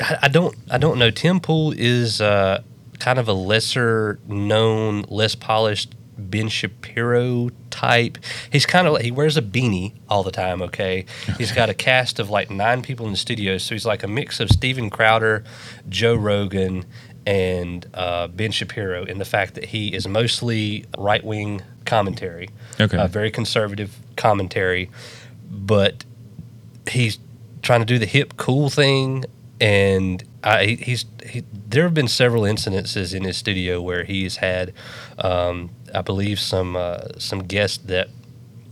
I 0.00 0.18
I 0.22 0.28
don't 0.28 0.54
I 0.70 0.78
don't 0.78 0.98
know. 0.98 1.10
Tim 1.10 1.40
Pool 1.40 1.74
is 1.76 2.20
uh, 2.22 2.62
kind 2.98 3.18
of 3.18 3.28
a 3.28 3.34
lesser 3.34 4.18
known, 4.26 5.04
less 5.08 5.34
polished 5.34 5.94
Ben 6.16 6.48
Shapiro 6.48 7.50
type. 7.70 8.16
He's 8.50 8.64
kind 8.64 8.86
of 8.86 8.92
like 8.94 9.04
he 9.04 9.10
wears 9.10 9.36
a 9.36 9.42
beanie 9.42 9.92
all 10.08 10.22
the 10.22 10.30
time. 10.30 10.62
Okay, 10.62 11.04
he's 11.36 11.52
got 11.52 11.68
a 11.68 11.74
cast 11.74 12.18
of 12.18 12.30
like 12.30 12.50
nine 12.50 12.80
people 12.82 13.04
in 13.06 13.12
the 13.12 13.18
studio, 13.18 13.58
so 13.58 13.74
he's 13.74 13.84
like 13.84 14.02
a 14.02 14.08
mix 14.08 14.40
of 14.40 14.48
Steven 14.50 14.88
Crowder, 14.88 15.44
Joe 15.88 16.14
Rogan, 16.14 16.84
and 17.26 17.86
uh, 17.94 18.26
Ben 18.28 18.50
Shapiro 18.50 19.04
in 19.04 19.18
the 19.18 19.24
fact 19.24 19.54
that 19.54 19.66
he 19.66 19.94
is 19.94 20.06
mostly 20.08 20.84
right 20.98 21.22
wing 21.24 21.62
commentary, 21.86 22.48
Okay. 22.80 22.96
uh, 22.96 23.06
very 23.06 23.30
conservative 23.30 23.96
commentary, 24.16 24.90
but 25.50 26.04
he's 26.90 27.18
trying 27.62 27.80
to 27.80 27.86
do 27.86 27.98
the 27.98 28.06
hip 28.06 28.36
cool 28.36 28.68
thing 28.70 29.24
and 29.60 30.24
I, 30.42 30.66
he's 30.66 31.04
he, 31.24 31.44
there 31.68 31.84
have 31.84 31.94
been 31.94 32.08
several 32.08 32.42
incidences 32.42 33.14
in 33.14 33.22
his 33.22 33.36
studio 33.36 33.80
where 33.80 34.02
he's 34.02 34.36
had 34.38 34.72
um, 35.18 35.70
I 35.94 36.02
believe 36.02 36.40
some 36.40 36.74
uh, 36.74 36.98
some 37.18 37.44
guests 37.44 37.78
that 37.84 38.08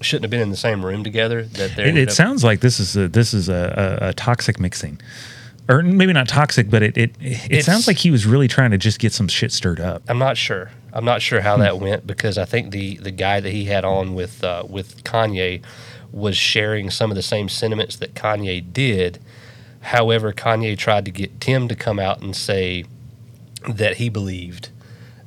shouldn't 0.00 0.24
have 0.24 0.30
been 0.30 0.40
in 0.40 0.50
the 0.50 0.56
same 0.56 0.84
room 0.84 1.04
together 1.04 1.44
that 1.44 1.78
it, 1.78 1.96
it 1.96 2.10
sounds 2.10 2.42
like 2.42 2.60
this 2.60 2.80
is 2.80 2.96
a, 2.96 3.06
this 3.06 3.32
is 3.34 3.48
a, 3.48 3.98
a, 4.02 4.08
a 4.08 4.12
toxic 4.14 4.58
mixing, 4.58 4.98
or 5.70 5.82
maybe 5.82 6.12
not 6.12 6.28
toxic, 6.28 6.68
but 6.68 6.82
it 6.82 6.96
it, 6.98 7.14
it 7.20 7.64
sounds 7.64 7.86
like 7.86 7.98
he 7.98 8.10
was 8.10 8.26
really 8.26 8.48
trying 8.48 8.72
to 8.72 8.78
just 8.78 8.98
get 8.98 9.12
some 9.12 9.28
shit 9.28 9.52
stirred 9.52 9.80
up. 9.80 10.02
I'm 10.08 10.18
not 10.18 10.36
sure. 10.36 10.70
I'm 10.92 11.04
not 11.04 11.22
sure 11.22 11.40
how 11.40 11.56
that 11.58 11.78
went 11.78 12.06
because 12.06 12.36
I 12.36 12.44
think 12.44 12.72
the 12.72 12.96
the 12.96 13.10
guy 13.12 13.40
that 13.40 13.50
he 13.52 13.66
had 13.66 13.84
on 13.84 14.14
with 14.14 14.42
uh, 14.44 14.64
with 14.68 15.04
Kanye 15.04 15.62
was 16.12 16.36
sharing 16.36 16.90
some 16.90 17.10
of 17.10 17.14
the 17.14 17.22
same 17.22 17.48
sentiments 17.48 17.96
that 17.96 18.14
Kanye 18.14 18.72
did. 18.72 19.20
However, 19.82 20.32
Kanye 20.32 20.76
tried 20.76 21.04
to 21.04 21.10
get 21.10 21.40
Tim 21.40 21.68
to 21.68 21.76
come 21.76 21.98
out 21.98 22.20
and 22.20 22.34
say 22.34 22.84
that 23.68 23.96
he 23.98 24.08
believed 24.08 24.70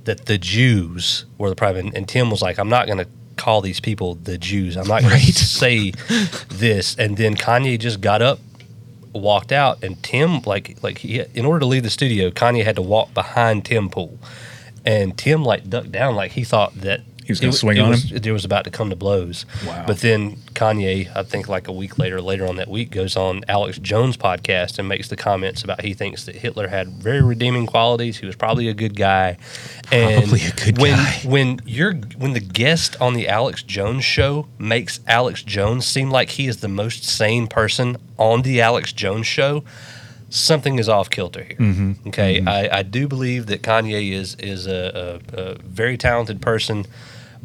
that 0.03 0.25
the 0.25 0.37
Jews 0.37 1.25
were 1.37 1.49
the 1.49 1.55
problem, 1.55 1.91
and 1.95 2.07
Tim 2.07 2.29
was 2.29 2.41
like, 2.41 2.57
"I'm 2.59 2.69
not 2.69 2.85
going 2.87 2.99
to." 2.99 3.07
Call 3.35 3.61
these 3.61 3.79
people 3.79 4.13
the 4.13 4.37
Jews. 4.37 4.77
I'm 4.77 4.87
not 4.87 5.01
going 5.01 5.13
Right. 5.13 5.23
to 5.25 5.45
say 5.45 5.89
this. 6.49 6.95
And 6.95 7.17
then 7.17 7.35
Kanye 7.35 7.79
just 7.79 7.99
got 7.99 8.21
up 8.21 8.39
walked 9.13 9.51
out 9.51 9.83
and 9.83 10.01
Tim 10.03 10.41
like 10.41 10.77
like 10.81 10.99
he 10.99 11.23
in 11.33 11.45
order 11.45 11.59
to 11.61 11.65
leave 11.65 11.83
the 11.83 11.89
studio 11.89 12.29
Kanye 12.29 12.63
had 12.63 12.75
to 12.75 12.81
walk 12.81 13.13
behind 13.13 13.65
Tim 13.65 13.89
Pool. 13.89 14.17
And 14.85 15.17
Tim 15.17 15.43
like 15.43 15.69
ducked 15.69 15.91
down 15.91 16.15
like 16.15 16.31
he 16.31 16.43
thought 16.43 16.75
that 16.75 17.01
He 17.25 17.31
was 17.31 17.39
gonna 17.39 17.53
swing 17.53 17.77
it 17.77 17.81
on 17.81 17.89
was, 17.89 18.11
him? 18.11 18.21
It 18.23 18.31
was 18.31 18.45
about 18.45 18.63
to 18.65 18.71
come 18.71 18.89
to 18.89 18.95
blows. 18.95 19.45
Wow. 19.65 19.85
But 19.87 19.99
then 19.99 20.37
Kanye, 20.53 21.15
I 21.15 21.23
think 21.23 21.47
like 21.47 21.67
a 21.67 21.71
week 21.71 21.97
later, 21.97 22.21
later 22.21 22.47
on 22.47 22.57
that 22.57 22.67
week, 22.67 22.91
goes 22.91 23.15
on 23.15 23.43
Alex 23.47 23.77
Jones 23.79 24.17
podcast 24.17 24.79
and 24.79 24.87
makes 24.87 25.09
the 25.09 25.15
comments 25.15 25.63
about 25.63 25.81
he 25.81 25.93
thinks 25.93 26.25
that 26.25 26.35
Hitler 26.35 26.67
had 26.67 26.89
very 26.89 27.21
redeeming 27.21 27.65
qualities. 27.65 28.17
He 28.17 28.25
was 28.25 28.35
probably 28.35 28.67
a 28.67 28.73
good 28.73 28.95
guy. 28.95 29.37
And 29.91 30.23
Probably 30.23 30.45
a 30.45 30.51
good 30.51 30.77
when, 30.79 30.95
guy. 30.95 31.19
When 31.25 31.59
you're 31.65 31.93
when 32.17 32.33
the 32.33 32.39
guest 32.39 32.95
on 32.99 33.13
the 33.13 33.27
Alex 33.27 33.63
Jones 33.63 34.03
show 34.03 34.47
makes 34.57 34.99
Alex 35.07 35.43
Jones 35.43 35.85
seem 35.85 36.09
like 36.09 36.29
he 36.29 36.47
is 36.47 36.61
the 36.61 36.67
most 36.67 37.03
sane 37.03 37.47
person 37.47 37.97
on 38.17 38.41
the 38.41 38.61
Alex 38.61 38.91
Jones 38.93 39.27
show, 39.27 39.63
something 40.29 40.79
is 40.79 40.89
off 40.89 41.09
kilter 41.09 41.43
here. 41.43 41.57
Mm-hmm. 41.57 42.07
Okay, 42.09 42.43
I, 42.45 42.79
I 42.79 42.83
do 42.83 43.07
believe 43.07 43.45
that 43.47 43.61
Kanye 43.61 44.11
is 44.11 44.35
is 44.35 44.67
a, 44.67 45.21
a, 45.33 45.41
a 45.41 45.55
very 45.59 45.97
talented 45.97 46.41
person, 46.41 46.85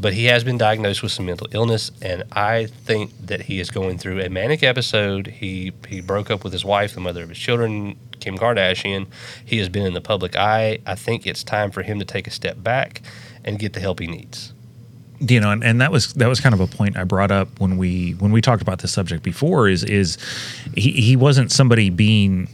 but 0.00 0.12
he 0.14 0.26
has 0.26 0.44
been 0.44 0.56
diagnosed 0.58 1.02
with 1.02 1.10
some 1.12 1.26
mental 1.26 1.48
illness, 1.50 1.90
and 2.00 2.22
I 2.32 2.66
think 2.66 3.10
that 3.26 3.42
he 3.42 3.58
is 3.60 3.70
going 3.70 3.98
through 3.98 4.20
a 4.20 4.28
manic 4.28 4.62
episode. 4.62 5.26
He 5.26 5.72
he 5.88 6.00
broke 6.00 6.30
up 6.30 6.44
with 6.44 6.52
his 6.52 6.64
wife, 6.64 6.94
the 6.94 7.00
mother 7.00 7.22
of 7.24 7.28
his 7.30 7.38
children, 7.38 7.96
Kim 8.20 8.38
Kardashian. 8.38 9.06
He 9.44 9.58
has 9.58 9.68
been 9.68 9.84
in 9.84 9.94
the 9.94 10.00
public 10.00 10.36
eye. 10.36 10.78
I 10.86 10.94
think 10.94 11.26
it's 11.26 11.42
time 11.42 11.70
for 11.72 11.82
him 11.82 11.98
to 11.98 12.04
take 12.04 12.26
a 12.26 12.30
step 12.30 12.62
back 12.62 13.02
and 13.44 13.58
get 13.58 13.72
the 13.72 13.80
help 13.80 13.98
he 14.00 14.06
needs. 14.06 14.52
you 15.20 15.40
know 15.40 15.50
and, 15.50 15.64
and 15.64 15.80
that 15.80 15.90
was 15.90 16.12
that 16.14 16.28
was 16.28 16.38
kind 16.40 16.54
of 16.54 16.60
a 16.60 16.66
point 16.68 16.96
i 16.96 17.02
brought 17.02 17.32
up 17.32 17.48
when 17.58 17.76
we 17.76 18.12
when 18.20 18.30
we 18.30 18.40
talked 18.40 18.62
about 18.62 18.78
this 18.78 18.92
subject 18.92 19.22
before 19.24 19.68
is 19.68 19.82
is 19.82 20.16
he, 20.76 20.92
he 20.92 21.16
wasn't 21.16 21.50
somebody 21.50 21.90
being 21.90 22.48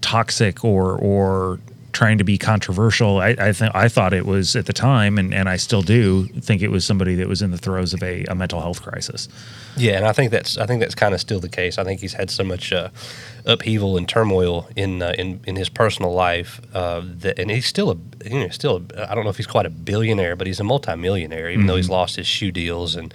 toxic 0.00 0.64
or 0.64 0.96
or 0.98 1.58
trying 1.94 2.18
to 2.18 2.24
be 2.24 2.36
controversial. 2.36 3.20
I, 3.20 3.28
I 3.38 3.52
think 3.52 3.74
I 3.74 3.88
thought 3.88 4.12
it 4.12 4.26
was 4.26 4.54
at 4.56 4.66
the 4.66 4.72
time, 4.72 5.16
and, 5.16 5.32
and 5.32 5.48
I 5.48 5.56
still 5.56 5.80
do 5.80 6.26
think 6.26 6.60
it 6.60 6.70
was 6.70 6.84
somebody 6.84 7.14
that 7.14 7.28
was 7.28 7.40
in 7.40 7.50
the 7.50 7.58
throes 7.58 7.94
of 7.94 8.02
a, 8.02 8.24
a 8.24 8.34
mental 8.34 8.60
health 8.60 8.82
crisis. 8.82 9.28
Yeah, 9.76 9.96
and 9.96 10.06
I 10.06 10.12
think 10.12 10.30
that's 10.30 10.58
I 10.58 10.66
think 10.66 10.80
that's 10.80 10.94
kind 10.94 11.14
of 11.14 11.20
still 11.20 11.40
the 11.40 11.48
case. 11.48 11.78
I 11.78 11.84
think 11.84 12.00
he's 12.00 12.12
had 12.12 12.30
so 12.30 12.44
much 12.44 12.72
uh, 12.72 12.90
upheaval 13.46 13.96
and 13.96 14.08
turmoil 14.08 14.68
in 14.76 15.00
uh, 15.00 15.14
in 15.16 15.40
in 15.46 15.56
his 15.56 15.68
personal 15.68 16.12
life 16.12 16.60
uh, 16.74 17.02
that, 17.04 17.38
and 17.38 17.50
he's 17.50 17.66
still 17.66 17.90
a 17.90 17.96
you 18.28 18.40
know 18.40 18.48
still 18.48 18.84
a, 18.94 19.10
I 19.10 19.14
don't 19.14 19.24
know 19.24 19.30
if 19.30 19.36
he's 19.36 19.46
quite 19.46 19.66
a 19.66 19.70
billionaire, 19.70 20.36
but 20.36 20.46
he's 20.46 20.60
a 20.60 20.64
multimillionaire, 20.64 21.50
even 21.50 21.66
though 21.66 21.76
he's 21.76 21.90
lost 21.90 22.16
his 22.16 22.26
shoe 22.26 22.52
deals 22.52 22.96
and. 22.96 23.14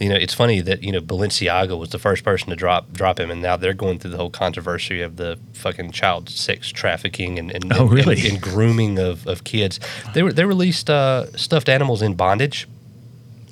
You 0.00 0.08
know, 0.08 0.14
it's 0.16 0.32
funny 0.32 0.60
that 0.62 0.82
you 0.82 0.92
know 0.92 1.00
Balenciaga 1.00 1.78
was 1.78 1.90
the 1.90 1.98
first 1.98 2.24
person 2.24 2.48
to 2.50 2.56
drop 2.56 2.90
drop 2.92 3.20
him, 3.20 3.30
and 3.30 3.42
now 3.42 3.56
they're 3.58 3.74
going 3.74 3.98
through 3.98 4.12
the 4.12 4.16
whole 4.16 4.30
controversy 4.30 5.02
of 5.02 5.16
the 5.16 5.38
fucking 5.52 5.90
child 5.92 6.30
sex 6.30 6.70
trafficking 6.70 7.38
and 7.38 7.50
and, 7.50 7.70
Oh, 7.74 7.82
and- 7.82 7.92
really? 7.92 8.20
and, 8.22 8.32
and 8.32 8.40
grooming 8.40 8.98
of, 8.98 9.26
of 9.26 9.44
kids. 9.44 9.78
They 10.14 10.22
were 10.22 10.32
they 10.32 10.44
released 10.46 10.88
uh, 10.88 11.30
stuffed 11.36 11.68
animals 11.68 12.00
in 12.02 12.14
bondage 12.14 12.66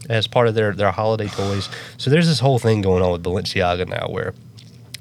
as 0.09 0.27
part 0.27 0.49
of 0.49 0.55
their, 0.55 0.73
their 0.73 0.91
holiday 0.91 1.29
toys. 1.29 1.69
So 1.99 2.09
there's 2.09 2.27
this 2.27 2.41
whole 2.41 2.59
thing 2.59 2.81
going 2.81 3.03
on 3.03 3.13
with 3.13 3.23
Balenciaga 3.23 3.87
now 3.87 4.09
where 4.09 4.33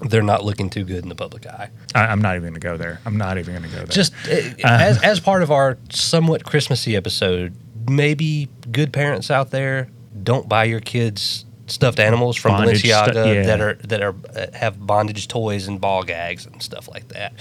they're 0.01 0.21
not 0.21 0.43
looking 0.43 0.69
too 0.69 0.83
good 0.83 1.01
in 1.01 1.07
the 1.07 1.15
public 1.15 1.45
eye. 1.47 1.69
I, 1.95 2.07
I'm 2.07 2.21
not 2.21 2.35
even 2.35 2.49
going 2.49 2.53
to 2.55 2.59
go 2.59 2.75
there. 2.75 2.99
I'm 3.05 3.15
not 3.17 3.37
even 3.37 3.53
going 3.53 3.63
to 3.63 3.69
go 3.69 3.77
there. 3.77 3.85
Just 3.85 4.11
uh, 4.27 4.33
as, 4.65 5.01
as 5.01 5.19
part 5.21 5.43
of 5.43 5.49
our 5.51 5.77
somewhat 5.89 6.43
Christmassy 6.43 6.93
episode, 6.97 7.55
maybe 7.89 8.49
good 8.69 8.91
parents 8.91 9.31
out 9.31 9.51
there 9.51 9.87
don't 10.23 10.47
buy 10.47 10.65
your 10.65 10.79
kids 10.79 11.45
stuffed 11.67 11.99
animals 11.99 12.37
from 12.37 12.53
Bondage 12.53 12.83
Balenciaga 12.83 13.11
stu- 13.11 13.33
yeah. 13.33 13.43
that 13.43 13.61
are 13.61 13.73
that 13.75 14.01
are 14.01 14.15
uh, 14.35 14.47
have 14.53 14.85
bondage 14.85 15.27
toys 15.27 15.67
and 15.67 15.79
ball 15.79 16.03
gags 16.03 16.45
and 16.45 16.61
stuff 16.63 16.87
like 16.87 17.09
that. 17.09 17.33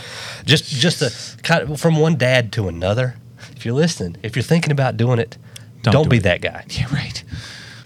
Just 0.44 0.64
just 0.64 1.02
a 1.02 1.42
kind 1.42 1.70
of 1.70 1.80
from 1.80 1.96
one 1.96 2.16
dad 2.16 2.52
to 2.52 2.68
another. 2.68 3.16
If 3.56 3.64
you're 3.64 3.74
listening, 3.74 4.16
if 4.22 4.36
you're 4.36 4.42
thinking 4.42 4.72
about 4.72 4.96
doing 4.96 5.18
it, 5.18 5.38
Don't 5.82 5.92
don't, 5.92 6.04
do 6.04 6.10
be 6.10 6.16
it. 6.18 6.22
that 6.24 6.40
guy. 6.40 6.64
yeah, 6.68 6.92
right. 6.92 7.22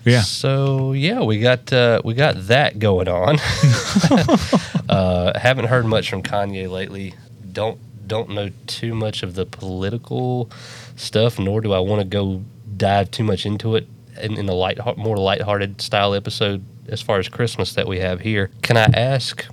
Yeah. 0.04 0.22
So 0.22 0.92
yeah, 0.92 1.22
we 1.22 1.40
got 1.40 1.72
uh, 1.72 2.00
we 2.04 2.14
got 2.14 2.46
that 2.46 2.78
going 2.78 3.08
on. 3.08 3.38
uh, 4.88 5.38
haven't 5.38 5.66
heard 5.66 5.86
much 5.86 6.08
from 6.08 6.22
Kanye 6.22 6.70
lately. 6.70 7.14
Don't 7.52 7.78
don't 8.06 8.30
know 8.30 8.50
too 8.66 8.94
much 8.94 9.22
of 9.22 9.34
the 9.34 9.46
political 9.46 10.50
stuff, 10.96 11.38
nor 11.38 11.60
do 11.60 11.72
I 11.72 11.78
want 11.78 12.00
to 12.00 12.06
go 12.06 12.42
dive 12.76 13.10
too 13.10 13.24
much 13.24 13.44
into 13.44 13.76
it 13.76 13.86
in, 14.22 14.36
in 14.36 14.48
a 14.48 14.54
light, 14.54 14.78
more 14.96 15.16
lighthearted 15.16 15.80
style 15.80 16.14
episode 16.14 16.64
as 16.88 17.00
far 17.00 17.18
as 17.18 17.28
Christmas 17.28 17.74
that 17.74 17.86
we 17.86 18.00
have 18.00 18.20
here. 18.20 18.50
Can 18.62 18.76
I 18.76 18.84
ask, 18.94 19.44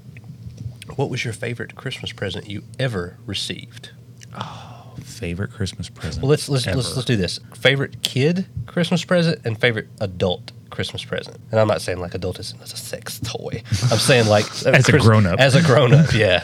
what 0.96 1.10
was 1.10 1.24
your 1.24 1.34
favorite 1.34 1.76
Christmas 1.76 2.12
present 2.12 2.50
you 2.50 2.64
ever 2.80 3.18
received? 3.26 3.92
Oh, 4.40 4.94
favorite 5.04 5.52
Christmas 5.52 5.90
present. 5.90 6.24
Well, 6.24 6.30
let's 6.30 6.50
let's 6.50 6.68
ever. 6.68 6.78
let's, 6.78 6.96
let's 6.96 7.06
do 7.06 7.16
this. 7.16 7.40
Favorite 7.56 8.02
kid 8.02 8.46
Christmas 8.66 9.04
present 9.04 9.42
and 9.46 9.60
favorite 9.60 9.88
adult 10.00 10.52
Christmas 10.70 11.04
present. 11.04 11.38
And 11.52 11.60
I'm 11.60 11.68
not 11.68 11.82
saying 11.82 12.00
like 12.00 12.14
adult 12.14 12.40
is 12.40 12.54
as 12.62 12.74
a 12.74 12.78
sex 12.78 13.20
toy. 13.20 13.64
I'm 13.92 13.98
saying 13.98 14.28
like 14.28 14.46
As 14.66 14.90
a 14.90 15.00
grown-up. 15.00 15.40
As 15.40 15.56
a 15.56 15.62
grown 15.62 15.94
up, 15.94 16.14
yeah. 16.14 16.44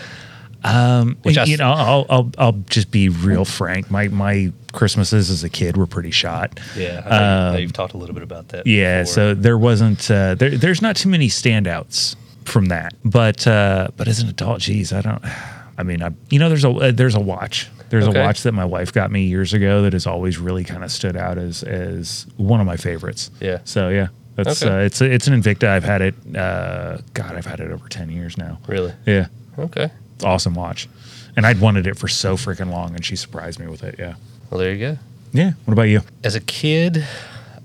Um, 0.64 1.18
Which 1.24 1.38
I, 1.38 1.44
you 1.44 1.58
know, 1.58 1.72
I'll, 1.72 2.06
I'll 2.10 2.32
I'll 2.38 2.52
just 2.70 2.90
be 2.92 3.10
real 3.10 3.46
frank. 3.46 3.92
My 3.92 4.08
my 4.08 4.52
Christmases 4.72 5.30
as 5.30 5.44
a 5.44 5.50
kid 5.50 5.76
were 5.78 5.88
pretty 5.88 6.12
shot. 6.12 6.60
Yeah, 6.78 7.02
I 7.06 7.10
know 7.10 7.56
Um, 7.56 7.62
you've 7.62 7.74
talked 7.74 7.94
a 7.94 7.98
little 7.98 8.14
bit 8.16 8.24
about 8.24 8.48
that. 8.50 8.66
Yeah, 8.66 9.02
before. 9.02 9.14
so 9.14 9.34
there 9.34 9.58
wasn't 9.58 10.10
uh, 10.10 10.36
there. 10.36 10.52
There's 10.52 10.82
not 10.82 10.96
too 10.96 11.10
many 11.10 11.28
standouts 11.28 12.16
from 12.46 12.68
that. 12.68 12.94
But 13.04 13.46
uh, 13.46 13.90
but 13.98 14.08
as 14.08 14.20
an 14.22 14.30
adult, 14.30 14.62
geez, 14.62 14.94
I 14.94 15.02
don't. 15.02 15.22
I 15.78 15.84
mean, 15.84 16.02
I 16.04 16.10
you 16.30 16.40
know, 16.40 16.50
there's 16.50 16.64
a 16.66 16.70
uh, 16.70 16.92
there's 16.92 17.16
a 17.16 17.20
watch. 17.20 17.70
There's 17.90 18.08
Okay. 18.08 18.20
a 18.20 18.24
watch 18.24 18.42
that 18.44 18.54
my 18.54 18.66
wife 18.66 18.92
got 18.94 19.12
me 19.12 19.26
years 19.26 19.54
ago 19.54 19.82
that 19.84 19.94
has 19.94 20.08
always 20.08 20.38
really 20.40 20.64
kind 20.64 20.84
of 20.84 20.92
stood 20.92 21.16
out 21.18 21.38
as 21.38 21.62
as 21.64 22.26
one 22.38 22.60
of 22.60 22.66
my 22.66 22.78
favorites. 22.78 23.30
Yeah. 23.40 23.60
So 23.66 23.90
yeah, 23.90 24.08
that's 24.36 24.64
Okay. 24.64 24.74
uh, 24.74 24.80
it's 24.80 25.02
it's 25.02 25.28
an 25.28 25.40
Invicta. 25.42 25.68
I've 25.68 25.84
had 25.84 26.02
it. 26.02 26.16
Uh, 26.36 27.00
God, 27.14 27.36
I've 27.36 27.46
had 27.46 27.60
it 27.60 27.70
over 27.72 27.88
ten 27.90 28.10
years 28.10 28.38
now. 28.38 28.60
really, 28.68 28.94
Yeah, 29.06 29.28
okay. 29.60 29.92
Awesome 30.24 30.54
watch. 30.54 30.88
And 31.36 31.46
I'd 31.46 31.60
wanted 31.60 31.88
it 31.88 31.98
for 31.98 32.08
so 32.08 32.36
freaking 32.38 32.72
long, 32.72 32.94
and 32.96 33.04
she 33.04 33.16
surprised 33.16 33.60
me 33.60 33.68
with 33.68 33.84
it. 33.84 33.96
Yeah. 33.98 34.16
Well, 34.50 34.60
there 34.60 34.72
you 34.74 34.80
go. 34.80 34.98
Yeah. 35.32 35.54
What 35.66 35.74
about 35.74 35.84
you? 35.84 36.02
As 36.24 36.36
a 36.36 36.40
kid, 36.40 37.06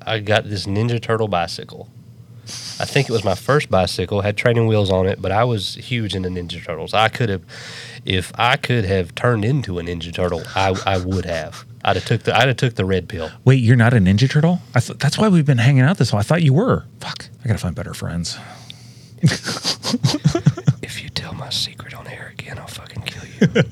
I 0.06 0.20
got 0.20 0.44
this 0.44 0.66
Ninja 0.66 1.00
Turtle 1.00 1.28
bicycle. 1.28 1.88
I 2.80 2.86
think 2.86 3.10
it 3.10 3.12
was 3.12 3.24
my 3.24 3.34
first 3.34 3.70
bicycle. 3.70 4.22
Had 4.22 4.38
training 4.38 4.68
wheels 4.68 4.90
on 4.90 5.06
it, 5.06 5.20
but 5.20 5.30
I 5.30 5.44
was 5.44 5.74
huge 5.74 6.14
into 6.14 6.30
Ninja 6.30 6.64
Turtles. 6.64 6.94
I 6.94 7.08
could 7.08 7.28
have, 7.28 7.42
if 8.06 8.32
I 8.36 8.56
could 8.56 8.86
have 8.86 9.14
turned 9.14 9.44
into 9.44 9.78
a 9.78 9.82
Ninja 9.82 10.14
Turtle, 10.14 10.42
I, 10.54 10.74
I 10.86 10.96
would 10.98 11.26
have. 11.26 11.66
I'd 11.84 11.96
have 11.96 12.06
took 12.06 12.22
the 12.22 12.34
I'd 12.34 12.48
have 12.48 12.56
took 12.56 12.74
the 12.74 12.84
red 12.86 13.08
pill. 13.08 13.30
Wait, 13.44 13.56
you're 13.62 13.76
not 13.76 13.92
a 13.92 13.98
Ninja 13.98 14.30
Turtle? 14.30 14.60
I 14.74 14.80
thought 14.80 14.98
that's 14.98 15.18
why 15.18 15.28
we've 15.28 15.46
been 15.46 15.58
hanging 15.58 15.82
out 15.82 15.98
this 15.98 16.10
whole. 16.10 16.20
I 16.20 16.22
thought 16.22 16.42
you 16.42 16.54
were. 16.54 16.84
Fuck. 17.00 17.26
I 17.44 17.48
gotta 17.48 17.58
find 17.58 17.74
better 17.74 17.94
friends. 17.94 18.38
If 20.82 21.02
you 21.02 21.10
tell 21.10 21.34
my 21.34 21.50
secret 21.50 21.94
on 21.94 22.06
air 22.06 22.32
again, 22.48 22.58
I'll 22.58 22.66
fucking 22.66 23.02
kill 23.02 23.24
you. 23.26 23.64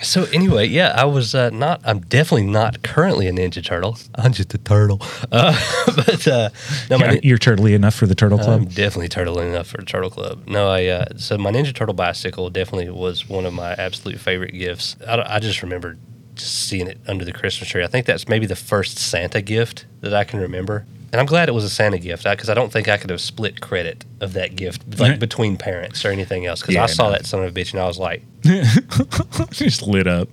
so 0.02 0.24
anyway, 0.32 0.66
yeah, 0.66 0.92
I 0.96 1.04
was 1.04 1.34
uh, 1.34 1.50
not. 1.50 1.80
I'm 1.84 2.00
definitely 2.00 2.46
not 2.46 2.82
currently 2.82 3.28
a 3.28 3.32
Ninja 3.32 3.64
Turtle. 3.64 3.96
I'm 4.14 4.32
just 4.32 4.52
a 4.54 4.58
turtle. 4.58 5.00
Uh, 5.30 5.58
but 5.96 6.26
uh, 6.26 6.50
no, 6.90 6.98
Yeah, 6.98 7.20
you're 7.22 7.38
turtly 7.38 7.74
enough 7.74 7.94
for 7.94 8.06
the 8.06 8.14
Turtle 8.14 8.38
Club. 8.38 8.62
I'm 8.62 8.66
definitely 8.66 9.08
turtle 9.08 9.38
enough 9.38 9.68
for 9.68 9.82
turtle 9.82 10.10
club. 10.10 10.46
No, 10.48 10.68
I 10.68 10.86
uh, 10.86 11.04
so 11.16 11.38
my 11.38 11.52
Ninja 11.52 11.74
Turtle 11.74 11.94
bicycle 11.94 12.50
definitely 12.50 12.90
was 12.90 13.28
one 13.28 13.46
of 13.46 13.52
my 13.52 13.72
absolute 13.74 14.18
favorite 14.18 14.52
gifts. 14.52 14.96
I, 15.06 15.36
I 15.36 15.38
just 15.38 15.62
remember 15.62 15.96
just 16.34 16.66
seeing 16.66 16.86
it 16.88 16.98
under 17.06 17.24
the 17.24 17.32
Christmas 17.32 17.68
tree. 17.68 17.84
I 17.84 17.86
think 17.86 18.06
that's 18.06 18.26
maybe 18.28 18.46
the 18.46 18.56
first 18.56 18.98
Santa 18.98 19.42
gift 19.42 19.86
that 20.00 20.14
I 20.14 20.24
can 20.24 20.40
remember. 20.40 20.86
And 21.12 21.20
I'm 21.20 21.26
glad 21.26 21.48
it 21.48 21.52
was 21.52 21.64
a 21.64 21.68
Santa 21.70 21.98
gift 21.98 22.24
uh, 22.26 22.30
because 22.34 22.48
I 22.48 22.54
don't 22.54 22.72
think 22.72 22.88
I 22.88 22.96
could 22.96 23.10
have 23.10 23.20
split 23.20 23.60
credit 23.60 24.04
of 24.20 24.32
that 24.32 24.56
gift 24.56 24.82
like 24.98 25.10
Right. 25.10 25.20
between 25.20 25.56
parents 25.58 26.04
or 26.06 26.10
anything 26.10 26.46
else. 26.46 26.62
Because 26.62 26.74
Yeah, 26.74 26.84
I 26.84 26.86
saw 26.86 27.04
no. 27.06 27.12
that 27.12 27.26
son 27.26 27.44
of 27.44 27.54
a 27.54 27.60
bitch 27.60 27.72
and 27.72 27.80
I 27.82 27.86
was 27.86 27.98
like, 27.98 28.22
Just 29.50 29.82
lit 29.86 30.06
up. 30.06 30.28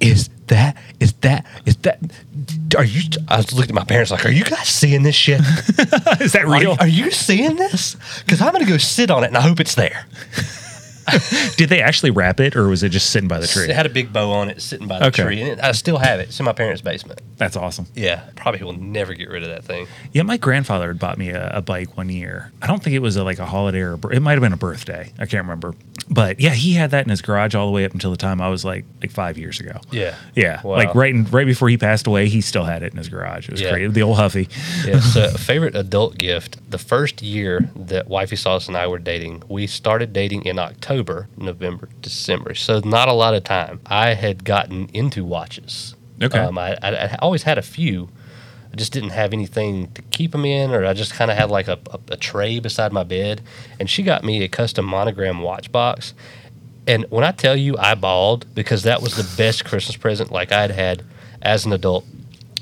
"Is 0.00 0.28
that? 0.48 0.76
Is 1.00 1.12
that? 1.20 1.46
Is 1.64 1.76
that? 1.78 1.98
Are 2.76 2.84
you?" 2.84 3.02
I 3.28 3.36
was 3.38 3.52
looking 3.52 3.70
at 3.70 3.74
my 3.74 3.84
parents 3.84 4.10
like, 4.10 4.26
"Are 4.26 4.30
you 4.30 4.44
guys 4.44 4.68
seeing 4.68 5.02
this 5.04 5.14
shit? 5.14 5.40
Is 6.20 6.32
that 6.32 6.44
Are, 6.44 6.50
real? 6.60 6.76
are 6.80 6.86
you 6.88 7.10
seeing 7.10 7.56
this? 7.56 7.96
Because 8.24 8.40
I'm 8.42 8.52
gonna 8.52 8.66
go 8.66 8.76
sit 8.78 9.10
on 9.10 9.24
it 9.24 9.28
and 9.28 9.36
I 9.36 9.40
hope 9.40 9.58
it's 9.60 9.74
there." 9.74 10.06
Did 11.56 11.68
they 11.68 11.80
actually 11.80 12.10
wrap 12.10 12.40
it, 12.40 12.56
or 12.56 12.68
was 12.68 12.82
it 12.82 12.88
just 12.90 13.10
sitting 13.10 13.28
by 13.28 13.38
the 13.38 13.46
tree? 13.46 13.64
It 13.64 13.74
had 13.74 13.86
a 13.86 13.90
big 13.90 14.12
bow 14.12 14.30
on 14.32 14.48
it 14.50 14.60
sitting 14.60 14.86
by 14.88 14.98
the 14.98 15.06
Okay. 15.06 15.22
tree, 15.22 15.40
and 15.40 15.50
it, 15.52 15.60
I 15.64 15.72
still 15.72 15.98
have 15.98 16.20
it. 16.20 16.28
It's 16.28 16.38
in 16.40 16.44
my 16.46 16.52
parents' 16.52 16.82
basement. 16.82 17.20
That's 17.36 17.56
awesome. 17.56 17.86
Yeah, 17.94 18.22
probably 18.36 18.62
will 18.62 18.72
never 18.72 19.14
get 19.14 19.28
rid 19.28 19.42
of 19.42 19.48
that 19.50 19.64
thing. 19.64 19.86
Yeah, 20.12 20.22
my 20.22 20.36
grandfather 20.36 20.88
had 20.88 20.98
bought 20.98 21.18
me 21.18 21.30
a, 21.30 21.50
a 21.56 21.62
bike 21.62 21.96
one 21.96 22.08
year. 22.08 22.52
I 22.62 22.66
don't 22.66 22.82
think 22.82 22.94
it 22.96 23.00
was 23.00 23.16
a, 23.16 23.24
like 23.24 23.38
a 23.38 23.46
holiday 23.46 23.80
or 23.80 23.94
a, 23.94 24.06
it 24.08 24.20
might 24.20 24.32
have 24.32 24.40
been 24.40 24.52
a 24.52 24.56
birthday. 24.56 25.12
I 25.18 25.26
can't 25.26 25.44
remember. 25.44 25.74
But 26.08 26.38
yeah, 26.40 26.50
he 26.54 26.74
had 26.74 26.92
that 26.92 27.04
in 27.04 27.10
his 27.10 27.20
garage 27.20 27.54
all 27.56 27.66
the 27.66 27.72
way 27.72 27.84
up 27.84 27.92
until 27.92 28.12
the 28.12 28.16
time 28.16 28.40
I 28.40 28.48
was 28.48 28.64
like 28.64 28.84
like 29.02 29.10
five 29.10 29.36
years 29.38 29.58
ago. 29.58 29.80
Yeah. 29.90 30.14
Yeah, 30.36 30.62
Wow. 30.62 30.76
like 30.76 30.94
right 30.94 31.12
in, 31.12 31.24
right 31.26 31.46
before 31.46 31.68
he 31.68 31.76
passed 31.76 32.06
away, 32.06 32.28
he 32.28 32.40
still 32.40 32.62
had 32.64 32.82
it 32.84 32.92
in 32.92 32.98
his 32.98 33.08
garage. 33.08 33.48
It 33.48 33.52
was 33.52 33.60
Yeah. 33.60 33.70
crazy. 33.72 33.88
The 33.92 34.02
old 34.02 34.16
Huffy. 34.16 34.48
Yeah, 34.84 35.00
so 35.14 35.30
favorite 35.30 35.74
adult 35.74 36.16
gift. 36.16 36.58
The 36.70 36.78
first 36.78 37.22
year 37.22 37.68
that 37.74 38.06
Wifey 38.08 38.36
Sauce 38.36 38.68
and 38.68 38.76
I 38.76 38.86
were 38.86 38.98
dating, 39.00 39.42
we 39.48 39.66
started 39.66 40.12
dating 40.12 40.44
in 40.46 40.58
October, 40.60 40.95
November, 41.36 41.88
December. 42.00 42.54
So 42.54 42.80
not 42.84 43.08
a 43.08 43.12
lot 43.12 43.34
of 43.34 43.44
time. 43.44 43.80
I 43.86 44.14
had 44.14 44.44
gotten 44.44 44.88
into 44.92 45.24
watches. 45.24 45.94
Okay. 46.22 46.38
Um, 46.38 46.58
I, 46.58 46.76
I, 46.82 46.90
I 46.94 47.16
always 47.20 47.42
had 47.42 47.58
a 47.58 47.62
few. 47.62 48.08
I 48.72 48.76
just 48.76 48.92
didn't 48.92 49.10
have 49.10 49.32
anything 49.32 49.92
to 49.92 50.02
keep 50.02 50.32
them 50.32 50.44
in, 50.44 50.72
or 50.72 50.84
I 50.84 50.92
just 50.92 51.14
kind 51.14 51.30
of 51.30 51.36
had 51.36 51.50
like 51.50 51.68
a, 51.68 51.78
a, 51.90 51.98
a 52.12 52.16
tray 52.16 52.58
beside 52.58 52.92
my 52.92 53.04
bed. 53.04 53.42
And 53.78 53.88
she 53.88 54.02
got 54.02 54.24
me 54.24 54.42
a 54.42 54.48
custom 54.48 54.84
monogram 54.84 55.40
watch 55.40 55.70
box. 55.70 56.14
And 56.86 57.04
when 57.10 57.24
I 57.24 57.32
tell 57.32 57.56
you 57.56 57.76
I 57.78 57.94
bawled 57.94 58.54
because 58.54 58.84
that 58.84 59.02
was 59.02 59.16
the 59.16 59.36
best 59.36 59.64
Christmas 59.64 59.96
present 59.96 60.30
like 60.30 60.52
I'd 60.52 60.70
had 60.70 61.04
as 61.42 61.66
an 61.66 61.72
adult. 61.72 62.04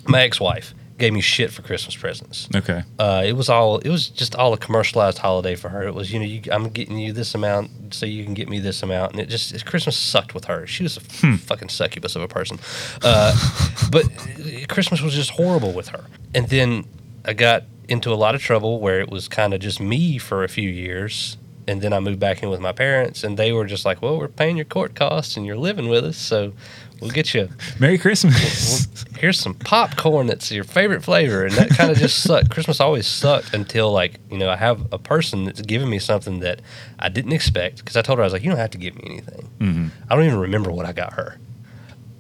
My 0.07 0.23
ex-wife 0.23 0.75
gave 0.99 1.13
me 1.13 1.21
shit 1.21 1.51
for 1.51 1.63
Christmas 1.63 1.97
presents. 1.97 2.49
Okay. 2.55 2.83
Uh, 2.99 3.23
it 3.25 3.33
was 3.33 3.49
all 3.49 3.79
it 3.79 3.89
was 3.89 4.09
just 4.09 4.35
all 4.37 4.53
a 4.53 4.59
commercialized 4.59 5.19
holiday 5.19 5.55
for 5.55 5.69
her. 5.71 5.83
It 5.83 5.95
was 5.95 6.13
you 6.13 6.19
know 6.19 6.25
you, 6.25 6.43
I'm 6.51 6.69
getting 6.69 6.99
you 6.99 7.13
this 7.13 7.35
amount 7.35 7.95
so 7.95 8.07
you 8.07 8.25
can 8.25 8.35
get 8.35 8.49
me 8.49 8.61
this 8.61 8.83
amount, 8.83 9.13
and 9.13 9.21
it 9.21 9.29
just 9.29 9.53
it, 9.53 9.65
Christmas 9.65 9.97
sucked 9.97 10.35
with 10.35 10.45
her. 10.45 10.67
She 10.67 10.83
was 10.83 10.97
a 10.97 11.01
f- 11.01 11.41
fucking 11.41 11.69
succubus 11.69 12.17
of 12.17 12.23
a 12.23 12.29
person. 12.29 12.59
Uh, 13.03 13.35
but 13.91 14.05
uh, 14.05 14.67
Christmas 14.69 15.01
was 15.01 15.15
just 15.15 15.31
horrible 15.31 15.73
with 15.73 15.89
her. 15.89 16.05
And 16.35 16.49
then 16.49 16.85
I 17.25 17.33
got 17.33 17.65
into 17.89 18.13
a 18.13 18.17
lot 18.17 18.35
of 18.35 18.41
trouble 18.41 18.81
where 18.81 19.01
it 19.01 19.11
was 19.11 19.29
kind 19.29 19.53
of 19.53 19.61
just 19.61 19.81
me 19.81 20.19
for 20.19 20.45
a 20.45 20.49
few 20.49 20.69
years. 20.69 21.37
And 21.67 21.81
then 21.81 21.95
I 21.95 22.01
moved 22.01 22.21
back 22.21 22.43
in 22.43 22.51
with 22.51 22.61
my 22.61 22.73
parents, 22.73 23.25
and 23.25 23.39
they 23.39 23.51
were 23.51 23.65
just 23.65 23.87
like, 23.87 24.03
"Well, 24.03 24.19
we're 24.19 24.29
paying 24.29 24.57
your 24.57 24.67
court 24.67 24.95
costs, 24.95 25.35
and 25.37 25.47
you're 25.47 25.57
living 25.57 25.89
with 25.89 26.05
us, 26.05 26.19
so 26.19 26.53
we'll 27.01 27.11
get 27.11 27.35
you 27.35 27.49
Merry 27.79 27.99
Christmas. 27.99 28.87
well, 28.95 29.05
here's 29.19 29.39
some 29.39 29.55
popcorn 29.55 30.27
that's 30.27 30.51
your 30.51 30.65
favorite 30.65 31.03
flavor 31.03 31.45
and 31.45 31.53
that 31.55 31.71
kind 31.71 31.91
of 31.91 31.97
just 31.99 32.23
sucked 32.23 32.51
christmas 32.51 32.81
always 32.81 33.07
sucked 33.07 33.53
until 33.55 33.93
like 33.93 34.21
you 34.31 34.39
know 34.39 34.49
i 34.51 34.57
have 34.57 34.87
a 34.93 34.99
person 34.99 35.45
that's 35.45 35.61
giving 35.63 35.89
me 35.91 35.99
something 35.99 36.41
that 36.41 36.61
i 36.99 37.09
didn't 37.09 37.33
expect 37.33 37.79
because 37.79 37.97
i 37.97 38.03
told 38.03 38.19
her 38.19 38.23
i 38.23 38.27
was 38.27 38.33
like 38.33 38.43
you 38.43 38.49
don't 38.51 38.59
have 38.59 38.71
to 38.71 38.79
give 38.79 38.95
me 38.97 39.03
anything 39.07 39.49
Mm-hmm. 39.61 39.89
i 40.11 40.15
don't 40.17 40.25
even 40.25 40.39
remember 40.41 40.71
what 40.71 40.87
i 40.87 40.93
got 40.93 41.15
her 41.15 41.39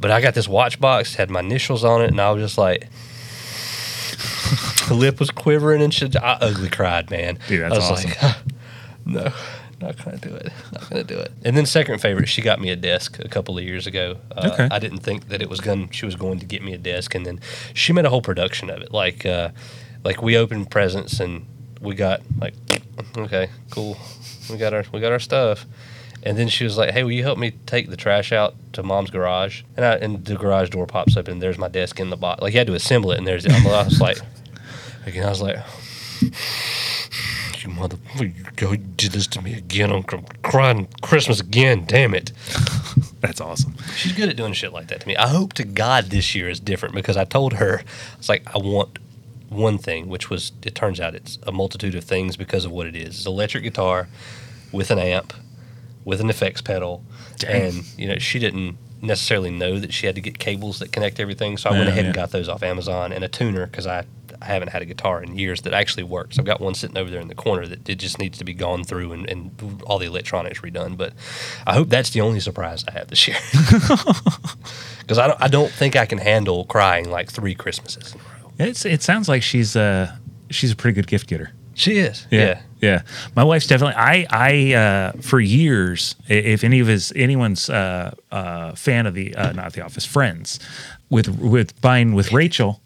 But 0.00 0.10
I 0.10 0.20
got 0.20 0.34
this 0.34 0.46
watch 0.48 0.78
box, 0.80 1.14
had 1.14 1.30
my 1.30 1.40
initials 1.40 1.82
on 1.84 2.02
it, 2.02 2.10
and 2.10 2.20
I 2.20 2.30
was 2.30 2.42
just 2.42 2.58
like, 2.58 2.88
the 4.88 4.94
lip 4.94 5.18
was 5.18 5.30
quivering 5.30 5.80
and 5.82 5.92
shit. 5.94 6.14
I 6.16 6.36
ugly 6.40 6.68
cried, 6.68 7.10
man. 7.10 7.38
Dude, 7.48 7.62
that's 7.62 7.74
I 7.74 7.78
was 7.78 7.90
awesome. 7.90 8.10
like, 8.10 8.36
no, 9.06 9.32
not 9.84 10.04
gonna 10.04 10.16
do 10.18 10.34
it. 10.34 10.52
I'm 10.66 10.72
not 10.72 10.90
gonna 10.90 11.04
do 11.04 11.18
it. 11.18 11.32
And 11.44 11.56
then 11.56 11.66
second 11.66 12.00
favorite, 12.00 12.28
she 12.28 12.42
got 12.42 12.60
me 12.60 12.70
a 12.70 12.76
desk 12.76 13.18
a 13.20 13.28
couple 13.28 13.56
of 13.58 13.64
years 13.64 13.86
ago. 13.86 14.18
Uh, 14.34 14.50
Okay. 14.52 14.68
I 14.70 14.78
didn't 14.78 14.98
think 15.00 15.28
that 15.28 15.40
it 15.42 15.48
was 15.48 15.60
going. 15.60 15.90
She 15.90 16.04
was 16.06 16.16
going 16.16 16.38
to 16.40 16.46
get 16.46 16.62
me 16.62 16.72
a 16.74 16.78
desk, 16.78 17.14
and 17.14 17.24
then 17.26 17.40
she 17.72 17.92
made 17.92 18.04
a 18.04 18.10
whole 18.10 18.22
production 18.22 18.70
of 18.70 18.80
it. 18.82 18.92
Like, 18.92 19.24
uh, 19.26 19.50
like 20.04 20.22
we 20.22 20.36
opened 20.36 20.70
presents 20.70 21.20
and 21.20 21.46
we 21.80 21.94
got 21.94 22.20
like, 22.40 22.54
okay, 23.16 23.48
cool, 23.70 23.96
we 24.50 24.56
got 24.56 24.72
our 24.74 24.84
we 24.92 25.00
got 25.00 25.12
our 25.12 25.18
stuff. 25.18 25.66
And 26.26 26.38
then 26.38 26.48
she 26.48 26.64
was 26.64 26.78
like, 26.78 26.90
"Hey, 26.92 27.02
will 27.04 27.12
you 27.12 27.22
help 27.22 27.36
me 27.38 27.50
take 27.66 27.90
the 27.90 27.96
trash 27.98 28.32
out 28.32 28.54
to 28.72 28.82
mom's 28.82 29.10
garage?" 29.10 29.62
And 29.76 29.84
I, 29.84 29.96
and 29.96 30.24
the 30.24 30.36
garage 30.36 30.70
door 30.70 30.86
pops 30.86 31.18
up, 31.18 31.28
and 31.28 31.42
there's 31.42 31.58
my 31.58 31.68
desk 31.68 32.00
in 32.00 32.08
the 32.08 32.16
box. 32.16 32.40
Like 32.40 32.54
you 32.54 32.60
had 32.60 32.66
to 32.68 32.74
assemble 32.74 33.10
it, 33.12 33.18
and 33.18 33.26
there's. 33.26 33.44
It. 33.44 33.52
I 33.52 33.84
was 33.84 34.00
like, 34.00 34.16
again, 35.06 35.26
I 35.26 35.28
was 35.28 35.42
like, 35.42 35.58
"You 37.64 37.70
mother, 37.70 37.96
you 38.18 38.32
go 38.56 38.76
did 38.76 39.12
this 39.12 39.26
to 39.28 39.42
me 39.42 39.54
again. 39.54 39.90
I'm 39.90 40.02
crying 40.42 40.88
Christmas 41.02 41.40
again. 41.40 41.84
Damn 41.86 42.14
it." 42.14 42.32
That's 43.20 43.40
awesome. 43.40 43.74
She's 43.96 44.12
good 44.12 44.28
at 44.28 44.36
doing 44.36 44.52
shit 44.52 44.72
like 44.72 44.88
that 44.88 45.00
to 45.00 45.08
me. 45.08 45.16
I 45.16 45.28
hope 45.28 45.54
to 45.54 45.64
God 45.64 46.06
this 46.06 46.34
year 46.34 46.48
is 46.48 46.60
different 46.60 46.94
because 46.94 47.16
I 47.16 47.24
told 47.24 47.54
her, 47.54 47.80
I 47.80 48.16
was 48.18 48.28
like, 48.28 48.42
I 48.54 48.58
want 48.58 48.98
one 49.48 49.78
thing, 49.78 50.08
which 50.08 50.28
was, 50.28 50.52
it 50.62 50.74
turns 50.74 51.00
out 51.00 51.14
it's 51.14 51.38
a 51.46 51.52
multitude 51.52 51.94
of 51.94 52.04
things 52.04 52.36
because 52.36 52.66
of 52.66 52.72
what 52.72 52.86
it 52.86 52.94
is. 52.94 53.16
It's 53.16 53.26
electric 53.26 53.62
guitar 53.64 54.08
with 54.72 54.90
an 54.90 54.98
amp, 54.98 55.32
with 56.04 56.20
an 56.20 56.28
effects 56.28 56.60
pedal. 56.60 57.02
Dang. 57.38 57.62
And, 57.62 57.98
you 57.98 58.08
know, 58.08 58.18
she 58.18 58.38
didn't 58.38 58.76
necessarily 59.00 59.50
know 59.50 59.78
that 59.78 59.94
she 59.94 60.06
had 60.06 60.14
to 60.16 60.20
get 60.20 60.38
cables 60.38 60.78
that 60.80 60.92
connect 60.92 61.18
everything. 61.18 61.56
So 61.56 61.70
I 61.70 61.72
went 61.72 61.84
Yeah, 61.86 61.92
ahead 61.92 62.04
and 62.06 62.14
got 62.14 62.30
those 62.30 62.48
off 62.48 62.62
Amazon 62.62 63.10
and 63.12 63.24
a 63.24 63.28
tuner 63.28 63.66
because 63.66 63.86
I, 63.86 64.04
I 64.44 64.48
haven't 64.48 64.68
had 64.68 64.82
a 64.82 64.84
guitar 64.84 65.22
in 65.22 65.36
years 65.36 65.62
that 65.62 65.72
actually 65.74 66.02
works. 66.04 66.38
I've 66.38 66.44
got 66.44 66.60
one 66.60 66.74
sitting 66.74 66.98
over 66.98 67.10
there 67.10 67.20
in 67.20 67.28
the 67.28 67.34
corner 67.34 67.66
that 67.66 67.88
it 67.88 67.96
just 67.96 68.18
needs 68.18 68.38
to 68.38 68.44
be 68.44 68.54
gone 68.54 68.84
through 68.84 69.12
and, 69.12 69.28
and 69.28 69.82
all 69.86 69.98
the 69.98 70.06
electronics 70.06 70.60
redone. 70.60 70.96
But 70.96 71.12
I 71.66 71.74
hope 71.74 71.88
that's 71.88 72.10
the 72.10 72.20
only 72.20 72.40
surprise 72.40 72.84
I 72.86 72.92
have 72.92 73.08
this 73.08 73.26
year. 73.26 73.36
Because 75.04 75.18
I 75.18 75.26
don't, 75.26 75.42
I 75.42 75.48
don't 75.48 75.70
think 75.70 75.96
I 75.96 76.06
can 76.06 76.16
handle 76.16 76.64
crying 76.64 77.10
like 77.10 77.30
three 77.30 77.54
Christmases 77.54 78.14
in 78.14 78.20
a 78.20 78.22
row. 78.22 78.52
It's 78.58 78.86
it 78.86 79.02
sounds 79.02 79.28
like 79.28 79.42
she's 79.42 79.76
uh 79.76 80.10
she's 80.50 80.72
a 80.72 80.76
pretty 80.76 80.94
good 80.94 81.06
gift 81.06 81.28
getter. 81.28 81.52
She 81.74 81.98
is. 81.98 82.26
Yeah. 82.30 82.62
Yeah. 82.80 83.02
My 83.36 83.44
wife's 83.44 83.66
definitely 83.66 83.96
I 83.96 84.26
I 84.30 84.72
uh 84.72 85.12
for 85.20 85.40
years 85.40 86.16
if 86.28 86.64
any 86.64 86.80
of 86.80 86.86
his 86.86 87.12
anyone's 87.16 87.68
uh 87.68 88.14
uh 88.30 88.74
fan 88.76 89.06
of 89.06 89.12
the 89.12 89.34
uh 89.34 89.52
not 89.52 89.74
the 89.74 89.84
office 89.84 90.06
friends 90.06 90.58
with 91.10 91.28
with 91.38 91.78
buying 91.82 92.14
with 92.14 92.32
Rachel. 92.32 92.80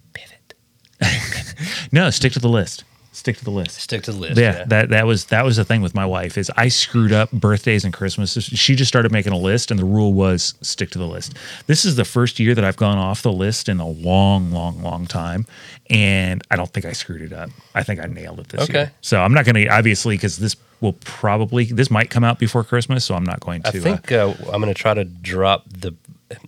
no 1.92 2.10
stick 2.10 2.32
to 2.32 2.38
the 2.40 2.48
list 2.48 2.84
stick 3.12 3.36
to 3.36 3.44
the 3.44 3.50
list 3.50 3.80
Stick 3.80 4.02
to 4.04 4.12
the 4.12 4.18
list. 4.18 4.38
yeah, 4.38 4.62
that 4.66 4.90
that 4.90 5.04
was 5.04 5.24
that 5.26 5.44
was 5.44 5.56
the 5.56 5.64
thing 5.64 5.82
with 5.82 5.92
my 5.92 6.06
wife 6.06 6.38
is 6.38 6.52
I 6.56 6.68
screwed 6.68 7.12
up 7.12 7.32
birthdays 7.32 7.84
and 7.84 7.92
Christmases. 7.92 8.44
She 8.44 8.76
just 8.76 8.88
started 8.88 9.10
making 9.10 9.32
a 9.32 9.36
list, 9.38 9.72
and 9.72 9.80
the 9.80 9.84
rule 9.84 10.12
was 10.12 10.54
stick 10.60 10.90
to 10.90 10.98
the 10.98 11.06
list. 11.06 11.34
This 11.66 11.84
is 11.84 11.96
the 11.96 12.04
first 12.04 12.38
year 12.38 12.54
that 12.54 12.64
I've 12.64 12.76
gone 12.76 12.96
off 12.96 13.22
the 13.22 13.32
list 13.32 13.68
in 13.68 13.80
a 13.80 13.88
long, 13.88 14.52
long, 14.52 14.80
long 14.84 15.06
time, 15.06 15.46
and 15.90 16.42
I 16.52 16.54
don't 16.56 16.70
think 16.72 16.86
I 16.86 16.92
screwed 16.92 17.22
it 17.22 17.32
up. 17.32 17.50
I 17.74 17.82
think 17.82 17.98
I 17.98 18.06
nailed 18.06 18.38
it 18.38 18.50
this 18.50 18.60
Okay. 18.62 18.72
year. 18.78 18.92
So 19.00 19.20
I'm 19.20 19.34
not 19.34 19.44
going 19.44 19.56
to 19.56 19.66
obviously 19.68 20.14
because 20.14 20.36
this 20.38 20.54
will 20.80 20.92
probably 21.00 21.64
this 21.64 21.90
might 21.90 22.10
come 22.10 22.22
out 22.22 22.38
before 22.38 22.62
Christmas, 22.62 23.04
so 23.04 23.16
I'm 23.16 23.24
not 23.24 23.40
going 23.40 23.62
to. 23.62 23.68
I 23.68 23.72
think 23.72 24.12
uh, 24.12 24.32
I'm 24.52 24.60
going 24.60 24.72
to 24.72 24.80
try 24.80 24.94
to 24.94 25.04
drop 25.04 25.64
the 25.68 25.92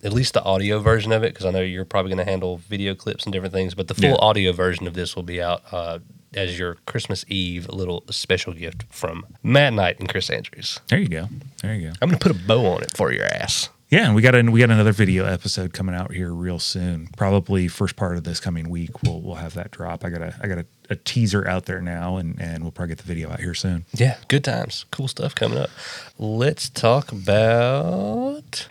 at 0.05 0.13
least 0.13 0.35
the 0.35 0.43
audio 0.43 0.79
version 0.79 1.13
of 1.13 1.23
it 1.23 1.33
because 1.33 1.47
I 1.47 1.51
know 1.51 1.61
you're 1.61 1.85
probably 1.85 2.11
going 2.11 2.25
to 2.25 2.31
handle 2.31 2.59
video 2.59 2.95
clips 2.95 3.25
and 3.25 3.33
different 3.33 3.55
things, 3.55 3.75
but 3.75 3.89
the 3.89 3.95
full 3.95 4.11
Yeah. 4.11 4.17
audio 4.17 4.53
version 4.53 4.87
of 4.87 4.95
this 4.95 5.17
will 5.17 5.23
be 5.23 5.41
out 5.43 5.63
uh, 5.73 5.99
as 6.35 6.59
your 6.59 6.77
Christmas 6.87 7.25
Eve 7.29 7.69
little 7.69 8.05
special 8.11 8.53
gift 8.53 8.85
from 8.91 9.27
Matt 9.43 9.73
Knight 9.73 9.99
and 9.99 10.09
Chris 10.09 10.29
Andrews. 10.31 10.79
there 10.89 10.99
you 10.99 11.09
go. 11.09 11.29
There 11.63 11.75
you 11.75 11.89
go. 11.89 11.95
I'm 12.03 12.09
going 12.09 12.19
to 12.19 12.29
put 12.29 12.37
a 12.37 12.47
bow 12.47 12.67
on 12.67 12.83
it 12.83 12.97
for 12.97 13.11
your 13.13 13.25
ass. 13.25 13.69
Yeah, 13.89 14.07
and 14.07 14.15
we 14.15 14.23
got 14.23 14.37
an, 14.37 14.53
we 14.53 14.61
got 14.61 14.71
another 14.71 14.93
video 14.93 15.25
episode 15.25 15.73
coming 15.73 15.97
out 15.97 16.13
here 16.13 16.33
real 16.33 16.61
soon. 16.61 17.09
Probably 17.17 17.67
first 17.67 17.97
part 17.97 18.17
of 18.17 18.23
this 18.23 18.39
coming 18.39 18.69
week. 18.71 19.03
We'll 19.03 19.21
we'll 19.21 19.35
have 19.35 19.55
that 19.55 19.73
drop. 19.73 20.05
I 20.05 20.11
got 20.11 20.23
a 20.23 20.33
I 20.41 20.47
got 20.47 20.59
a, 20.59 20.67
a 20.91 20.95
teaser 20.95 21.45
out 21.49 21.67
there 21.67 21.81
now, 21.81 22.17
and 22.17 22.41
and 22.41 22.63
we'll 22.63 22.71
probably 22.71 22.91
get 22.95 22.99
the 22.99 23.09
video 23.09 23.33
out 23.33 23.41
here 23.41 23.53
soon. 23.53 23.85
Yeah, 23.93 24.19
good 24.29 24.45
times. 24.45 24.85
Cool 24.93 25.09
stuff 25.09 25.35
coming 25.35 25.59
up. 25.59 25.71
Let's 26.19 26.69
talk 26.69 27.11
about. 27.11 28.69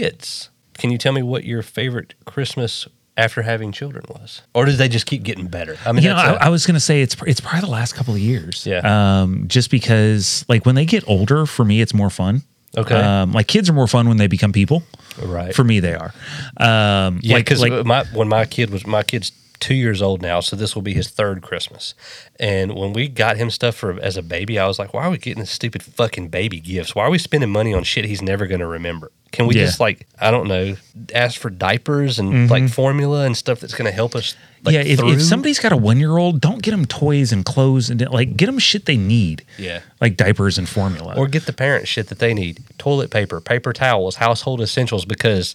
Kids. 0.00 0.50
Can 0.78 0.90
you 0.90 0.98
tell 0.98 1.12
me 1.12 1.22
what 1.22 1.44
your 1.44 1.62
favorite 1.62 2.14
Christmas 2.24 2.88
after 3.16 3.42
having 3.42 3.72
children 3.72 4.04
was? 4.08 4.40
Or 4.54 4.64
did 4.64 4.76
they 4.76 4.88
just 4.88 5.04
keep 5.04 5.22
getting 5.22 5.48
better? 5.48 5.76
I 5.84 5.92
mean, 5.92 6.02
You 6.04 6.10
know, 6.10 6.16
I, 6.16 6.32
a- 6.32 6.36
I 6.36 6.48
was 6.48 6.66
gonna 6.66 6.80
say 6.80 7.02
it's 7.02 7.14
it's 7.26 7.40
probably 7.40 7.60
the 7.60 7.66
last 7.72 7.94
couple 7.94 8.14
of 8.14 8.20
years. 8.20 8.66
Yeah. 8.66 8.80
Um, 9.22 9.44
just 9.48 9.70
because 9.70 10.44
like 10.48 10.64
when 10.64 10.74
they 10.74 10.86
get 10.86 11.04
older, 11.06 11.44
for 11.46 11.64
me, 11.64 11.80
it's 11.82 11.92
more 11.92 12.08
fun. 12.10 12.42
Okay. 12.76 12.94
Um, 12.94 13.32
like 13.32 13.48
kids 13.48 13.68
are 13.68 13.74
more 13.74 13.86
fun 13.86 14.08
when 14.08 14.16
they 14.16 14.28
become 14.28 14.50
people. 14.52 14.82
right. 15.22 15.54
For 15.54 15.62
me, 15.62 15.78
they 15.80 15.94
are. 15.94 16.14
Um, 16.56 17.20
Yeah, 17.22 17.36
because 17.36 17.60
like 17.60 17.84
my 17.84 18.04
when 18.14 18.28
my 18.28 18.46
kid 18.46 18.70
was 18.70 18.86
my 18.86 19.02
kid's 19.02 19.30
two 19.60 19.74
years 19.74 20.00
old 20.00 20.22
now, 20.22 20.40
so 20.40 20.56
this 20.56 20.74
will 20.74 20.82
be 20.82 20.94
his 20.94 21.08
third 21.10 21.42
Christmas. 21.42 21.94
And 22.40 22.74
when 22.74 22.94
we 22.94 23.08
got 23.08 23.36
him 23.36 23.50
stuff 23.50 23.76
for 23.76 24.00
as 24.00 24.16
a 24.16 24.22
baby, 24.22 24.58
I 24.58 24.66
was 24.66 24.78
like, 24.78 24.94
"Why 24.94 25.04
are 25.04 25.10
we 25.10 25.18
getting 25.18 25.40
this 25.42 25.50
stupid 25.50 25.82
fucking 25.82 26.28
baby 26.28 26.60
gifts? 26.60 26.94
Why 26.94 27.04
are 27.04 27.10
we 27.10 27.18
spending 27.18 27.50
money 27.50 27.74
on 27.74 27.84
shit 27.84 28.06
he's 28.06 28.22
never 28.22 28.46
going 28.46 28.60
to 28.60 28.66
remember? 28.66 29.12
Can 29.32 29.46
we 29.46 29.56
Yeah. 29.56 29.64
just 29.64 29.80
like 29.80 30.06
I 30.20 30.30
don't 30.30 30.46
know, 30.46 30.76
ask 31.14 31.40
for 31.40 31.50
diapers 31.50 32.18
and 32.18 32.32
mm-hmm. 32.32 32.52
like 32.52 32.68
formula 32.68 33.24
and 33.24 33.36
stuff 33.36 33.60
that's 33.60 33.74
going 33.74 33.90
to 33.90 33.94
help 33.94 34.14
us? 34.14 34.34
Like, 34.64 34.74
yeah, 34.74 34.82
if, 34.82 35.00
if 35.02 35.20
somebody's 35.22 35.58
got 35.58 35.72
a 35.72 35.76
one 35.76 35.98
year 35.98 36.16
old, 36.18 36.40
don't 36.40 36.62
get 36.62 36.70
them 36.70 36.84
toys 36.86 37.32
and 37.32 37.44
clothes 37.44 37.90
and 37.90 38.00
like 38.10 38.36
get 38.36 38.46
them 38.46 38.58
shit 38.60 38.84
they 38.86 38.96
need. 38.96 39.44
Yeah. 39.58 39.80
like 40.00 40.16
diapers 40.16 40.58
and 40.58 40.68
formula. 40.68 41.14
or 41.16 41.26
get 41.26 41.46
the 41.46 41.52
parents 41.52 41.88
shit 41.88 42.08
that 42.08 42.18
they 42.20 42.32
need 42.34 42.62
toilet 42.78 43.10
paper 43.10 43.40
paper 43.40 43.72
towels 43.72 44.16
household 44.16 44.60
essentials 44.60 45.04
because 45.04 45.54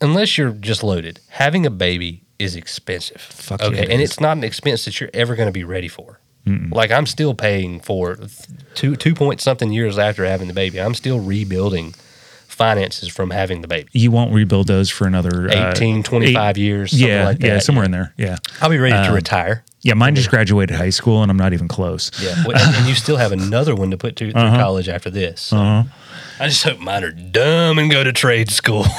unless 0.00 0.38
you're 0.38 0.50
just 0.50 0.82
loaded 0.82 1.20
having 1.28 1.66
a 1.66 1.70
baby 1.70 2.22
is 2.38 2.54
expensive 2.56 3.20
Fuck 3.20 3.60
yeah, 3.60 3.66
okay 3.68 3.82
it 3.82 3.90
and 3.90 4.00
is. 4.02 4.10
it's 4.10 4.20
not 4.20 4.36
an 4.36 4.44
expense 4.44 4.84
that 4.84 5.00
you're 5.00 5.10
ever 5.14 5.34
going 5.36 5.48
to 5.48 5.52
be 5.52 5.64
ready 5.64 5.88
for 5.88 6.20
like 6.70 6.92
i'm 6.92 7.06
still 7.06 7.34
paying 7.34 7.80
for 7.80 8.18
two 8.74 8.94
two 8.94 9.14
point 9.14 9.40
something 9.40 9.72
years 9.72 9.98
after 9.98 10.24
having 10.24 10.46
the 10.48 10.54
baby 10.54 10.80
i'm 10.80 10.94
still 10.94 11.18
rebuilding 11.18 11.92
finances 12.56 13.08
from 13.08 13.28
having 13.30 13.60
the 13.60 13.68
baby 13.68 13.86
you 13.92 14.10
won't 14.10 14.32
rebuild 14.32 14.66
those 14.66 14.88
for 14.88 15.06
another 15.06 15.48
uh, 15.50 15.70
18 15.72 16.02
25 16.02 16.56
eight- 16.56 16.60
years 16.62 16.90
something 16.90 17.06
Yeah, 17.08 17.24
like 17.26 17.38
that 17.40 17.46
yeah, 17.46 17.58
somewhere 17.58 17.84
in 17.84 17.90
there. 17.90 18.14
Yeah, 18.16 18.36
i'll 18.62 18.70
be 18.70 18.78
ready 18.78 18.94
to 18.96 19.08
Um, 19.08 19.14
retire 19.14 19.62
yeah. 19.82 19.94
Mine 19.94 20.16
just 20.16 20.30
graduated 20.30 20.74
high 20.76 20.90
school, 20.90 21.22
and 21.22 21.30
I'm 21.30 21.36
not 21.36 21.52
even 21.52 21.68
close. 21.68 22.10
Yeah, 22.20 22.34
well, 22.46 22.56
and, 22.60 22.74
and 22.76 22.88
you 22.88 22.94
still 22.96 23.18
have 23.18 23.30
another 23.30 23.72
one 23.76 23.92
to 23.92 23.96
put 23.96 24.16
to, 24.16 24.32
through 24.32 24.40
Uh-huh. 24.40 24.56
college 24.56 24.88
after 24.88 25.10
this. 25.10 25.40
So 25.40 25.56
I 25.58 25.84
just 26.48 26.64
hope 26.64 26.80
mine 26.80 27.04
are 27.04 27.12
dumb 27.12 27.78
and 27.78 27.88
go 27.88 28.02
to 28.02 28.12
trade 28.12 28.50
school. 28.50 28.84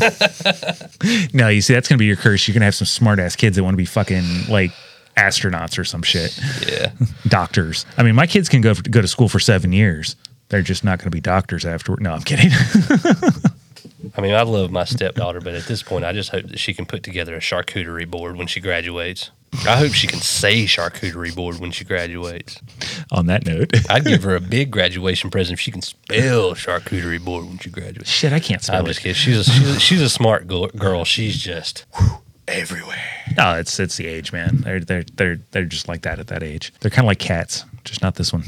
No, 1.32 1.48
you 1.48 1.60
see, 1.60 1.74
that's 1.74 1.88
gonna 1.88 1.98
be 1.98 2.06
your 2.06 2.16
curse. 2.16 2.48
You're 2.48 2.54
gonna 2.54 2.64
have 2.64 2.74
some 2.74 2.86
smart 2.86 3.18
ass 3.18 3.36
kids 3.36 3.56
that 3.56 3.62
want 3.62 3.74
to 3.74 3.78
be 3.78 3.84
fucking 3.84 4.24
like 4.48 4.72
astronauts 5.16 5.78
or 5.78 5.84
some 5.84 6.02
shit, 6.02 6.38
yeah, 6.68 6.90
doctors. 7.28 7.86
I 7.96 8.02
mean, 8.02 8.14
my 8.14 8.26
kids 8.26 8.48
can 8.48 8.60
go 8.62 8.74
for, 8.74 8.82
go 8.82 9.00
to 9.00 9.08
school 9.08 9.28
for 9.28 9.38
seven 9.38 9.72
years. 9.72 10.16
They're 10.48 10.62
just 10.62 10.84
not 10.84 10.98
going 10.98 11.06
to 11.06 11.10
be 11.10 11.20
doctors 11.20 11.64
afterward. 11.64 12.02
No, 12.02 12.12
I'm 12.12 12.22
kidding. 12.22 12.50
I 14.16 14.20
mean, 14.20 14.34
I 14.34 14.42
love 14.42 14.70
my 14.70 14.84
stepdaughter, 14.84 15.40
but 15.40 15.54
at 15.54 15.64
this 15.64 15.82
point, 15.82 16.04
I 16.04 16.12
just 16.12 16.30
hope 16.30 16.46
that 16.46 16.58
she 16.58 16.72
can 16.72 16.86
put 16.86 17.02
together 17.02 17.34
a 17.34 17.40
charcuterie 17.40 18.08
board 18.08 18.36
when 18.36 18.46
she 18.46 18.60
graduates. 18.60 19.30
I 19.66 19.76
hope 19.76 19.92
she 19.92 20.06
can 20.06 20.20
say 20.20 20.64
charcuterie 20.64 21.34
board 21.34 21.58
when 21.58 21.70
she 21.72 21.84
graduates. 21.84 22.60
On 23.10 23.26
that 23.26 23.46
note, 23.46 23.72
I'd 23.90 24.04
give 24.04 24.22
her 24.22 24.36
a 24.36 24.40
big 24.40 24.70
graduation 24.70 25.30
present 25.30 25.54
if 25.54 25.60
she 25.60 25.70
can 25.70 25.82
spell 25.82 26.54
charcuterie 26.54 27.22
board 27.24 27.46
when 27.46 27.58
she 27.58 27.70
graduates. 27.70 28.10
shit, 28.10 28.32
I 28.32 28.40
can't 28.40 28.62
spell 28.62 28.76
I'm 28.80 28.84
it. 28.84 28.88
just 28.88 29.00
kidding. 29.00 29.14
She's 29.14 29.38
a, 29.38 29.44
she's 29.50 29.68
a, 29.76 29.80
she's 29.80 30.02
a 30.02 30.08
smart 30.10 30.46
girl- 30.46 30.68
girl. 30.68 31.04
She's 31.04 31.36
just 31.38 31.84
whew, 31.96 32.18
everywhere. 32.46 33.02
No, 33.36 33.54
it's 33.56 33.78
it's 33.80 33.96
the 33.96 34.06
age, 34.06 34.32
man. 34.32 34.58
They're 34.58 34.80
they're 34.80 35.04
they're 35.14 35.38
they're 35.52 35.64
just 35.64 35.88
like 35.88 36.02
that 36.02 36.18
at 36.18 36.26
that 36.28 36.42
age. 36.42 36.72
They're 36.80 36.90
kind 36.90 37.04
of 37.06 37.08
like 37.08 37.18
cats, 37.18 37.64
just 37.84 38.02
not 38.02 38.14
this 38.16 38.32
one. 38.32 38.44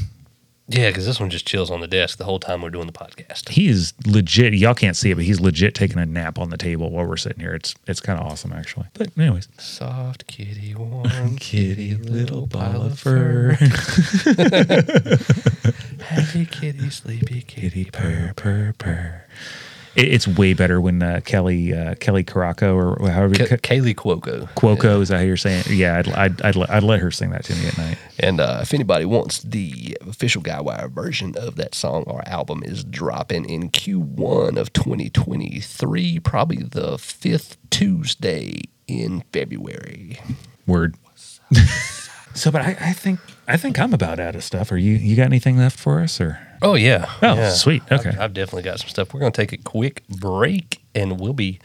Yeah, 0.71 0.89
because 0.91 1.07
this 1.07 1.19
one 1.19 1.31
just 1.31 1.47
chills 1.47 1.71
on 1.71 1.81
the 1.81 1.87
desk 1.87 2.19
the 2.19 2.25
whole 2.25 2.39
time 2.39 2.61
we're 2.61 2.69
doing 2.69 2.85
the 2.85 2.93
podcast. 2.93 3.49
He 3.49 3.67
is 3.69 3.93
legit. 4.05 4.53
Y'all 4.53 4.75
can't 4.75 4.95
see 4.95 5.09
it, 5.09 5.15
but 5.15 5.23
he's 5.23 5.39
legit 5.39 5.73
taking 5.73 5.97
a 5.97 6.05
nap 6.05 6.37
on 6.37 6.51
the 6.51 6.57
table 6.57 6.91
while 6.91 7.05
we're 7.05 7.17
sitting 7.17 7.39
here. 7.39 7.55
It's 7.55 7.73
it's 7.87 7.99
kind 7.99 8.19
of 8.19 8.27
awesome, 8.27 8.53
actually. 8.53 8.85
But 8.93 9.09
anyways, 9.17 9.47
Soft 9.57 10.27
kitty, 10.27 10.75
warm 10.77 11.37
kitty, 11.37 11.95
little 11.95 12.45
ball 12.45 12.83
of 12.83 12.99
fur, 12.99 13.53
happy 16.01 16.45
kitty, 16.45 16.89
sleepy 16.91 17.41
kitty, 17.41 17.85
kitty 17.85 17.85
purr 17.91 18.33
purr 18.35 18.75
purr. 18.77 19.25
It, 19.95 20.07
it's 20.13 20.27
way 20.27 20.53
better 20.53 20.79
when 20.79 21.01
uh, 21.01 21.21
Kelly 21.25 21.73
uh, 21.73 21.95
Kelly 21.95 22.23
Caraco 22.23 22.75
or 22.75 23.09
however 23.09 23.35
you 23.39 23.47
K- 23.47 23.57
Kaley 23.57 23.95
Cuoco. 23.95 24.47
Cuoco 24.55 25.01
is 25.01 25.09
that 25.09 25.17
how 25.17 25.23
you're 25.23 25.35
saying? 25.37 25.63
Yeah, 25.69 25.97
I'd, 25.97 26.09
I'd, 26.09 26.41
I'd, 26.43 26.55
let- 26.55 26.69
I'd 26.69 26.83
let 26.83 26.99
her 26.99 27.11
sing 27.11 27.31
that 27.31 27.43
to 27.45 27.55
me 27.55 27.67
at 27.67 27.77
night. 27.77 27.97
And 28.19 28.39
uh, 28.39 28.59
if 28.61 28.73
anybody 28.73 29.05
wants 29.05 29.39
the 29.39 29.97
official 30.01 30.41
Guywire 30.41 30.89
version 30.91 31.35
of 31.37 31.55
that 31.55 31.73
song, 31.75 32.03
our 32.07 32.23
album 32.27 32.61
is 32.63 32.83
dropping 32.83 33.49
in 33.49 33.69
Q1 33.69 34.57
of 34.57 34.71
2023, 34.73 36.19
probably 36.19 36.57
the 36.63 36.97
fifth 36.97 37.57
Tuesday 37.69 38.61
in 38.87 39.23
February. 39.33 40.19
Word. 40.67 40.95
so, 42.33 42.51
but 42.51 42.61
I, 42.61 42.77
I 42.79 42.93
think 42.93 43.19
I 43.47 43.57
think 43.57 43.79
I'm 43.79 43.93
about 43.93 44.19
out 44.19 44.35
of 44.35 44.43
stuff. 44.43 44.71
Are 44.71 44.77
you 44.77 44.93
you 44.93 45.15
got 45.15 45.25
anything 45.25 45.57
left 45.57 45.79
for 45.79 45.99
us 45.99 46.19
or? 46.21 46.39
Oh 46.61 46.75
yeah. 46.75 47.09
Oh, 47.21 47.35
Yeah. 47.35 47.49
sweet. 47.51 47.83
Okay. 47.91 48.09
I've, 48.09 48.19
I've 48.19 48.33
definitely 48.33 48.63
got 48.63 48.79
some 48.79 48.89
stuff. 48.89 49.13
We're 49.13 49.21
going 49.21 49.31
to 49.31 49.41
take 49.41 49.53
a 49.53 49.57
quick 49.63 50.03
break, 50.09 50.81
and 50.93 51.19
we'll 51.19 51.33
be 51.33 51.59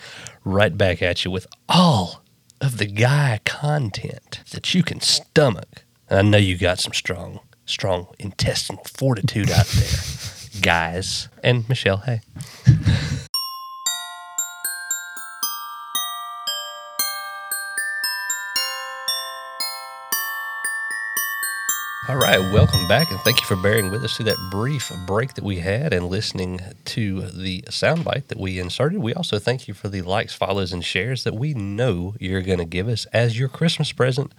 right 0.44 0.76
back 0.76 1.02
at 1.02 1.24
you 1.24 1.30
with 1.32 1.46
all 1.68 2.22
of 2.60 2.78
the 2.78 2.86
guy 2.86 3.40
content 3.44 4.40
that 4.52 4.72
you 4.74 4.82
can 4.84 5.00
stomach. 5.00 5.84
And 6.08 6.18
I 6.18 6.22
know 6.22 6.38
you 6.38 6.56
got 6.56 6.78
some 6.78 6.92
strong, 6.92 7.40
strong 7.66 8.06
intestinal 8.20 8.84
fortitude 8.84 9.50
out 9.50 9.66
there, 9.66 9.98
guys. 10.62 11.28
And 11.42 11.68
Michelle, 11.68 11.98
hey. 11.98 12.20
All 22.06 22.16
right, 22.16 22.38
welcome 22.52 22.86
back, 22.86 23.10
and 23.10 23.18
thank 23.20 23.40
you 23.40 23.46
for 23.46 23.56
bearing 23.56 23.90
with 23.90 24.04
us 24.04 24.14
through 24.14 24.26
that 24.26 24.50
brief 24.50 24.92
break 25.06 25.32
that 25.34 25.44
we 25.44 25.60
had 25.60 25.94
and 25.94 26.08
listening 26.08 26.60
to 26.84 27.22
the 27.22 27.62
soundbite 27.62 28.26
that 28.26 28.38
we 28.38 28.58
inserted. 28.58 28.98
We 28.98 29.14
also 29.14 29.38
thank 29.38 29.66
you 29.66 29.72
for 29.72 29.88
the 29.88 30.02
likes, 30.02 30.34
follows, 30.34 30.70
and 30.70 30.84
shares 30.84 31.24
that 31.24 31.34
we 31.34 31.54
know 31.54 32.14
you're 32.20 32.42
going 32.42 32.58
to 32.58 32.66
give 32.66 32.88
us 32.88 33.06
as 33.14 33.38
your 33.38 33.48
Christmas 33.48 33.90
present 33.90 34.32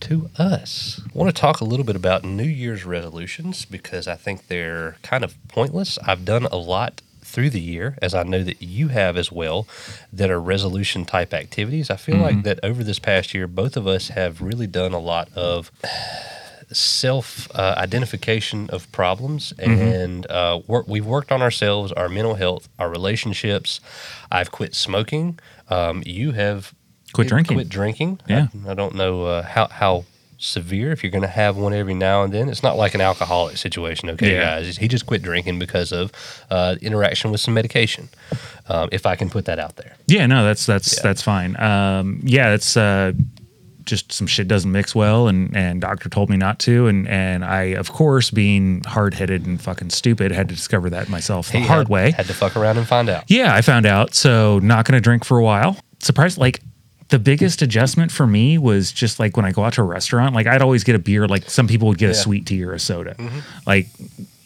to 0.00 0.30
us. 0.38 1.02
I 1.04 1.18
want 1.18 1.28
to 1.28 1.38
talk 1.38 1.60
a 1.60 1.64
little 1.64 1.84
bit 1.84 1.94
about 1.94 2.24
New 2.24 2.42
Year's 2.42 2.86
resolutions 2.86 3.66
because 3.66 4.08
I 4.08 4.16
think 4.16 4.46
they're 4.46 4.96
kind 5.02 5.24
of 5.24 5.36
pointless. 5.48 5.98
I've 6.06 6.24
done 6.24 6.46
a 6.46 6.56
lot 6.56 7.02
through 7.20 7.50
the 7.50 7.60
year, 7.60 7.98
as 8.00 8.14
I 8.14 8.22
know 8.22 8.42
that 8.42 8.62
you 8.62 8.88
have 8.88 9.18
as 9.18 9.30
well, 9.30 9.68
that 10.10 10.30
are 10.30 10.40
resolution 10.40 11.04
type 11.04 11.34
activities. 11.34 11.90
I 11.90 11.96
feel 11.96 12.14
mm-hmm. 12.14 12.24
like 12.24 12.42
that 12.44 12.60
over 12.62 12.82
this 12.82 12.98
past 12.98 13.34
year, 13.34 13.46
both 13.46 13.76
of 13.76 13.86
us 13.86 14.08
have 14.08 14.40
really 14.40 14.66
done 14.66 14.94
a 14.94 14.98
lot 14.98 15.28
of 15.34 15.70
self 16.76 17.48
uh, 17.54 17.74
identification 17.76 18.68
of 18.70 18.90
problems 18.92 19.52
and 19.58 20.26
uh, 20.30 20.60
work, 20.66 20.86
we've 20.88 21.06
worked 21.06 21.32
on 21.32 21.42
ourselves, 21.42 21.92
our 21.92 22.08
mental 22.08 22.34
health, 22.34 22.68
our 22.78 22.88
relationships. 22.90 23.80
I've 24.30 24.50
quit 24.50 24.74
smoking. 24.74 25.38
Um, 25.68 26.02
you 26.06 26.32
have 26.32 26.74
Quit 27.12 27.28
drinking. 27.28 27.56
Quit 27.56 27.68
drinking. 27.68 28.20
Yeah. 28.28 28.48
I, 28.66 28.72
I 28.72 28.74
don't 28.74 28.94
know 28.96 29.24
uh, 29.24 29.42
how 29.42 29.68
how 29.68 30.04
severe 30.36 30.90
if 30.92 31.02
you're 31.02 31.12
going 31.12 31.22
to 31.22 31.28
have 31.28 31.56
one 31.56 31.72
every 31.72 31.94
now 31.94 32.22
and 32.24 32.34
then. 32.34 32.48
It's 32.48 32.62
not 32.62 32.76
like 32.76 32.94
an 32.94 33.00
alcoholic 33.00 33.56
situation, 33.56 34.10
okay, 34.10 34.34
Yeah. 34.34 34.60
guys. 34.60 34.76
He 34.76 34.88
just 34.88 35.06
quit 35.06 35.22
drinking 35.22 35.58
because 35.60 35.90
of 35.92 36.10
uh, 36.50 36.74
interaction 36.82 37.30
with 37.30 37.40
some 37.40 37.54
medication. 37.54 38.08
Um, 38.68 38.88
if 38.92 39.06
I 39.06 39.14
can 39.16 39.30
put 39.30 39.44
that 39.46 39.58
out 39.58 39.76
there. 39.76 39.96
Yeah, 40.06 40.26
no, 40.26 40.44
that's 40.44 40.66
that's 40.66 40.96
Yeah. 40.96 41.02
that's 41.02 41.22
fine. 41.22 41.56
Um, 41.60 42.20
yeah, 42.24 42.52
it's 42.52 42.76
uh, 42.76 43.12
just 43.86 44.12
some 44.12 44.26
shit 44.26 44.48
doesn't 44.48 44.70
mix 44.70 44.94
well, 44.94 45.28
and 45.28 45.56
and 45.56 45.80
doctor 45.80 46.08
told 46.08 46.30
me 46.30 46.36
not 46.36 46.58
to, 46.60 46.86
and 46.86 47.06
and 47.08 47.44
I 47.44 47.62
of 47.74 47.90
course 47.92 48.30
being 48.30 48.82
hard 48.84 49.14
headed 49.14 49.46
and 49.46 49.60
fucking 49.60 49.90
stupid 49.90 50.32
had 50.32 50.48
to 50.48 50.54
discover 50.54 50.90
that 50.90 51.08
myself 51.08 51.50
the 51.50 51.58
He 51.58 51.66
hard 51.66 51.80
had, 51.80 51.88
way. 51.88 52.10
Had 52.12 52.26
to 52.26 52.34
fuck 52.34 52.56
around 52.56 52.78
and 52.78 52.86
find 52.86 53.08
out. 53.08 53.24
Yeah, 53.28 53.54
I 53.54 53.62
found 53.62 53.86
out. 53.86 54.14
So 54.14 54.58
not 54.60 54.86
going 54.86 54.94
to 54.96 55.00
drink 55.00 55.24
for 55.24 55.38
a 55.38 55.42
while. 55.44 55.76
Surprised, 56.00 56.38
like 56.38 56.60
the 57.08 57.18
biggest 57.18 57.62
adjustment 57.62 58.10
for 58.10 58.26
me 58.26 58.58
was 58.58 58.90
just 58.90 59.20
like 59.20 59.36
when 59.36 59.44
I 59.44 59.52
go 59.52 59.62
out 59.64 59.74
to 59.74 59.82
a 59.82 59.84
restaurant, 59.84 60.34
like 60.34 60.46
I'd 60.46 60.62
always 60.62 60.84
get 60.84 60.94
a 60.96 60.98
beer. 60.98 61.28
Like 61.28 61.48
some 61.50 61.68
people 61.68 61.88
would 61.88 61.98
get 61.98 62.10
a 62.10 62.14
sweet 62.14 62.46
tea 62.46 62.64
or 62.64 62.72
a 62.72 62.78
soda. 62.80 63.14
Mm-hmm. 63.14 63.38
Like 63.66 63.86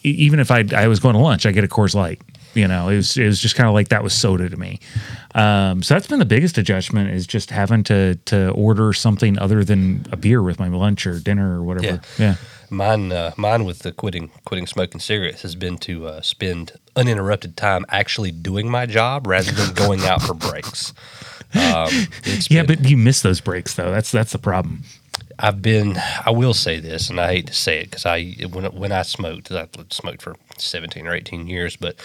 e- 0.03 0.09
even 0.09 0.39
if 0.39 0.51
I 0.51 0.65
I 0.75 0.87
was 0.87 0.99
going 0.99 1.15
to 1.15 1.21
lunch, 1.21 1.45
I 1.45 1.51
get 1.51 1.63
a 1.63 1.67
Coors 1.67 1.95
Light. 1.95 2.21
You 2.55 2.67
know, 2.67 2.89
it 2.89 2.95
was 2.95 3.15
it 3.17 3.25
was 3.25 3.39
just 3.39 3.55
kind 3.55 3.67
of 3.67 3.73
like 3.75 3.89
that 3.89 4.03
was 4.03 4.13
soda 4.13 4.49
to 4.49 4.57
me. 4.57 4.79
Um, 5.35 5.83
so 5.83 5.93
that's 5.93 6.07
been 6.07 6.19
the 6.19 6.25
biggest 6.25 6.57
adjustment 6.57 7.11
is 7.11 7.27
just 7.27 7.51
having 7.51 7.83
to 7.85 8.15
to 8.25 8.49
order 8.51 8.91
something 8.93 9.37
other 9.37 9.63
than 9.63 10.05
a 10.11 10.17
beer 10.17 10.41
with 10.41 10.59
my 10.59 10.67
lunch 10.67 11.05
or 11.05 11.19
dinner 11.19 11.59
or 11.59 11.63
whatever. 11.63 12.01
Yeah. 12.17 12.25
yeah. 12.25 12.35
Mine, 12.71 13.11
uh, 13.11 13.31
mine 13.35 13.65
with 13.65 13.79
the 13.79 13.91
quitting 13.91 14.29
quitting 14.45 14.67
smoking 14.67 14.99
cigarettes 14.99 15.41
has 15.43 15.55
been 15.55 15.77
to 15.79 16.07
uh, 16.07 16.21
spend 16.21 16.73
uninterrupted 16.95 17.55
time 17.57 17.85
actually 17.89 18.31
doing 18.31 18.69
my 18.69 18.85
job 18.85 19.25
rather 19.27 19.51
than 19.51 19.73
going 19.73 20.01
out 20.05 20.21
for 20.21 20.33
breaks. 20.33 20.93
Um, 21.55 21.89
Yeah, 22.49 22.63
been- 22.63 22.79
but 22.81 22.89
you 22.89 22.97
miss 22.97 23.21
those 23.21 23.41
breaks 23.41 23.73
though. 23.75 23.91
That's 23.91 24.11
that's 24.11 24.31
the 24.31 24.37
problem. 24.39 24.83
I've 25.41 25.61
been. 25.61 25.97
I 26.25 26.31
will 26.31 26.53
say 26.53 26.79
this, 26.79 27.09
and 27.09 27.19
I 27.19 27.27
hate 27.33 27.47
to 27.47 27.53
say 27.53 27.79
it 27.79 27.85
because 27.85 28.05
I 28.05 28.35
when 28.51 28.65
when 28.65 28.91
I 28.91 29.03
smoked, 29.03 29.51
I 29.51 29.67
smoked 29.89 30.21
for 30.21 30.35
seventeen 30.57 31.07
or 31.07 31.15
eighteen 31.15 31.47
years, 31.47 31.77
but 31.77 31.95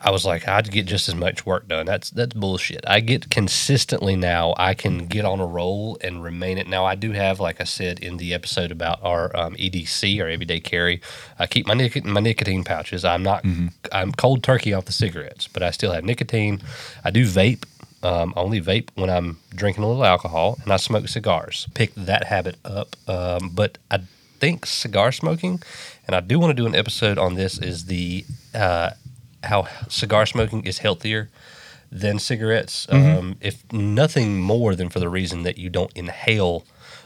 I 0.00 0.10
was 0.12 0.24
like, 0.24 0.46
I'd 0.46 0.70
get 0.70 0.86
just 0.86 1.08
as 1.08 1.14
much 1.14 1.44
work 1.44 1.66
done. 1.66 1.86
That's 1.86 2.10
that's 2.10 2.34
bullshit. 2.34 2.84
I 2.86 3.00
get 3.00 3.30
consistently 3.30 4.14
now. 4.14 4.54
I 4.56 4.74
can 4.74 5.06
get 5.06 5.24
on 5.24 5.40
a 5.40 5.46
roll 5.46 5.98
and 6.00 6.22
remain 6.22 6.56
it. 6.58 6.68
Now 6.68 6.84
I 6.84 6.94
do 6.94 7.10
have, 7.12 7.40
like 7.40 7.60
I 7.60 7.64
said 7.64 7.98
in 7.98 8.16
the 8.16 8.32
episode 8.32 8.70
about 8.70 9.00
our 9.02 9.34
um, 9.36 9.54
EDC, 9.56 10.20
our 10.20 10.28
everyday 10.28 10.60
carry. 10.60 11.00
I 11.38 11.46
keep 11.46 11.66
my 11.66 11.74
nic- 11.74 12.04
my 12.04 12.20
nicotine 12.20 12.62
pouches. 12.62 13.04
I'm 13.04 13.24
not. 13.24 13.44
I'm 13.90 14.12
cold 14.12 14.44
turkey 14.44 14.72
off 14.72 14.84
the 14.84 14.92
cigarettes, 14.92 15.48
but 15.48 15.62
I 15.64 15.72
still 15.72 15.92
have 15.92 16.04
nicotine. 16.04 16.62
I 17.04 17.10
do 17.10 17.26
vape. 17.26 17.64
Um, 18.02 18.34
I 18.36 18.40
only 18.40 18.60
vape 18.60 18.88
when 18.94 19.10
I'm 19.10 19.38
drinking 19.54 19.84
a 19.84 19.88
little 19.88 20.04
alcohol, 20.04 20.58
and 20.62 20.72
I 20.72 20.76
smoke 20.76 21.08
cigars. 21.08 21.68
Picked 21.74 22.06
that 22.06 22.24
habit 22.24 22.56
up, 22.64 22.96
um, 23.06 23.50
but 23.54 23.78
I 23.90 24.00
think 24.40 24.66
cigar 24.66 25.12
smoking, 25.12 25.62
and 26.06 26.16
I 26.16 26.20
do 26.20 26.38
want 26.38 26.50
to 26.50 26.54
do 26.54 26.66
an 26.66 26.74
episode 26.74 27.18
on 27.18 27.34
this. 27.34 27.58
Is 27.58 27.86
the 27.86 28.24
uh, 28.54 28.90
how 29.44 29.68
cigar 29.88 30.26
smoking 30.26 30.64
is 30.64 30.78
healthier 30.78 31.30
than 31.90 32.18
cigarettes, 32.18 32.86
um, 32.88 33.36
if 33.40 33.70
nothing 33.72 34.40
more 34.40 34.74
than 34.74 34.88
for 34.88 34.98
the 34.98 35.08
reason 35.08 35.42
that 35.42 35.58
you 35.58 35.68
don't 35.68 35.92
inhale 35.94 36.64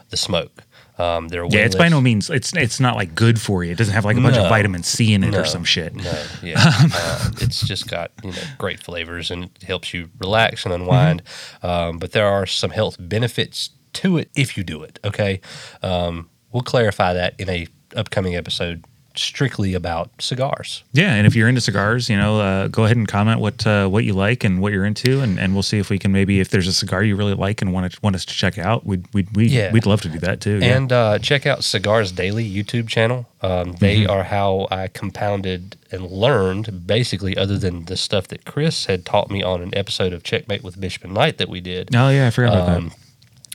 the 0.09 0.17
smoke. 0.17 0.63
Um, 0.99 1.27
there 1.27 1.43
are 1.43 1.47
Yeah, 1.49 1.65
it's 1.65 1.75
by 1.75 1.89
no 1.89 2.01
means 2.01 2.29
it's 2.29 2.53
it's 2.55 2.79
not 2.79 2.95
like 2.95 3.13
good 3.13 3.39
for 3.39 3.63
you. 3.63 3.71
It 3.71 3.77
doesn't 3.77 3.93
have 3.93 4.05
like 4.05 4.17
a 4.17 4.21
bunch 4.21 4.35
No. 4.35 4.43
of 4.45 4.49
vitamin 4.49 4.83
C 4.83 5.13
in 5.13 5.23
it 5.23 5.31
No, 5.31 5.39
or 5.41 5.45
some 5.45 5.63
shit. 5.63 5.95
No, 5.95 6.23
yeah, 6.41 6.55
uh, 6.63 7.29
it's 7.41 7.61
just 7.67 7.87
got 7.89 8.11
you 8.23 8.31
know 8.31 8.37
great 8.57 8.81
flavors 8.81 9.29
and 9.31 9.45
it 9.45 9.63
helps 9.63 9.93
you 9.93 10.09
relax 10.19 10.65
and 10.65 10.73
unwind. 10.73 11.23
Mm-hmm. 11.23 11.67
Um, 11.67 11.99
but 11.99 12.11
there 12.13 12.27
are 12.27 12.45
some 12.45 12.71
health 12.71 12.97
benefits 12.99 13.69
to 13.93 14.17
it 14.17 14.29
if 14.35 14.57
you 14.57 14.63
do 14.63 14.83
it. 14.83 14.99
Okay, 15.05 15.41
um, 15.83 16.29
we'll 16.51 16.63
clarify 16.63 17.13
that 17.13 17.35
in 17.39 17.49
a 17.49 17.67
upcoming 17.95 18.35
episode 18.35 18.83
strictly 19.17 19.73
about 19.73 20.09
cigars. 20.19 20.83
Yeah, 20.93 21.13
and 21.13 21.25
if 21.27 21.35
you're 21.35 21.47
into 21.49 21.61
cigars, 21.61 22.09
you 22.09 22.17
know, 22.17 22.39
uh, 22.39 22.67
go 22.67 22.85
ahead 22.85 22.97
and 22.97 23.07
comment 23.07 23.39
what 23.39 23.65
uh, 23.67 23.87
what 23.87 24.03
you 24.03 24.13
like 24.13 24.43
and 24.43 24.61
what 24.61 24.73
you're 24.73 24.85
into, 24.85 25.21
and, 25.21 25.39
and 25.39 25.53
we'll 25.53 25.63
see 25.63 25.79
if 25.79 25.89
we 25.89 25.97
can 25.99 26.11
maybe 26.11 26.39
if 26.39 26.49
there's 26.49 26.67
a 26.67 26.73
cigar 26.73 27.03
you 27.03 27.15
really 27.15 27.33
like 27.33 27.61
and 27.61 27.73
want 27.73 27.91
to, 27.91 27.99
want 28.01 28.15
us 28.15 28.25
to 28.25 28.33
check 28.33 28.57
out, 28.57 28.85
we'd 28.85 29.05
we'd 29.13 29.35
we, 29.35 29.47
Yeah. 29.47 29.71
we'd 29.71 29.85
love 29.85 30.01
to 30.01 30.09
do 30.09 30.19
that 30.19 30.41
too. 30.41 30.59
yeah. 30.59 30.75
And 30.77 30.91
uh, 30.91 31.19
check 31.19 31.45
out 31.45 31.63
Cigars 31.63 32.11
Daily 32.11 32.49
YouTube 32.49 32.87
channel. 32.87 33.27
Um, 33.41 33.73
they 33.73 33.97
Mm-hmm. 34.01 34.11
are 34.11 34.23
how 34.23 34.67
I 34.71 34.87
compounded 34.87 35.75
and 35.91 36.03
learned, 36.09 36.85
basically, 36.87 37.37
other 37.37 37.57
than 37.57 37.85
the 37.85 37.95
stuff 37.97 38.27
that 38.29 38.45
Chris 38.45 38.85
had 38.87 39.05
taught 39.05 39.29
me 39.29 39.41
on 39.43 39.61
an 39.61 39.69
episode 39.75 40.11
of 40.13 40.23
Checkmate 40.23 40.63
with 40.63 40.79
Bishop 40.81 41.03
and 41.03 41.13
Knight 41.13 41.37
that 41.37 41.47
we 41.49 41.61
did. 41.61 41.95
oh 41.95 42.09
yeah, 42.09 42.27
I 42.27 42.29
forgot 42.31 42.53
about 42.53 42.77
Um, 42.77 42.91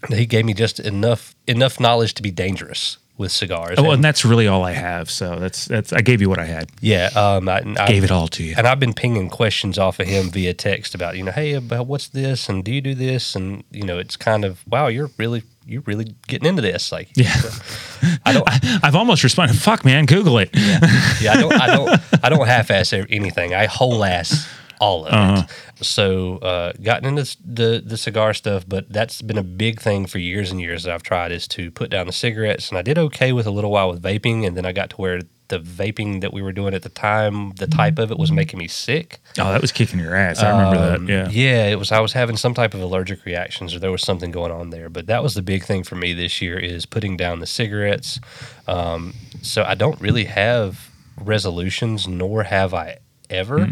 He 0.09 0.27
gave 0.27 0.45
me 0.45 0.55
just 0.55 0.81
enough 0.81 1.35
enough 1.47 1.79
knowledge 1.79 2.15
to 2.15 2.23
be 2.23 2.31
dangerous 2.31 2.97
with 3.19 3.31
cigars. 3.33 3.77
Oh, 3.79 3.85
and 3.85 3.93
And- 3.95 4.05
that's 4.05 4.25
really 4.25 4.47
all 4.49 4.65
I 4.65 4.73
have. 4.73 5.11
So 5.11 5.37
that's 5.39 5.67
that's 5.67 5.93
I 5.93 6.01
gave 6.01 6.21
you 6.21 6.29
what 6.29 6.39
I 6.39 6.47
had. 6.47 6.71
yeah, 6.81 7.11
um, 7.15 7.49
I, 7.49 7.63
I 7.79 7.87
Gave 7.87 8.05
it 8.05 8.11
all 8.11 8.29
to 8.29 8.43
you. 8.43 8.55
And 8.57 8.67
I've 8.67 8.81
been 8.81 8.95
pinging 8.95 9.29
questions 9.29 9.79
off 9.79 10.01
of 10.01 10.07
him 10.07 10.31
via 10.31 10.55
text 10.55 10.95
about, 10.95 11.17
you 11.17 11.23
know, 11.25 11.33
hey, 11.33 11.53
about 11.55 11.87
what's 11.87 12.09
this, 12.09 12.49
and 12.49 12.65
do 12.65 12.73
you 12.73 12.81
do 12.81 12.95
this, 12.95 13.37
and 13.37 13.65
you 13.71 13.83
know, 13.85 13.99
it's 13.99 14.17
kind 14.17 14.45
of 14.45 14.65
wow, 14.67 14.89
you're 14.89 15.11
really 15.19 15.43
you're 15.65 15.83
really 15.83 16.13
getting 16.27 16.49
into 16.49 16.63
this, 16.63 16.91
like 16.91 17.09
Yeah. 17.15 17.33
I 18.27 18.33
don't. 18.33 18.49
I've 18.85 18.97
almost 18.97 19.23
responded. 19.23 19.57
Fuck, 19.57 19.85
man, 19.85 20.07
Google 20.07 20.39
it. 20.39 20.51
yeah, 20.55 21.33
I 21.33 21.37
don't, 21.41 21.53
I 21.53 21.67
don't, 21.69 22.01
I 22.25 22.29
don't 22.31 22.47
half-ass 22.47 22.93
anything. 22.93 23.55
I 23.55 23.67
whole-ass 23.67 24.49
all 24.83 25.07
of 25.07 25.13
Uh-huh. 25.15 25.43
it. 25.79 25.85
So, 25.85 26.37
uh, 26.39 26.73
gotten 26.83 27.07
into 27.19 27.25
the 27.61 27.71
the 27.93 27.97
cigar 27.97 28.35
stuff, 28.35 28.63
but 28.75 28.85
that's 28.97 29.23
been 29.23 29.39
a 29.39 29.49
big 29.65 29.81
thing 29.81 30.07
for 30.07 30.19
years 30.19 30.51
and 30.53 30.61
years 30.61 30.83
that 30.85 30.93
I've 30.95 31.03
tried 31.13 31.31
is 31.33 31.47
to 31.57 31.71
put 31.71 31.89
down 31.91 32.07
the 32.07 32.13
cigarettes, 32.25 32.69
and 32.71 32.77
I 32.79 32.83
did 32.83 32.99
okay 32.99 33.31
with 33.33 33.47
a 33.47 33.51
little 33.57 33.71
while 33.77 33.89
with 33.91 34.03
vaping, 34.03 34.39
and 34.47 34.57
then 34.57 34.67
I 34.67 34.73
got 34.73 34.91
to 34.91 34.97
where 34.97 35.21
the 35.49 35.59
vaping 35.61 36.21
that 36.23 36.33
we 36.33 36.41
were 36.41 36.53
doing 36.61 36.73
at 36.75 36.83
the 36.83 36.89
time, 37.11 37.37
the 37.65 37.67
type 37.67 37.99
of 37.99 38.11
it 38.11 38.19
was 38.19 38.31
making 38.33 38.59
me 38.59 38.69
sick. 38.69 39.21
Oh, 39.39 39.53
that 39.53 39.61
was 39.61 39.71
kicking 39.73 39.99
your 40.01 40.15
ass. 40.17 40.39
I 40.43 40.49
remember 40.51 40.79
Um, 40.95 41.07
that. 41.07 41.13
Yeah. 41.13 41.29
yeah, 41.31 41.67
it 41.73 41.79
was. 41.79 41.93
I 41.93 42.01
was 42.01 42.13
having 42.15 42.37
some 42.39 42.55
type 42.55 42.73
of 42.75 42.81
allergic 42.81 43.25
reactions, 43.27 43.75
or 43.75 43.79
there 43.79 43.91
was 43.99 44.03
something 44.03 44.31
going 44.31 44.53
on 44.61 44.71
there. 44.71 44.89
But 44.89 45.07
that 45.09 45.23
was 45.23 45.35
the 45.35 45.43
big 45.43 45.63
thing 45.65 45.83
for 45.85 45.97
me 45.97 46.15
this 46.15 46.41
year 46.41 46.59
is 46.59 46.87
putting 46.87 47.17
down 47.19 47.41
the 47.41 47.47
cigarettes. 47.61 48.19
Um, 48.67 49.15
so 49.43 49.63
I 49.73 49.75
don't 49.75 50.01
really 50.01 50.25
have 50.25 50.89
resolutions, 51.33 52.07
nor 52.09 52.45
have 52.45 52.73
I 52.87 52.99
ever. 53.29 53.69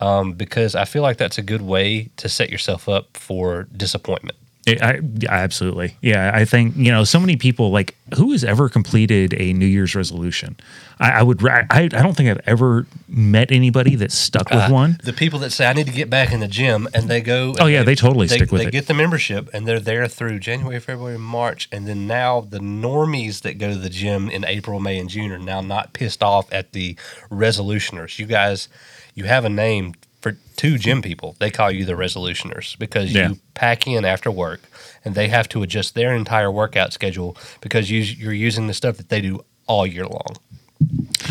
Um, 0.00 0.32
because 0.32 0.74
I 0.74 0.84
feel 0.84 1.02
like 1.02 1.16
that's 1.16 1.38
a 1.38 1.42
good 1.42 1.62
way 1.62 2.10
to 2.16 2.28
set 2.28 2.50
yourself 2.50 2.88
up 2.88 3.16
for 3.16 3.64
disappointment. 3.76 4.36
I, 4.68 5.00
absolutely. 5.28 5.96
Yeah, 6.02 6.32
I 6.34 6.44
think 6.44 6.76
you 6.76 6.90
know 6.90 7.04
so 7.04 7.20
many 7.20 7.36
people 7.36 7.70
like 7.70 7.94
who 8.16 8.32
has 8.32 8.42
ever 8.42 8.68
completed 8.68 9.32
a 9.38 9.52
New 9.52 9.66
Year's 9.66 9.94
resolution. 9.94 10.56
I, 10.98 11.10
I 11.12 11.22
would. 11.22 11.46
I, 11.46 11.66
I 11.70 11.86
don't 11.88 12.16
think 12.16 12.30
I've 12.30 12.40
ever 12.46 12.86
met 13.06 13.52
anybody 13.52 13.94
that 13.96 14.10
stuck 14.10 14.50
with 14.50 14.58
Uh, 14.58 14.70
one. 14.70 14.98
The 15.04 15.12
people 15.12 15.38
that 15.40 15.50
say 15.50 15.66
I 15.66 15.72
need 15.72 15.86
to 15.86 15.92
get 15.92 16.10
back 16.10 16.32
in 16.32 16.40
the 16.40 16.48
gym 16.48 16.88
and 16.94 17.08
they 17.08 17.20
go. 17.20 17.50
and 17.50 17.60
Oh, 17.60 17.66
yeah, 17.66 17.84
they 17.84 17.94
totally 17.94 18.26
stick 18.26 18.50
with 18.50 18.60
they 18.60 18.62
it. 18.62 18.64
They 18.66 18.70
get 18.72 18.86
the 18.88 18.94
membership 18.94 19.48
and 19.52 19.68
they're 19.68 19.78
there 19.78 20.08
through 20.08 20.40
January, 20.40 20.80
February, 20.80 21.18
March, 21.18 21.68
and 21.70 21.86
then 21.86 22.06
now 22.08 22.40
the 22.40 22.58
normies 22.58 23.42
that 23.42 23.58
go 23.58 23.70
to 23.70 23.78
the 23.78 23.90
gym 23.90 24.28
in 24.30 24.44
April, 24.44 24.80
May, 24.80 24.98
and 24.98 25.08
June 25.08 25.30
are 25.30 25.38
now 25.38 25.60
not 25.60 25.92
pissed 25.92 26.22
off 26.22 26.52
at 26.52 26.72
the 26.72 26.96
resolutioners. 27.30 28.18
You 28.18 28.26
guys, 28.26 28.68
you 29.14 29.24
have 29.24 29.44
a 29.44 29.50
name 29.50 29.94
for 30.20 30.36
two 30.56 30.78
gym 30.78 31.02
people. 31.02 31.36
They 31.38 31.50
call 31.50 31.70
you 31.70 31.84
the 31.84 31.92
resolutioners 31.94 32.78
because 32.78 33.12
Yeah. 33.12 33.28
you 33.30 33.38
pack 33.54 33.86
in 33.86 34.04
after 34.04 34.30
work 34.30 34.60
and 35.04 35.14
they 35.14 35.28
have 35.28 35.48
to 35.50 35.62
adjust 35.62 35.94
their 35.94 36.14
entire 36.14 36.50
workout 36.50 36.92
schedule 36.92 37.36
because 37.60 37.90
you, 37.90 38.00
you're 38.00 38.32
using 38.32 38.66
the 38.66 38.74
stuff 38.74 38.96
that 38.96 39.08
they 39.08 39.20
do 39.20 39.44
all 39.66 39.86
year 39.86 40.06
long. 40.06 40.36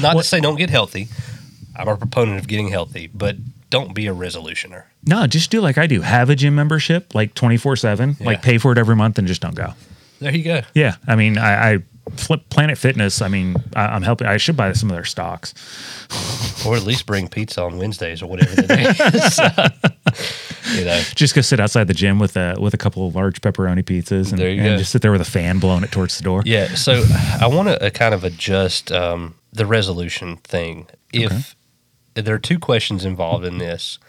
Not 0.01 0.15
What- 0.15 0.23
to 0.23 0.27
say 0.27 0.39
don't 0.39 0.55
get 0.57 0.69
healthy. 0.69 1.07
I'm 1.75 1.88
a 1.88 1.97
proponent 1.97 2.39
of 2.39 2.47
getting 2.47 2.69
healthy, 2.69 3.09
but 3.13 3.36
don't 3.69 3.93
be 3.93 4.07
a 4.07 4.13
resolutioner. 4.15 4.83
No, 5.05 5.27
just 5.27 5.51
do 5.51 5.59
like 5.59 5.77
I 5.77 5.88
do. 5.88 6.01
Have 6.01 6.29
a 6.29 6.36
gym 6.36 6.55
membership, 6.55 7.13
like 7.13 7.33
twenty 7.33 7.57
four 7.57 7.75
seven. 7.75 8.15
Like 8.21 8.41
pay 8.41 8.57
for 8.57 8.71
it 8.71 8.77
every 8.77 8.95
month 8.95 9.17
and 9.19 9.27
just 9.27 9.41
don't 9.41 9.55
go. 9.55 9.73
There 10.21 10.33
you 10.33 10.43
go. 10.43 10.61
Yeah, 10.73 10.95
I 11.05 11.15
mean, 11.17 11.38
I, 11.38 11.73
I 11.73 11.79
Planet 12.49 12.78
Fitness. 12.78 13.22
I 13.22 13.28
mean, 13.28 13.56
I, 13.76 13.88
I'm 13.88 14.03
helping. 14.03 14.28
I 14.28 14.38
should 14.38 14.56
buy 14.56 14.72
some 14.74 14.89
of 14.89 14.95
their 14.95 15.06
stocks. 15.06 15.53
Or 16.66 16.76
at 16.76 16.84
least 16.84 17.06
bring 17.06 17.28
pizza 17.28 17.64
on 17.64 17.78
Wednesdays 17.78 18.22
or 18.22 18.28
whatever 18.28 18.56
the 18.56 18.68
day 18.68 18.84
is. 18.84 20.76
you 20.78 20.86
know, 20.86 21.01
Just 21.16 21.36
go 21.36 21.41
sit 21.41 21.60
outside 21.60 21.88
the 21.88 21.93
gym 21.93 22.20
with 22.20 22.38
a 22.38 22.56
with 22.60 22.74
a 22.74 22.78
couple 22.78 23.08
of 23.08 23.16
large 23.16 23.41
pepperoni 23.41 23.84
pizzas 23.84 24.32
and, 24.32 24.41
and 24.41 24.80
just 24.80 24.91
sit 24.91 25.01
there 25.01 25.12
with 25.12 25.22
a 25.22 25.26
fan 25.26 25.60
blowing 25.60 25.84
it 25.84 25.91
towards 25.91 26.18
the 26.18 26.24
door. 26.24 26.41
yeah. 26.45 26.68
So 26.76 27.03
I 27.41 27.47
want 27.47 27.70
to 27.70 27.84
uh, 27.86 27.89
kind 27.89 28.14
of 28.14 28.24
adjust 28.24 28.91
um, 28.91 29.36
the 29.51 29.66
resolution 29.66 30.38
thing. 30.38 30.88
If 31.12 31.56
there 32.14 32.36
are 32.36 32.39
two 32.39 32.60
questions 32.60 33.06
involved 33.06 33.45
in 33.45 33.58
this, 33.58 33.99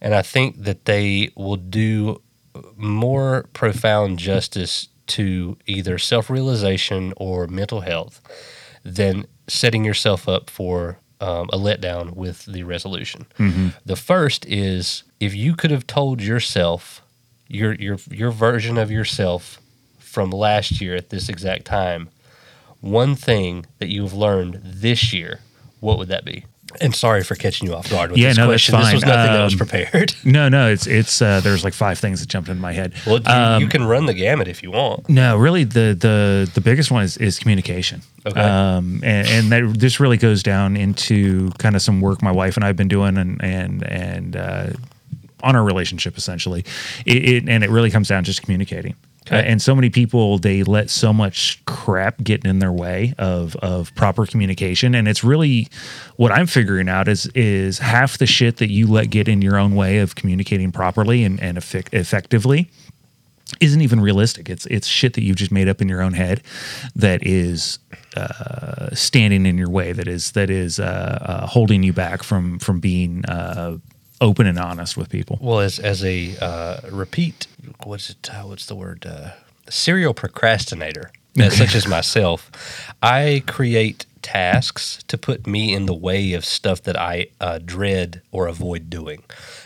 and 0.00 0.14
I 0.14 0.22
think 0.22 0.62
that 0.64 0.84
they 0.84 1.30
will 1.36 1.56
do 1.56 2.22
more 2.76 3.48
profound 3.52 4.18
justice 4.18 4.88
to 5.08 5.56
either 5.66 5.98
self 5.98 6.28
realization 6.30 7.12
or 7.16 7.46
mental 7.46 7.80
health 7.82 8.20
than 8.84 9.26
setting 9.48 9.84
yourself 9.84 10.28
up 10.28 10.50
for 10.50 10.98
um, 11.20 11.48
a 11.52 11.58
letdown 11.58 12.14
with 12.14 12.44
the 12.46 12.62
resolution. 12.64 13.26
The 13.84 13.96
first 13.96 14.44
is 14.46 15.02
if 15.20 15.34
you 15.34 15.54
could 15.54 15.70
have 15.70 15.86
told 15.86 16.20
yourself 16.22 17.02
your 17.48 17.74
your 17.74 17.96
your 18.10 18.30
version 18.30 18.76
of 18.76 18.90
yourself 18.90 19.60
from 19.98 20.30
last 20.30 20.80
year 20.80 20.94
at 20.96 21.10
this 21.10 21.28
exact 21.28 21.64
time 21.64 22.08
one 22.80 23.14
thing 23.14 23.66
that 23.78 23.88
you've 23.88 24.14
learned 24.14 24.60
this 24.62 25.12
year, 25.12 25.40
what 25.80 25.98
would 25.98 26.08
that 26.08 26.24
be? 26.24 26.44
And 26.80 26.94
sorry 26.94 27.22
for 27.24 27.34
catching 27.34 27.68
you 27.68 27.74
off 27.74 27.88
guard 27.90 28.10
with 28.10 28.18
Yeah, 28.20 28.28
this 28.28 28.38
no, 28.38 28.48
that's 28.48 28.68
question. 28.68 28.80
This 28.80 28.92
was 28.94 29.02
fine. 29.04 29.10
nothing 29.12 29.32
that 29.32 29.44
was 29.44 29.52
Um, 29.54 29.58
prepared. 29.58 30.14
No, 30.24 30.48
no, 30.48 30.68
it's 30.68 30.86
it's 30.86 31.20
uh, 31.22 31.40
there's 31.40 31.64
like 31.64 31.72
five 31.74 31.98
things 31.98 32.20
that 32.20 32.28
jumped 32.28 32.48
into 32.48 32.60
my 32.60 32.72
head. 32.72 32.92
Well, 33.06 33.18
you, 33.18 33.24
Um, 33.26 33.62
you 33.62 33.68
can 33.68 33.84
run 33.84 34.06
the 34.06 34.14
gamut 34.14 34.48
if 34.48 34.62
you 34.62 34.70
want. 34.70 35.08
No, 35.08 35.36
really, 35.36 35.64
the 35.64 35.96
the 35.98 36.50
the 36.54 36.60
biggest 36.60 36.90
one 36.90 37.02
is 37.04 37.16
is 37.16 37.38
communication. 37.38 38.02
Okay. 38.26 38.40
Um, 38.40 39.00
and, 39.04 39.28
and 39.28 39.52
that 39.52 39.78
this 39.78 40.00
really 40.00 40.16
goes 40.16 40.42
down 40.42 40.76
into 40.76 41.50
kind 41.58 41.76
of 41.76 41.82
some 41.82 42.00
work 42.00 42.22
my 42.22 42.32
wife 42.32 42.56
and 42.56 42.64
I've 42.64 42.76
been 42.76 42.88
doing, 42.88 43.16
and 43.16 43.42
and 43.42 43.82
and 43.84 44.36
uh, 44.36 44.66
on 45.42 45.54
our 45.54 45.64
relationship 45.64 46.16
essentially, 46.16 46.64
it, 47.04 47.28
it 47.28 47.48
and 47.48 47.62
it 47.62 47.70
really 47.70 47.90
comes 47.90 48.08
down 48.08 48.24
to 48.24 48.26
just 48.26 48.42
communicating. 48.42 48.94
Okay. 49.26 49.38
Uh, 49.38 49.42
and 49.42 49.60
so 49.60 49.74
many 49.74 49.90
people 49.90 50.38
they 50.38 50.62
let 50.62 50.88
so 50.88 51.12
much 51.12 51.64
crap 51.64 52.22
get 52.22 52.44
in 52.44 52.60
their 52.60 52.72
way 52.72 53.14
of 53.18 53.56
of 53.56 53.94
proper 53.94 54.24
communication, 54.26 54.94
and 54.94 55.08
it's 55.08 55.24
really 55.24 55.68
what 56.16 56.30
I'm 56.32 56.46
figuring 56.46 56.88
out 56.88 57.08
is 57.08 57.26
is 57.34 57.78
half 57.78 58.18
the 58.18 58.26
shit 58.26 58.58
that 58.58 58.70
you 58.70 58.86
let 58.86 59.10
get 59.10 59.28
in 59.28 59.42
your 59.42 59.58
own 59.58 59.74
way 59.74 59.98
of 59.98 60.14
communicating 60.14 60.70
properly 60.72 61.24
and 61.24 61.40
and 61.40 61.58
effect- 61.58 61.92
effectively 61.92 62.70
isn't 63.60 63.80
even 63.80 64.00
realistic. 64.00 64.48
It's 64.48 64.66
it's 64.66 64.86
shit 64.86 65.14
that 65.14 65.22
you've 65.22 65.36
just 65.36 65.52
made 65.52 65.68
up 65.68 65.80
in 65.80 65.88
your 65.88 66.02
own 66.02 66.12
head 66.12 66.42
that 66.94 67.24
is 67.26 67.78
uh, 68.16 68.94
standing 68.94 69.46
in 69.46 69.56
your 69.58 69.70
way. 69.70 69.92
That 69.92 70.08
is 70.08 70.32
that 70.32 70.50
is 70.50 70.78
uh, 70.80 71.18
uh, 71.22 71.46
holding 71.46 71.82
you 71.82 71.92
back 71.92 72.22
from 72.22 72.58
from 72.58 72.80
being 72.80 73.24
uh, 73.26 73.78
open 74.20 74.46
and 74.46 74.58
honest 74.58 74.96
with 74.96 75.08
people. 75.10 75.38
Well, 75.40 75.60
as 75.60 75.78
as 75.78 76.04
a 76.04 76.36
uh, 76.40 76.80
repeat, 76.90 77.46
what's 77.84 78.10
it? 78.10 78.30
Uh, 78.32 78.42
what's 78.42 78.66
the 78.66 78.74
word? 78.74 79.06
Uh, 79.06 79.30
serial 79.68 80.14
procrastinator, 80.14 81.10
as 81.38 81.56
such 81.58 81.74
as 81.74 81.86
myself, 81.86 82.50
I 83.02 83.42
create 83.46 84.06
tasks 84.22 85.02
to 85.06 85.16
put 85.16 85.46
me 85.46 85.72
in 85.72 85.86
the 85.86 85.94
way 85.94 86.32
of 86.32 86.44
stuff 86.44 86.82
that 86.82 86.98
I 86.98 87.28
uh, 87.40 87.58
dread 87.64 88.22
or 88.32 88.48
avoid 88.48 88.90
doing. 88.90 89.22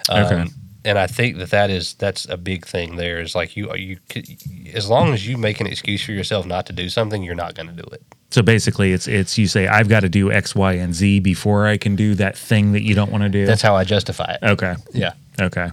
Um, 0.09 0.25
Okay. 0.25 0.51
And 0.85 0.99
I 0.99 1.07
think 1.07 1.37
that 1.39 1.51
that 1.51 1.71
is 1.71 1.95
that's 1.95 2.27
a 2.29 2.37
big 2.37 2.67
thing. 2.67 2.97
There 2.97 3.21
is 3.21 3.35
like 3.35 3.57
you 3.57 3.75
you 3.75 3.99
could, 4.09 4.27
as 4.75 4.89
long 4.89 5.13
as 5.13 5.27
you 5.27 5.37
make 5.37 5.61
an 5.61 5.67
excuse 5.67 6.03
for 6.03 6.13
yourself 6.13 6.47
not 6.47 6.67
to 6.67 6.73
do 6.73 6.89
something, 6.89 7.23
you're 7.23 7.35
not 7.35 7.55
going 7.55 7.69
to 7.69 7.75
do 7.75 7.89
it. 7.93 8.03
So 8.31 8.43
basically, 8.43 8.93
it's 8.93 9.07
it's 9.07 9.37
you 9.37 9.47
say 9.47 9.67
I've 9.67 9.89
got 9.89 10.01
to 10.01 10.09
do 10.09 10.33
X, 10.33 10.55
Y, 10.55 10.73
and 10.75 10.95
Z 10.95 11.21
before 11.21 11.67
I 11.67 11.77
can 11.77 11.97
do 11.97 12.15
that 12.15 12.37
thing 12.37 12.73
that 12.73 12.83
you 12.83 12.95
don't 12.95 13.11
want 13.11 13.25
to 13.25 13.29
do. 13.29 13.45
That's 13.45 13.63
how 13.63 13.77
I 13.77 13.85
justify 13.85 14.37
it. 14.41 14.47
okay. 14.47 14.77
Yeah. 14.93 15.13
Okay. 15.41 15.71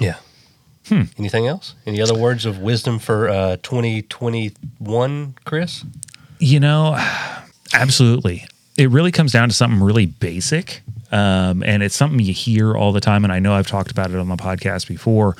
Yeah. 0.00 0.16
Anything 0.90 1.46
else? 1.46 1.74
Any 1.86 2.02
other 2.02 2.14
words 2.14 2.44
of 2.44 2.58
wisdom 2.58 2.98
for 2.98 3.28
uh, 3.28 3.56
2021, 3.62 5.34
Chris? 5.44 5.84
You 6.38 6.60
know, 6.60 6.94
absolutely. 7.74 8.44
It 8.76 8.90
really 8.90 9.12
comes 9.12 9.32
down 9.32 9.48
to 9.48 9.54
something 9.54 9.80
really 9.80 10.06
basic. 10.06 10.82
Um, 11.14 11.62
and 11.62 11.84
it's 11.84 11.94
something 11.94 12.18
you 12.18 12.32
hear 12.32 12.74
all 12.76 12.90
the 12.90 13.00
time. 13.00 13.22
And 13.22 13.32
I 13.32 13.38
know 13.38 13.54
I've 13.54 13.68
talked 13.68 13.92
about 13.92 14.10
it 14.10 14.16
on 14.16 14.28
the 14.28 14.34
podcast 14.34 14.88
before, 14.88 15.36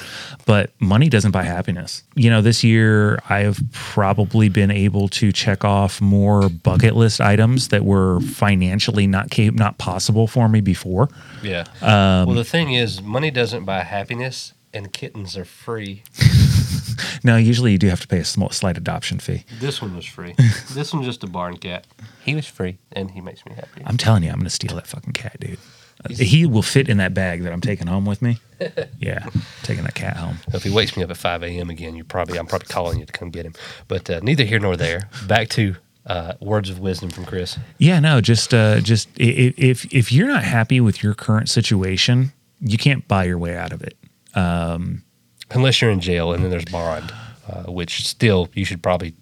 but 0.46 0.70
money 0.78 1.08
doesn't 1.08 1.32
buy 1.32 1.42
happiness. 1.42 2.04
You 2.14 2.30
know, 2.30 2.40
this 2.40 2.62
year 2.62 3.18
I 3.28 3.40
have 3.40 3.58
probably 3.72 4.48
been 4.48 4.70
able 4.70 5.08
to 5.08 5.32
check 5.32 5.64
off 5.64 6.00
more 6.00 6.48
bucket 6.48 6.94
list 6.94 7.20
items 7.20 7.68
that 7.68 7.84
were 7.84 8.20
financially 8.20 9.08
not 9.08 9.30
cap- 9.30 9.54
not 9.54 9.78
possible 9.78 10.28
for 10.28 10.48
me 10.48 10.60
before. 10.60 11.08
Yeah. 11.42 11.64
Um, 11.82 12.28
well, 12.28 12.36
the 12.36 12.44
thing 12.44 12.72
is, 12.72 13.02
money 13.02 13.32
doesn't 13.32 13.64
buy 13.64 13.80
happiness, 13.80 14.52
and 14.72 14.92
kittens 14.92 15.36
are 15.36 15.44
free. 15.44 16.04
No, 17.24 17.36
usually 17.38 17.72
you 17.72 17.78
do 17.78 17.88
have 17.88 18.00
to 18.02 18.06
pay 18.08 18.18
a 18.18 18.24
small, 18.24 18.50
slight 18.50 18.76
adoption 18.76 19.18
fee. 19.18 19.44
This 19.58 19.80
one 19.80 19.96
was 19.96 20.04
free. 20.04 20.34
this 20.74 20.92
one's 20.92 21.06
just 21.06 21.24
a 21.24 21.26
barn 21.26 21.56
cat. 21.56 21.86
He 22.22 22.34
was 22.34 22.46
free, 22.46 22.76
and 22.92 23.10
he 23.10 23.22
makes 23.22 23.46
me 23.46 23.52
happy. 23.54 23.82
I'm 23.86 23.96
telling 23.96 24.22
you, 24.24 24.28
I'm 24.28 24.36
going 24.36 24.44
to 24.44 24.50
steal 24.50 24.74
that 24.76 24.86
fucking 24.86 25.14
cat, 25.14 25.38
dude. 25.40 25.58
Uh, 26.04 26.12
He 26.12 26.44
will 26.44 26.60
fit 26.62 26.86
in 26.88 26.98
that 26.98 27.14
bag 27.14 27.42
that 27.44 27.52
I'm 27.52 27.62
taking 27.62 27.86
home 27.86 28.04
with 28.04 28.20
me. 28.20 28.38
Yeah, 28.98 29.26
taking 29.62 29.84
that 29.84 29.94
cat 29.94 30.16
home. 30.18 30.36
If 30.52 30.62
he 30.64 30.70
wakes 30.70 30.96
me 30.96 31.02
up 31.02 31.10
at 31.10 31.16
5 31.16 31.42
a.m. 31.44 31.70
again, 31.70 31.96
you 31.96 32.04
probably 32.04 32.38
I'm 32.38 32.46
probably 32.46 32.68
calling 32.68 32.98
you 33.00 33.06
to 33.06 33.12
come 33.12 33.30
get 33.30 33.44
him. 33.46 33.54
But 33.88 34.08
uh, 34.10 34.20
neither 34.22 34.44
here 34.44 34.58
nor 34.58 34.76
there. 34.76 35.08
Back 35.26 35.48
to 35.50 35.76
uh, 36.06 36.34
words 36.40 36.68
of 36.70 36.78
wisdom 36.78 37.08
from 37.10 37.24
Chris. 37.24 37.58
Yeah, 37.78 38.00
no, 38.00 38.20
just 38.20 38.52
uh, 38.54 38.80
just 38.80 39.08
i- 39.18 39.22
i- 39.24 39.54
if 39.56 39.84
if 39.92 40.12
you're 40.12 40.28
not 40.28 40.44
happy 40.44 40.80
with 40.80 41.02
your 41.02 41.14
current 41.14 41.48
situation, 41.48 42.32
you 42.60 42.76
can't 42.78 43.06
buy 43.08 43.24
your 43.24 43.38
way 43.38 43.56
out 43.56 43.72
of 43.72 43.82
it. 43.82 43.96
Unless 45.51 45.80
you're 45.80 45.90
in 45.90 46.01
jail, 46.01 46.32
and 46.32 46.42
then 46.42 46.51
there's 46.51 46.64
bond, 46.64 47.12
uh, 47.49 47.70
which 47.70 48.07
still 48.09 48.49
you 48.55 48.64
should 48.64 48.82
probably 48.82 49.14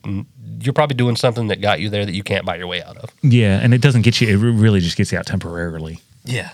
you're 0.61 0.73
probably 0.73 0.95
doing 0.97 1.17
something 1.17 1.49
that 1.49 1.61
got 1.61 1.81
you 1.81 1.91
there 1.91 2.07
that 2.07 2.15
you 2.15 2.23
can't 2.23 2.45
buy 2.47 2.57
your 2.57 2.69
way 2.69 2.83
out 2.83 2.97
of. 2.99 3.11
Yeah, 3.23 3.59
and 3.61 3.75
it 3.75 3.81
doesn't 3.81 4.03
get 4.03 4.21
you. 4.21 4.29
It 4.29 4.37
really 4.37 4.81
just 4.81 4.97
gets 4.97 5.11
you 5.13 5.19
out 5.19 5.27
temporarily. 5.27 5.99
Yeah. 6.25 6.51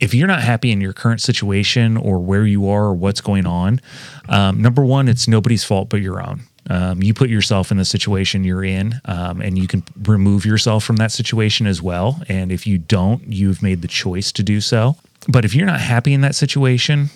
if 0.00 0.12
you're 0.14 0.26
not 0.26 0.42
happy 0.42 0.72
in 0.72 0.80
your 0.80 0.92
current 0.92 1.20
situation 1.20 1.96
or 1.96 2.18
where 2.18 2.44
you 2.44 2.68
are 2.68 2.86
or 2.86 2.94
what's 2.94 3.20
going 3.20 3.46
on, 3.46 3.80
um, 4.28 4.60
number 4.60 4.84
one, 4.84 5.08
it's 5.08 5.28
nobody's 5.28 5.62
fault 5.62 5.88
but 5.88 6.00
your 6.00 6.20
own. 6.20 6.42
Um, 6.68 7.02
you 7.02 7.14
put 7.14 7.30
yourself 7.30 7.70
in 7.70 7.76
the 7.76 7.84
situation 7.84 8.42
you're 8.42 8.64
in, 8.64 9.00
um, 9.04 9.40
and 9.40 9.56
you 9.56 9.68
can 9.68 9.84
remove 10.02 10.44
yourself 10.44 10.82
from 10.82 10.96
that 10.96 11.12
situation 11.12 11.66
as 11.68 11.80
well. 11.80 12.20
And 12.28 12.50
if 12.50 12.66
you 12.66 12.78
don't, 12.78 13.22
you've 13.32 13.62
made 13.62 13.82
the 13.82 13.88
choice 13.88 14.32
to 14.32 14.42
do 14.42 14.60
so. 14.60 14.96
But 15.28 15.44
if 15.44 15.54
you're 15.54 15.66
not 15.66 15.80
happy 15.80 16.12
in 16.12 16.20
that 16.22 16.34
situation, 16.34 17.10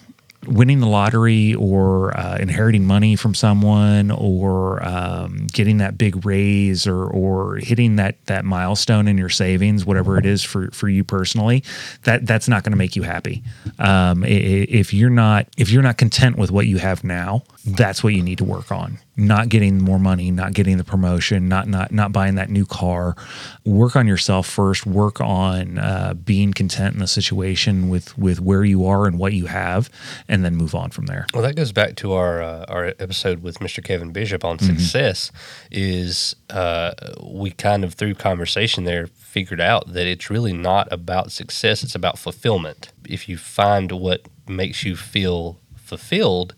winning 0.46 0.80
the 0.80 0.86
lottery 0.86 1.54
or 1.54 2.16
uh, 2.16 2.36
inheriting 2.38 2.84
money 2.84 3.16
from 3.16 3.34
someone 3.34 4.10
or 4.10 4.86
um, 4.86 5.46
getting 5.52 5.78
that 5.78 5.98
big 5.98 6.24
raise 6.24 6.86
or 6.86 7.04
or 7.04 7.56
hitting 7.56 7.96
that 7.96 8.24
that 8.26 8.44
milestone 8.44 9.08
in 9.08 9.18
your 9.18 9.28
savings, 9.28 9.84
whatever 9.84 10.18
it 10.18 10.26
is 10.26 10.42
for 10.42 10.70
for 10.70 10.88
you 10.88 11.04
personally, 11.04 11.62
that 12.04 12.26
that's 12.26 12.48
not 12.48 12.62
going 12.62 12.72
to 12.72 12.78
make 12.78 12.96
you 12.96 13.02
happy. 13.02 13.42
Um, 13.78 14.24
if 14.24 14.92
you're 14.92 15.10
not 15.10 15.48
if 15.56 15.70
you're 15.70 15.82
not 15.82 15.98
content 15.98 16.36
with 16.36 16.50
what 16.50 16.66
you 16.66 16.78
have 16.78 17.04
now, 17.04 17.42
that's 17.66 18.04
what 18.04 18.14
you 18.14 18.22
need 18.22 18.38
to 18.38 18.44
work 18.44 18.70
on. 18.70 18.98
Not 19.16 19.48
getting 19.48 19.82
more 19.82 19.98
money, 19.98 20.30
not 20.30 20.52
getting 20.52 20.76
the 20.76 20.84
promotion, 20.84 21.48
not 21.48 21.66
not 21.66 21.90
not 21.90 22.12
buying 22.12 22.36
that 22.36 22.48
new 22.48 22.64
car. 22.64 23.16
Work 23.64 23.96
on 23.96 24.06
yourself 24.06 24.46
first. 24.46 24.86
Work 24.86 25.20
on 25.20 25.78
uh, 25.78 26.14
being 26.14 26.52
content 26.52 26.94
in 26.94 27.00
the 27.00 27.08
situation 27.08 27.88
with 27.88 28.16
with 28.16 28.40
where 28.40 28.64
you 28.64 28.86
are 28.86 29.06
and 29.06 29.18
what 29.18 29.32
you 29.32 29.46
have, 29.46 29.90
and 30.28 30.44
then 30.44 30.54
move 30.54 30.74
on 30.74 30.90
from 30.90 31.06
there. 31.06 31.26
Well, 31.34 31.42
that 31.42 31.56
goes 31.56 31.72
back 31.72 31.96
to 31.96 32.12
our 32.12 32.40
uh, 32.40 32.66
our 32.68 32.86
episode 33.00 33.42
with 33.42 33.58
Mr. 33.58 33.82
Kevin 33.82 34.12
Bishop 34.12 34.44
on 34.44 34.58
success. 34.58 35.32
Is 35.70 36.36
uh, 36.50 36.92
we 37.22 37.50
kind 37.50 37.82
of 37.84 37.94
through 37.94 38.14
conversation 38.14 38.84
there 38.84 39.08
figured 39.08 39.60
out 39.60 39.92
that 39.92 40.06
it's 40.06 40.30
really 40.30 40.52
not 40.52 40.86
about 40.92 41.32
success; 41.32 41.82
it's 41.82 41.96
about 41.96 42.18
fulfillment. 42.18 42.92
If 43.08 43.28
you 43.28 43.36
find 43.36 43.90
what 43.92 44.22
makes 44.46 44.84
you 44.84 44.94
feel 44.94 45.58
fulfilled, 45.74 46.54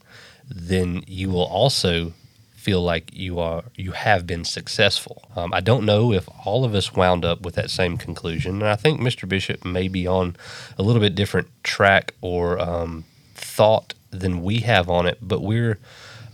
then 0.49 1.03
you 1.07 1.30
will 1.30 1.44
also 1.46 2.12
feel 2.53 2.82
like 2.82 3.11
you 3.14 3.38
are 3.38 3.64
you 3.76 3.92
have 3.92 4.26
been 4.26 4.44
successful. 4.44 5.28
Um, 5.36 5.53
I 5.55 5.61
don't 5.61 5.84
know 5.86 6.12
if 6.12 6.28
all 6.44 6.64
of 6.64 6.74
us 6.74 6.94
wound 6.94 7.24
up 7.24 7.42
with 7.42 7.55
that 7.55 7.70
same 7.70 7.96
conclusion, 7.96 8.57
and 8.62 8.68
I 8.68 8.76
think 8.76 9.01
Mr. 9.01 9.28
Bishop 9.28 9.64
may 9.64 9.88
be 9.88 10.07
on 10.07 10.36
a 10.76 10.82
little 10.82 11.01
bit 11.01 11.14
different 11.14 11.49
track 11.62 12.14
or 12.20 12.59
um, 12.59 13.05
thought 13.34 13.94
than 14.11 14.42
we 14.42 14.59
have 14.61 14.88
on 14.90 15.07
it, 15.07 15.18
but 15.22 15.40
we're 15.42 15.78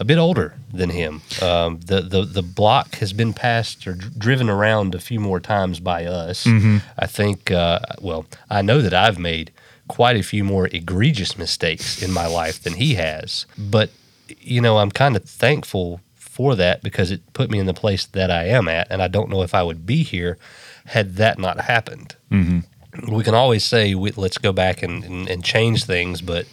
a 0.01 0.05
bit 0.05 0.19
older 0.19 0.55
than 0.73 0.91
him. 0.91 1.23
Um, 1.41 1.81
the 1.81 2.01
the 2.01 2.23
the 2.23 2.43
block 2.43 2.97
has 2.97 3.13
been 3.13 3.33
passed 3.33 3.87
or 3.87 3.95
dr- 3.95 4.19
driven 4.19 4.49
around 4.49 4.95
a 4.95 4.99
few 5.01 5.21
more 5.21 5.39
times 5.41 5.79
by 5.81 6.05
us. 6.05 6.45
I 6.99 7.07
think. 7.07 7.51
Uh, 7.51 7.79
well, 8.01 8.27
I 8.51 8.63
know 8.63 8.81
that 8.81 8.95
I've 8.95 9.19
made 9.19 9.53
quite 9.87 10.17
a 10.17 10.23
few 10.23 10.43
more 10.43 10.67
egregious 10.69 11.37
mistakes 11.39 12.03
in 12.03 12.11
my 12.11 12.27
life 12.27 12.61
than 12.63 12.73
he 12.75 12.95
has, 12.95 13.47
but 13.59 13.91
you 14.29 14.61
know, 14.61 14.79
I'm 14.79 14.91
kind 14.91 15.17
of 15.17 15.25
thankful 15.25 16.01
for 16.15 16.55
that 16.57 16.83
because 16.83 17.11
it 17.11 17.33
put 17.33 17.51
me 17.51 17.59
in 17.59 17.67
the 17.67 17.75
place 17.75 18.07
that 18.07 18.31
I 18.31 18.47
am 18.47 18.69
at, 18.69 18.89
and 18.91 19.03
I 19.03 19.09
don't 19.09 19.31
know 19.31 19.43
if 19.43 19.55
I 19.55 19.63
would 19.63 19.87
be 19.87 20.03
here 20.03 20.39
had 20.87 21.17
that 21.17 21.39
not 21.39 21.61
happened. 21.61 22.17
We 23.09 23.25
can 23.25 23.35
always 23.35 23.65
say, 23.65 23.95
we, 23.95 24.11
let's 24.13 24.39
go 24.39 24.53
back 24.53 24.83
and, 24.83 25.05
and, 25.05 25.29
and 25.29 25.45
change 25.45 25.85
things, 25.85 26.21
but 26.21 26.47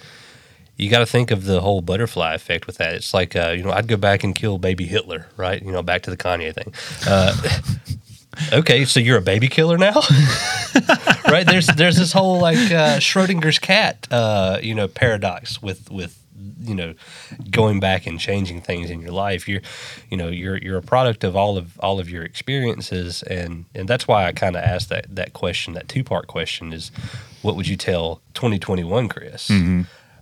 you 0.78 0.90
got 0.90 1.00
to 1.00 1.06
think 1.06 1.30
of 1.32 1.46
the 1.46 1.62
whole 1.62 1.82
butterfly 1.82 2.34
effect 2.34 2.66
with 2.66 2.78
that. 2.78 2.96
It's 2.96 3.14
like, 3.14 3.36
uh, 3.36 3.54
you 3.56 3.64
know, 3.64 3.72
I'd 3.72 3.88
go 3.88 3.98
back 3.98 4.24
and 4.24 4.34
kill 4.34 4.58
baby 4.58 4.86
Hitler, 4.86 5.28
right? 5.38 5.62
You 5.62 5.72
know, 5.72 5.84
back 5.84 6.02
to 6.04 6.10
the 6.10 6.18
Kanye 6.18 6.54
thing. 6.54 6.74
Uh, 7.08 7.36
okay, 8.54 8.86
so 8.86 9.00
you're 9.00 9.18
a 9.18 9.22
baby 9.22 9.48
killer 9.48 9.78
now, 9.78 9.94
right? 11.28 11.46
There's 11.46 11.68
there's 11.68 11.98
this 11.98 12.14
whole 12.14 12.40
like 12.40 12.58
uh, 12.58 12.98
Schrodinger's 12.98 13.60
cat, 13.60 14.08
uh, 14.10 14.58
you 14.62 14.74
know, 14.74 14.88
paradox 14.88 15.62
with 15.62 15.92
with 15.92 16.21
you 16.62 16.76
know 16.76 16.94
going 17.50 17.80
back 17.80 18.08
and 18.08 18.20
changing 18.20 18.62
things 18.62 18.90
in 18.90 19.02
your 19.02 19.12
life. 19.12 19.48
You're, 19.48 19.62
you 20.10 20.18
know, 20.18 20.28
you're 20.30 20.58
you're 20.58 20.78
a 20.78 20.82
product 20.82 21.24
of 21.24 21.36
all 21.36 21.58
of 21.58 21.80
all 21.80 22.00
of 22.00 22.10
your 22.10 22.24
experiences, 22.24 23.24
and 23.24 23.66
and 23.76 23.88
that's 23.88 24.08
why 24.08 24.26
I 24.26 24.32
kind 24.32 24.56
of 24.56 24.64
asked 24.64 24.90
that 24.90 25.14
that 25.16 25.34
question, 25.34 25.74
that 25.74 25.88
two 25.88 26.04
part 26.04 26.28
question 26.28 26.74
is, 26.74 26.92
what 27.42 27.56
would 27.56 27.68
you 27.68 27.78
tell 27.78 28.22
2021 28.34 29.10
Chris? 29.10 29.50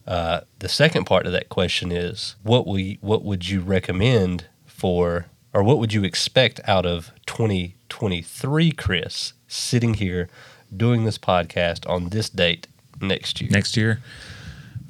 Uh, 0.07 0.41
the 0.57 0.69
second 0.69 1.05
part 1.05 1.27
of 1.27 1.31
that 1.31 1.49
question 1.49 1.91
is 1.91 2.35
what 2.41 2.65
we 2.65 2.97
what 3.01 3.23
would 3.23 3.47
you 3.47 3.61
recommend 3.61 4.45
for 4.65 5.27
or 5.53 5.61
what 5.63 5.77
would 5.77 5.93
you 5.93 6.03
expect 6.03 6.59
out 6.67 6.85
of 6.85 7.11
2023 7.27 8.71
Chris 8.71 9.33
sitting 9.47 9.93
here 9.95 10.27
doing 10.75 11.03
this 11.05 11.17
podcast 11.17 11.87
on 11.89 12.09
this 12.09 12.29
date 12.29 12.67
next 13.01 13.39
year 13.41 13.49
Next 13.51 13.77
year, 13.77 14.01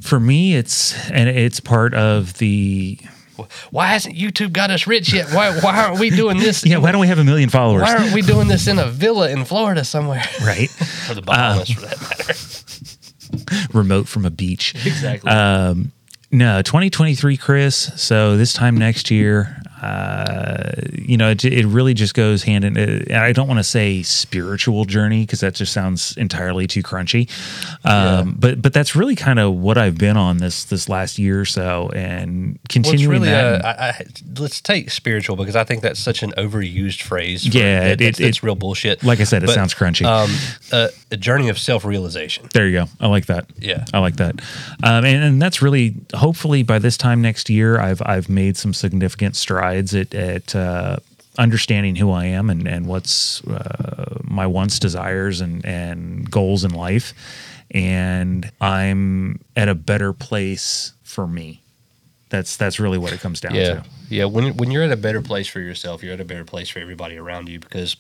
for 0.02 0.20
me, 0.20 0.56
it's 0.56 1.10
and 1.10 1.30
it's 1.30 1.60
part 1.60 1.94
of 1.94 2.38
the 2.38 3.00
why 3.72 3.88
hasn't 3.88 4.16
YouTube 4.16 4.52
got 4.52 4.70
us 4.70 4.86
rich 4.86 5.14
yet 5.14 5.32
why 5.32 5.58
why 5.60 5.86
aren't 5.86 6.00
we 6.00 6.10
doing 6.10 6.38
this 6.38 6.66
yeah. 6.66 6.78
Why 6.78 6.92
don't 6.92 7.02
we 7.02 7.08
have 7.08 7.20
a 7.20 7.24
million 7.24 7.50
followers? 7.50 7.84
why 7.84 7.96
aren't 7.96 8.14
we 8.14 8.22
doing 8.22 8.48
this 8.48 8.68
in 8.68 8.80
a 8.80 8.88
villa 8.88 9.30
in 9.30 9.46
Florida 9.46 9.84
somewhere 9.86 10.24
right, 10.42 10.70
or 11.10 11.14
the 11.14 11.22
Bahamas 11.22 11.70
for 11.72 11.82
that 11.82 12.02
matter 12.02 12.34
remote 13.78 14.08
from 14.08 14.26
a 14.26 14.30
beach. 14.30 14.74
exactly 14.86 15.30
Um, 15.32 15.92
no, 16.32 16.62
2023, 16.62 17.38
Chris. 17.38 17.76
So 17.96 18.38
this 18.38 18.54
time 18.54 18.78
next 18.78 19.10
year, 19.10 19.62
uh, 19.82 20.72
you 20.94 21.18
know, 21.18 21.30
it, 21.32 21.44
it 21.46 21.66
really 21.66 21.94
just 21.94 22.14
goes 22.14 22.44
hand 22.44 22.66
in. 22.66 22.78
And 22.78 23.12
I 23.14 23.32
don't 23.32 23.48
want 23.48 23.60
to 23.60 23.64
say 23.64 24.04
spiritual 24.04 24.86
journey 24.86 25.22
because 25.22 25.40
that 25.40 25.56
just 25.56 25.74
sounds 25.74 26.16
entirely 26.18 26.68
too 26.68 26.84
crunchy. 26.84 27.30
Um, 27.86 28.36
But 28.38 28.62
but 28.62 28.74
that's 28.74 28.96
really 28.96 29.16
kind 29.16 29.40
of 29.40 29.54
what 29.56 29.78
I've 29.78 29.98
been 29.98 30.18
on 30.18 30.38
this 30.38 30.66
this 30.66 30.90
last 30.90 31.18
year 31.18 31.40
or 31.40 31.46
so, 31.46 31.90
and 31.96 32.54
Well, 32.54 32.60
continuing 32.70 33.10
really, 33.10 33.30
that. 33.30 33.64
uh, 33.64 33.68
I, 33.68 33.88
I, 33.90 34.06
let's 34.40 34.62
take 34.62 34.90
spiritual 34.92 35.36
because 35.36 35.56
I 35.56 35.64
think 35.64 35.82
that's 35.82 36.00
such 36.00 36.24
an 36.24 36.32
overused 36.38 37.02
phrase. 37.02 37.46
Yeah, 37.48 37.86
it- 37.88 38.02
it- 38.02 38.18
that's 38.18 38.44
real 38.44 38.56
bullshit. 38.56 39.04
like 39.04 39.20
I 39.20 39.24
said, 39.24 39.44
it 39.44 39.48
But, 39.48 39.56
sounds 39.56 39.74
crunchy. 39.74 40.06
Um, 40.06 40.30
uh, 40.72 40.90
a 41.12 41.18
journey 41.18 41.50
of 41.50 41.58
self 41.58 41.86
realization. 41.86 42.48
There 42.54 42.68
you 42.68 42.80
go. 42.80 42.86
I 43.00 43.08
like 43.08 43.28
that. 43.28 43.46
Yeah. 43.58 43.86
I 43.94 44.00
like 44.00 44.18
that. 44.18 44.36
Um, 44.84 45.06
and, 45.06 45.24
and 45.24 45.42
that's 45.42 45.62
really 45.62 45.96
hopefully 46.16 46.64
by 46.64 46.80
this 46.80 46.98
time 46.98 47.22
next 47.22 47.50
year, 47.50 47.80
I've 47.80 48.02
I've 48.06 48.30
made 48.30 48.58
some 48.58 48.74
significant 48.74 49.36
strides 49.36 49.69
at 49.78 50.14
at 50.14 50.56
uh, 50.56 50.98
understanding 51.38 51.96
who 51.96 52.12
I 52.12 52.26
am 52.26 52.50
and 52.50 52.68
and 52.68 52.86
what's 52.88 53.44
uh, 53.48 54.20
my 54.24 54.46
wants, 54.48 54.80
desires, 54.80 55.42
and 55.42 55.66
and 55.66 56.30
goals 56.30 56.64
in 56.64 56.72
life, 56.72 57.14
and 57.72 58.52
I'm 58.62 59.40
at 59.56 59.70
a 59.70 59.76
better 59.76 60.14
place 60.14 60.94
for 61.04 61.28
me. 61.28 61.62
That's 62.30 62.58
that's 62.58 62.80
really 62.80 62.98
what 62.98 63.12
it 63.14 63.20
comes 63.22 63.42
down 63.42 63.56
Yeah, 63.56 63.64
to. 63.76 63.84
yeah. 64.10 64.26
When 64.26 64.56
when 64.58 64.70
you're 64.72 64.84
at 64.84 64.92
a 64.92 64.98
better 64.98 65.22
place 65.22 65.48
for 65.48 65.60
yourself, 65.60 66.04
you're 66.04 66.14
at 66.14 66.20
a 66.22 66.26
better 66.26 66.46
place 66.46 66.70
for 66.70 66.80
everybody 66.80 67.18
around 67.18 67.50
you 67.50 67.60
because 67.60 67.96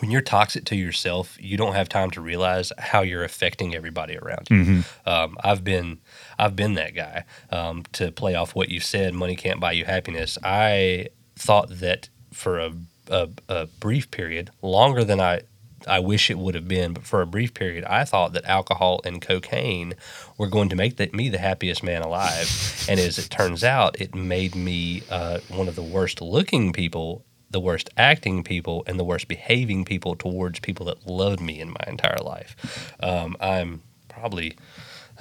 when 0.00 0.10
you're 0.10 0.20
toxic 0.22 0.64
to 0.66 0.76
yourself, 0.76 1.38
you 1.40 1.56
don't 1.56 1.74
have 1.74 1.88
time 1.88 2.10
to 2.10 2.20
realize 2.20 2.72
how 2.78 3.02
you're 3.02 3.22
affecting 3.24 3.74
everybody 3.76 4.18
around 4.18 4.48
you. 4.50 4.82
Um, 5.06 5.36
I've 5.42 5.62
been 5.62 5.98
I've 6.38 6.56
been 6.56 6.74
that 6.74 6.94
guy. 6.94 7.24
Um, 7.50 7.84
to 7.92 8.10
play 8.12 8.34
off 8.34 8.54
what 8.54 8.68
you 8.68 8.80
said, 8.80 9.14
money 9.14 9.36
can't 9.36 9.60
buy 9.60 9.72
you 9.72 9.84
happiness. 9.84 10.38
I 10.42 11.08
thought 11.36 11.68
that 11.80 12.08
for 12.32 12.58
a, 12.58 12.72
a, 13.08 13.28
a 13.48 13.66
brief 13.80 14.10
period, 14.10 14.50
longer 14.62 15.04
than 15.04 15.20
I 15.20 15.42
I 15.86 15.98
wish 16.00 16.30
it 16.30 16.38
would 16.38 16.54
have 16.54 16.68
been, 16.68 16.92
but 16.94 17.04
for 17.04 17.20
a 17.20 17.26
brief 17.26 17.54
period, 17.54 17.84
I 17.84 18.04
thought 18.04 18.32
that 18.32 18.44
alcohol 18.44 19.00
and 19.04 19.20
cocaine 19.20 19.94
were 20.38 20.46
going 20.46 20.68
to 20.70 20.76
make 20.76 20.96
that, 20.96 21.14
me 21.14 21.28
the 21.28 21.38
happiest 21.38 21.82
man 21.82 22.02
alive. 22.02 22.86
and 22.88 22.98
as 22.98 23.18
it 23.18 23.30
turns 23.30 23.62
out, 23.62 24.00
it 24.00 24.14
made 24.14 24.54
me 24.54 25.02
uh, 25.10 25.40
one 25.48 25.68
of 25.68 25.76
the 25.76 25.82
worst 25.82 26.20
looking 26.20 26.72
people, 26.72 27.24
the 27.50 27.60
worst 27.60 27.90
acting 27.96 28.42
people, 28.42 28.82
and 28.86 28.98
the 28.98 29.04
worst 29.04 29.28
behaving 29.28 29.84
people 29.84 30.16
towards 30.16 30.60
people 30.60 30.86
that 30.86 31.06
loved 31.06 31.40
me 31.40 31.60
in 31.60 31.70
my 31.70 31.84
entire 31.86 32.18
life. 32.22 32.94
Um, 33.00 33.36
I'm 33.40 33.82
probably. 34.08 34.56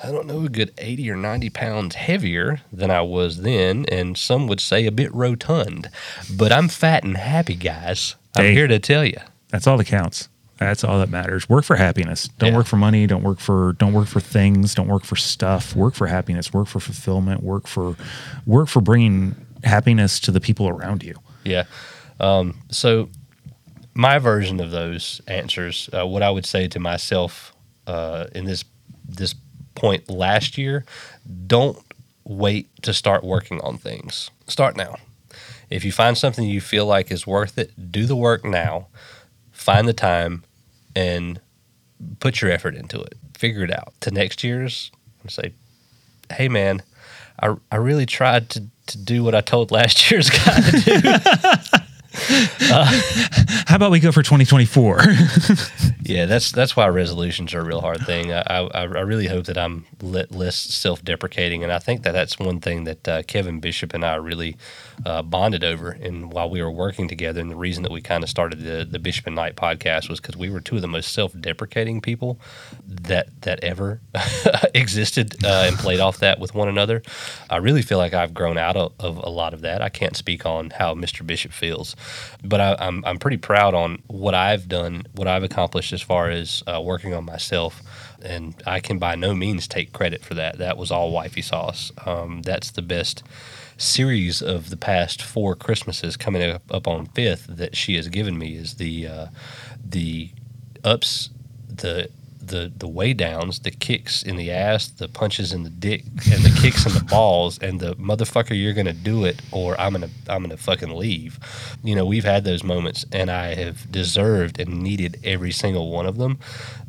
I 0.04 0.12
don't 0.12 0.28
know, 0.28 0.44
a 0.46 0.50
good 0.50 0.72
80 0.78 1.10
or 1.12 1.16
90 1.16 1.50
pounds 1.52 1.96
heavier 1.96 2.62
than 2.72 2.92
I 2.92 3.02
was 3.02 3.42
then, 3.42 3.86
and 3.90 4.18
some 4.18 4.48
would 4.48 4.60
say 4.60 4.86
a 4.86 4.92
bit 4.92 5.14
rotund. 5.14 5.90
But 6.36 6.52
I'm 6.52 6.68
fat 6.68 7.04
and 7.04 7.16
happy, 7.18 7.56
guys. 7.56 8.16
I'm 8.36 8.46
Hey. 8.46 8.54
here 8.54 8.68
to 8.68 8.80
tell 8.80 9.06
you. 9.06 9.18
That's 9.50 9.66
all 9.68 9.78
that 9.78 9.86
counts. 9.88 10.28
That's 10.58 10.84
all 10.84 11.00
that 11.00 11.10
matters. 11.10 11.48
Work 11.50 11.64
for 11.66 11.76
happiness. 11.78 12.28
Don't 12.38 12.52
Yeah. 12.52 12.58
work 12.58 12.68
for 12.68 12.78
money. 12.78 13.08
Don't 13.08 13.24
work 13.24 13.40
for 13.40 13.74
don't 13.80 13.94
work 13.94 14.08
for 14.08 14.20
things. 14.20 14.76
Don't 14.76 14.88
work 14.88 15.04
for 15.06 15.16
stuff. 15.16 15.76
Work 15.76 15.94
for 15.96 16.08
happiness. 16.08 16.54
Work 16.54 16.68
for 16.68 16.80
fulfillment. 16.80 17.44
Work 17.44 17.68
for 17.68 17.96
work 18.46 18.68
for 18.70 18.82
bringing 18.82 19.36
happiness 19.64 20.20
to 20.22 20.32
the 20.32 20.40
people 20.40 20.68
around 20.68 21.04
you. 21.04 21.16
Yeah. 21.44 21.64
Um, 22.20 22.56
so, 22.70 23.10
my 23.94 24.20
version 24.20 24.60
of 24.60 24.72
those 24.72 25.22
answers, 25.28 25.90
uh, 25.94 26.06
what 26.08 26.24
I 26.24 26.30
would 26.30 26.46
say 26.46 26.68
to 26.68 26.80
myself 26.80 27.54
uh, 27.88 28.26
in 28.34 28.46
this 28.46 28.64
this 29.08 29.36
point 29.76 30.10
last 30.10 30.58
year, 30.58 30.86
don't 31.48 31.78
wait 32.24 32.70
to 32.84 32.94
start 32.94 33.24
working 33.24 33.60
on 33.62 33.78
things. 33.78 34.30
Start 34.48 34.76
now. 34.78 34.98
If 35.70 35.84
you 35.84 35.92
find 35.92 36.18
something 36.18 36.48
you 36.48 36.62
feel 36.62 36.86
like 36.86 37.12
is 37.12 37.26
worth 37.26 37.58
it, 37.58 37.92
do 37.92 38.06
the 38.06 38.16
work 38.16 38.46
now. 38.46 38.88
Find 39.52 39.88
the 39.88 39.94
time 39.94 40.44
and 40.96 41.40
put 42.20 42.42
your 42.42 42.52
effort 42.52 42.76
into 42.76 43.02
it. 43.02 43.16
Figure 43.38 43.64
it 43.64 43.72
out. 43.72 43.94
To 44.02 44.12
next 44.12 44.44
year's, 44.44 44.92
say, 45.28 45.54
hey 46.32 46.48
man, 46.50 46.82
I, 47.42 47.56
I 47.72 47.78
really 47.78 48.06
tried 48.06 48.50
to, 48.52 48.64
to 48.88 48.98
do 48.98 49.24
what 49.24 49.36
I 49.36 49.42
told 49.42 49.72
last 49.72 50.12
year's 50.12 50.30
guy 50.30 50.62
to 50.62 50.80
do. 50.80 51.80
Uh, 52.72 52.86
How 53.66 53.76
about 53.76 53.90
we 53.90 54.00
go 54.00 54.12
for 54.12 54.22
2024? 54.22 55.02
Yeah, 56.06 56.26
that's 56.26 56.52
that's 56.52 56.76
why 56.76 56.88
resolutions 56.88 57.54
are 57.54 57.62
a 57.62 57.64
real 57.64 57.82
hard 57.82 58.02
thing. 58.06 58.34
I 58.34 58.42
I, 58.42 58.82
I 58.82 58.84
really 58.84 59.28
hope 59.28 59.46
that 59.46 59.58
I'm 59.58 59.86
le- 60.02 60.26
less 60.32 60.56
self 60.58 61.04
deprecating, 61.04 61.64
and 61.64 61.72
I 61.72 61.80
think 61.80 62.04
that 62.04 62.12
that's 62.12 62.38
one 62.38 62.60
thing 62.60 62.86
that 62.86 63.08
uh, 63.08 63.24
Kevin 63.24 63.62
Bishop 63.62 63.94
and 63.94 64.04
I 64.04 64.16
really 64.16 64.58
uh, 65.06 65.22
bonded 65.24 65.64
over. 65.64 65.92
And 65.92 66.34
while 66.34 66.50
we 66.50 66.62
were 66.62 66.72
working 66.72 67.08
together, 67.08 67.40
and 67.40 67.50
the 67.50 67.56
reason 67.56 67.84
that 67.84 67.92
we 67.92 68.02
kind 68.02 68.24
of 68.24 68.30
started 68.30 68.60
the 68.64 68.86
the 68.90 69.00
Bishop 69.00 69.28
and 69.28 69.36
Knight 69.36 69.56
podcast 69.56 70.10
was 70.10 70.20
because 70.20 70.36
we 70.36 70.50
were 70.50 70.60
two 70.60 70.76
of 70.76 70.82
the 70.82 70.90
most 70.90 71.14
self 71.14 71.34
deprecating 71.40 72.02
people 72.02 72.40
that 72.86 73.30
that 73.44 73.64
ever 73.64 74.02
existed 74.74 75.46
uh, 75.46 75.66
and 75.68 75.78
played 75.78 76.02
off 76.02 76.18
that 76.20 76.40
with 76.40 76.54
one 76.54 76.68
another. 76.68 77.02
I 77.50 77.58
really 77.58 77.82
feel 77.82 77.98
like 77.98 78.14
I've 78.14 78.34
grown 78.34 78.58
out 78.58 78.76
of, 78.76 78.94
of 79.00 79.18
a 79.18 79.30
lot 79.30 79.54
of 79.54 79.62
that. 79.62 79.82
I 79.82 79.90
can't 79.90 80.18
speak 80.18 80.46
on 80.46 80.72
how 80.72 80.96
Mr. 80.96 81.26
Bishop 81.26 81.54
feels, 81.54 81.96
but 82.44 82.60
I, 82.60 82.76
I'm 82.80 83.06
I'm 83.06 83.20
pretty 83.20 83.38
proud 83.38 83.74
on 83.74 84.04
what 84.08 84.34
I've 84.34 84.68
done, 84.68 85.04
what 85.16 85.28
I've 85.28 85.44
accomplished 85.44 85.94
as 85.94 86.03
far 86.04 86.30
as 86.30 86.64
uh, 86.68 86.82
working 86.82 87.14
on 87.14 87.26
myself. 87.26 87.82
And 88.22 88.56
I 88.66 88.80
can 88.80 89.00
by 89.00 89.16
no 89.16 89.34
means 89.34 89.68
take 89.68 89.94
credit 89.94 90.24
for 90.24 90.34
that. 90.36 90.58
That 90.58 90.78
was 90.78 90.92
all 90.92 91.12
wifey 91.12 91.42
sauce. 91.42 91.92
Um, 92.06 92.42
that's 92.44 92.72
the 92.72 92.82
best 92.82 93.24
series 93.78 94.42
of 94.42 94.70
the 94.70 94.78
past 94.78 95.22
four 95.22 95.56
Christmases 95.56 96.16
coming 96.16 96.44
up, 96.44 96.62
up 96.72 96.88
on 96.88 97.08
fifth 97.08 97.48
that 97.50 97.76
she 97.76 97.96
has 97.96 98.08
given 98.08 98.38
me 98.38 98.56
is 98.56 98.76
the 98.76 99.08
uh, 99.08 99.28
the 99.84 100.30
ups 100.84 101.30
the 101.68 102.10
the 102.48 102.72
the 102.76 102.88
way 102.88 103.14
downs, 103.14 103.60
the 103.60 103.72
kicks 103.72 104.24
in 104.24 104.36
the 104.36 104.52
ass, 104.52 104.88
the 104.88 105.08
punches 105.08 105.54
in 105.54 105.64
the 105.64 105.70
dick, 105.70 106.04
and 106.32 106.44
the 106.44 106.58
kicks 106.62 106.86
in 106.86 106.94
the 106.94 107.04
balls, 107.10 107.58
and 107.60 107.80
the 107.80 107.96
motherfucker, 107.96 108.60
you're 108.60 108.74
gonna 108.74 108.94
do 108.94 109.26
it, 109.26 109.42
or 109.52 109.80
I'm 109.80 109.94
gonna 109.94 110.10
I'm 110.28 110.42
gonna 110.44 110.58
fucking 110.58 110.92
leave. 110.92 111.40
You 111.84 111.96
know, 111.96 112.06
we've 112.06 112.24
had 112.24 112.44
those 112.44 112.64
moments, 112.64 113.06
and 113.12 113.30
I 113.32 113.56
have 113.56 113.92
deserved 113.92 114.60
and 114.60 114.82
needed 114.82 115.20
every 115.24 115.52
single 115.52 115.92
one 115.92 116.06
of 116.06 116.18
them. 116.18 116.40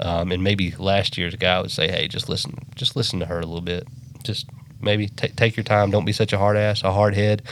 Um, 0.00 0.32
and 0.32 0.42
maybe 0.42 0.72
last 0.78 1.16
year's 1.16 1.36
guy 1.36 1.61
would 1.61 1.70
say, 1.70 1.90
hey, 1.90 2.09
just 2.09 2.28
listen, 2.28 2.59
just 2.74 2.96
listen 2.96 3.20
to 3.20 3.26
her 3.26 3.38
a 3.38 3.46
little 3.46 3.61
bit, 3.61 3.86
just 4.22 4.46
maybe 4.80 5.09
ta 5.09 5.28
take 5.36 5.57
your 5.57 5.64
time, 5.64 5.90
don't 5.90 6.05
be 6.05 6.12
such 6.12 6.32
a 6.32 6.38
hard 6.38 6.57
ass, 6.57 6.82
a 6.82 6.92
hard 6.92 7.14
head. 7.14 7.42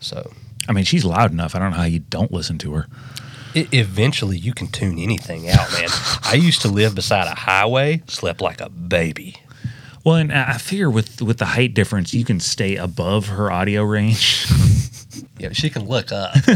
So 0.00 0.30
I 0.68 0.72
mean, 0.72 0.84
she's 0.84 1.04
loud 1.04 1.32
enough. 1.32 1.54
I 1.54 1.58
don't 1.58 1.70
know 1.70 1.76
how 1.76 1.84
you 1.84 2.00
don't 2.00 2.32
listen 2.32 2.58
to 2.58 2.72
her. 2.72 2.88
I 3.56 3.66
eventually, 3.72 4.36
you 4.36 4.52
can 4.52 4.66
tune 4.68 4.98
anything 4.98 5.48
out, 5.48 5.72
man. 5.72 5.88
I 6.22 6.34
used 6.34 6.60
to 6.62 6.68
live 6.68 6.94
beside 6.94 7.26
a 7.26 7.34
highway, 7.34 8.02
slept 8.06 8.42
like 8.42 8.60
a 8.60 8.68
baby. 8.68 9.36
Well, 10.04 10.16
and 10.16 10.30
I 10.32 10.58
figure 10.58 10.90
with 10.90 11.22
with 11.22 11.38
the 11.38 11.46
height 11.46 11.74
difference, 11.74 12.14
you 12.14 12.24
can 12.24 12.38
stay 12.38 12.76
above 12.76 13.28
her 13.28 13.50
audio 13.50 13.82
range. 13.82 14.46
Yeah, 15.38 15.52
she 15.52 15.70
can 15.70 15.86
look 15.86 16.12
up, 16.12 16.34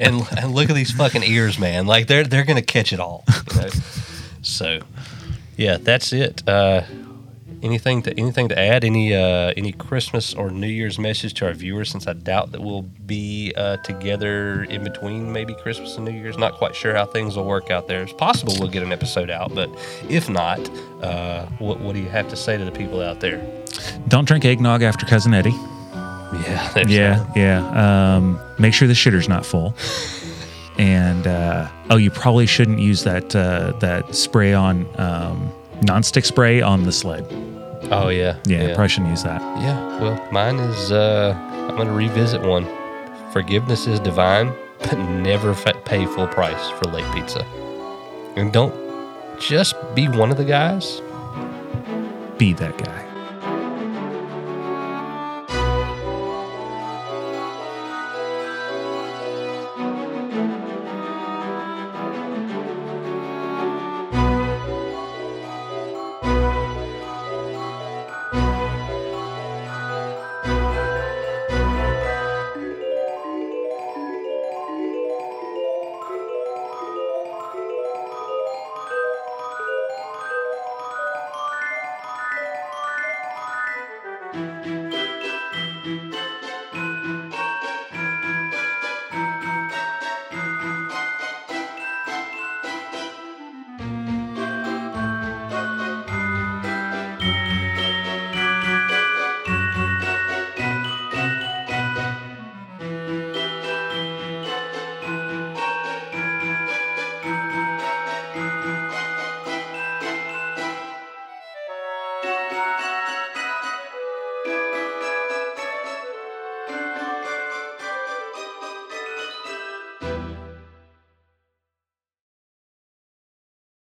and 0.00 0.26
and 0.36 0.54
look 0.54 0.68
at 0.70 0.74
these 0.74 0.92
fucking 0.92 1.22
ears, 1.22 1.58
man. 1.58 1.86
Like 1.86 2.06
they're 2.06 2.24
they're 2.24 2.44
gonna 2.44 2.62
catch 2.62 2.92
it 2.92 3.00
all. 3.00 3.24
You 3.54 3.60
know? 3.60 3.68
so, 4.42 4.80
yeah, 5.56 5.76
that's 5.78 6.12
it. 6.12 6.46
Uh, 6.46 6.82
anything 7.62 8.02
to 8.02 8.18
anything 8.18 8.48
to 8.48 8.58
add? 8.58 8.84
Any 8.84 9.14
uh, 9.14 9.52
any 9.56 9.72
Christmas 9.72 10.34
or 10.34 10.50
New 10.50 10.66
Year's 10.66 10.98
message 10.98 11.34
to 11.34 11.46
our 11.46 11.54
viewers? 11.54 11.90
Since 11.90 12.06
I 12.06 12.12
doubt 12.12 12.52
that 12.52 12.60
we'll 12.60 12.82
be 12.82 13.52
uh, 13.56 13.78
together 13.78 14.64
in 14.64 14.84
between 14.84 15.32
maybe 15.32 15.54
Christmas 15.54 15.96
and 15.96 16.04
New 16.04 16.12
Year's. 16.12 16.38
Not 16.38 16.54
quite 16.54 16.74
sure 16.74 16.94
how 16.94 17.06
things 17.06 17.36
will 17.36 17.44
work 17.44 17.70
out 17.70 17.88
there. 17.88 18.02
It's 18.02 18.12
possible 18.12 18.54
we'll 18.58 18.70
get 18.70 18.82
an 18.82 18.92
episode 18.92 19.30
out, 19.30 19.54
but 19.54 19.70
if 20.08 20.28
not, 20.28 20.60
uh, 21.02 21.46
what 21.58 21.80
what 21.80 21.94
do 21.94 22.00
you 22.00 22.08
have 22.08 22.28
to 22.28 22.36
say 22.36 22.56
to 22.58 22.64
the 22.64 22.72
people 22.72 23.00
out 23.00 23.20
there? 23.20 23.40
don't 24.08 24.26
drink 24.26 24.44
eggnog 24.44 24.82
after 24.82 25.06
cousin 25.06 25.32
Eddie. 25.34 25.50
Yeah, 25.50 26.82
Yeah, 26.86 27.26
yeah. 27.34 28.14
Um, 28.16 28.40
make 28.58 28.74
sure 28.74 28.88
the 28.88 28.94
shitter's 28.94 29.28
not 29.28 29.44
full. 29.46 29.74
And 30.78 31.26
uh, 31.26 31.70
oh, 31.90 31.96
you 31.96 32.10
probably 32.10 32.46
shouldn't 32.46 32.78
use 32.78 33.04
that 33.04 33.36
uh, 33.36 33.72
that 33.80 34.14
spray 34.14 34.54
on 34.54 34.86
um, 34.98 35.52
nonstick 35.80 36.24
spray 36.24 36.62
on 36.62 36.84
the 36.84 36.92
sled. 36.92 37.26
Oh 37.92 38.08
yeah, 38.08 38.38
Yeah, 38.46 38.74
probably 38.74 38.88
shouldn't 38.88 39.10
use 39.10 39.22
that. 39.22 39.40
Yeah, 39.60 39.76
well, 40.00 40.28
mine 40.32 40.58
is. 40.58 40.90
Uh, 40.90 41.34
I'm 41.68 41.76
to 41.86 41.92
revisit 41.92 42.40
one. 42.42 42.66
Forgiveness 43.32 43.86
is 43.86 44.00
divine, 44.00 44.52
but 44.78 44.98
never 44.98 45.54
fa- 45.54 45.80
pay 45.84 46.06
full 46.06 46.26
price 46.26 46.70
for 46.70 46.84
late 46.90 47.10
pizza. 47.14 47.44
And 48.36 48.52
don't 48.52 48.74
just 49.38 49.74
be 49.94 50.08
one 50.08 50.30
of 50.30 50.36
the 50.38 50.44
guys. 50.44 51.00
Be 52.38 52.52
that 52.54 52.78
guy. 52.78 53.11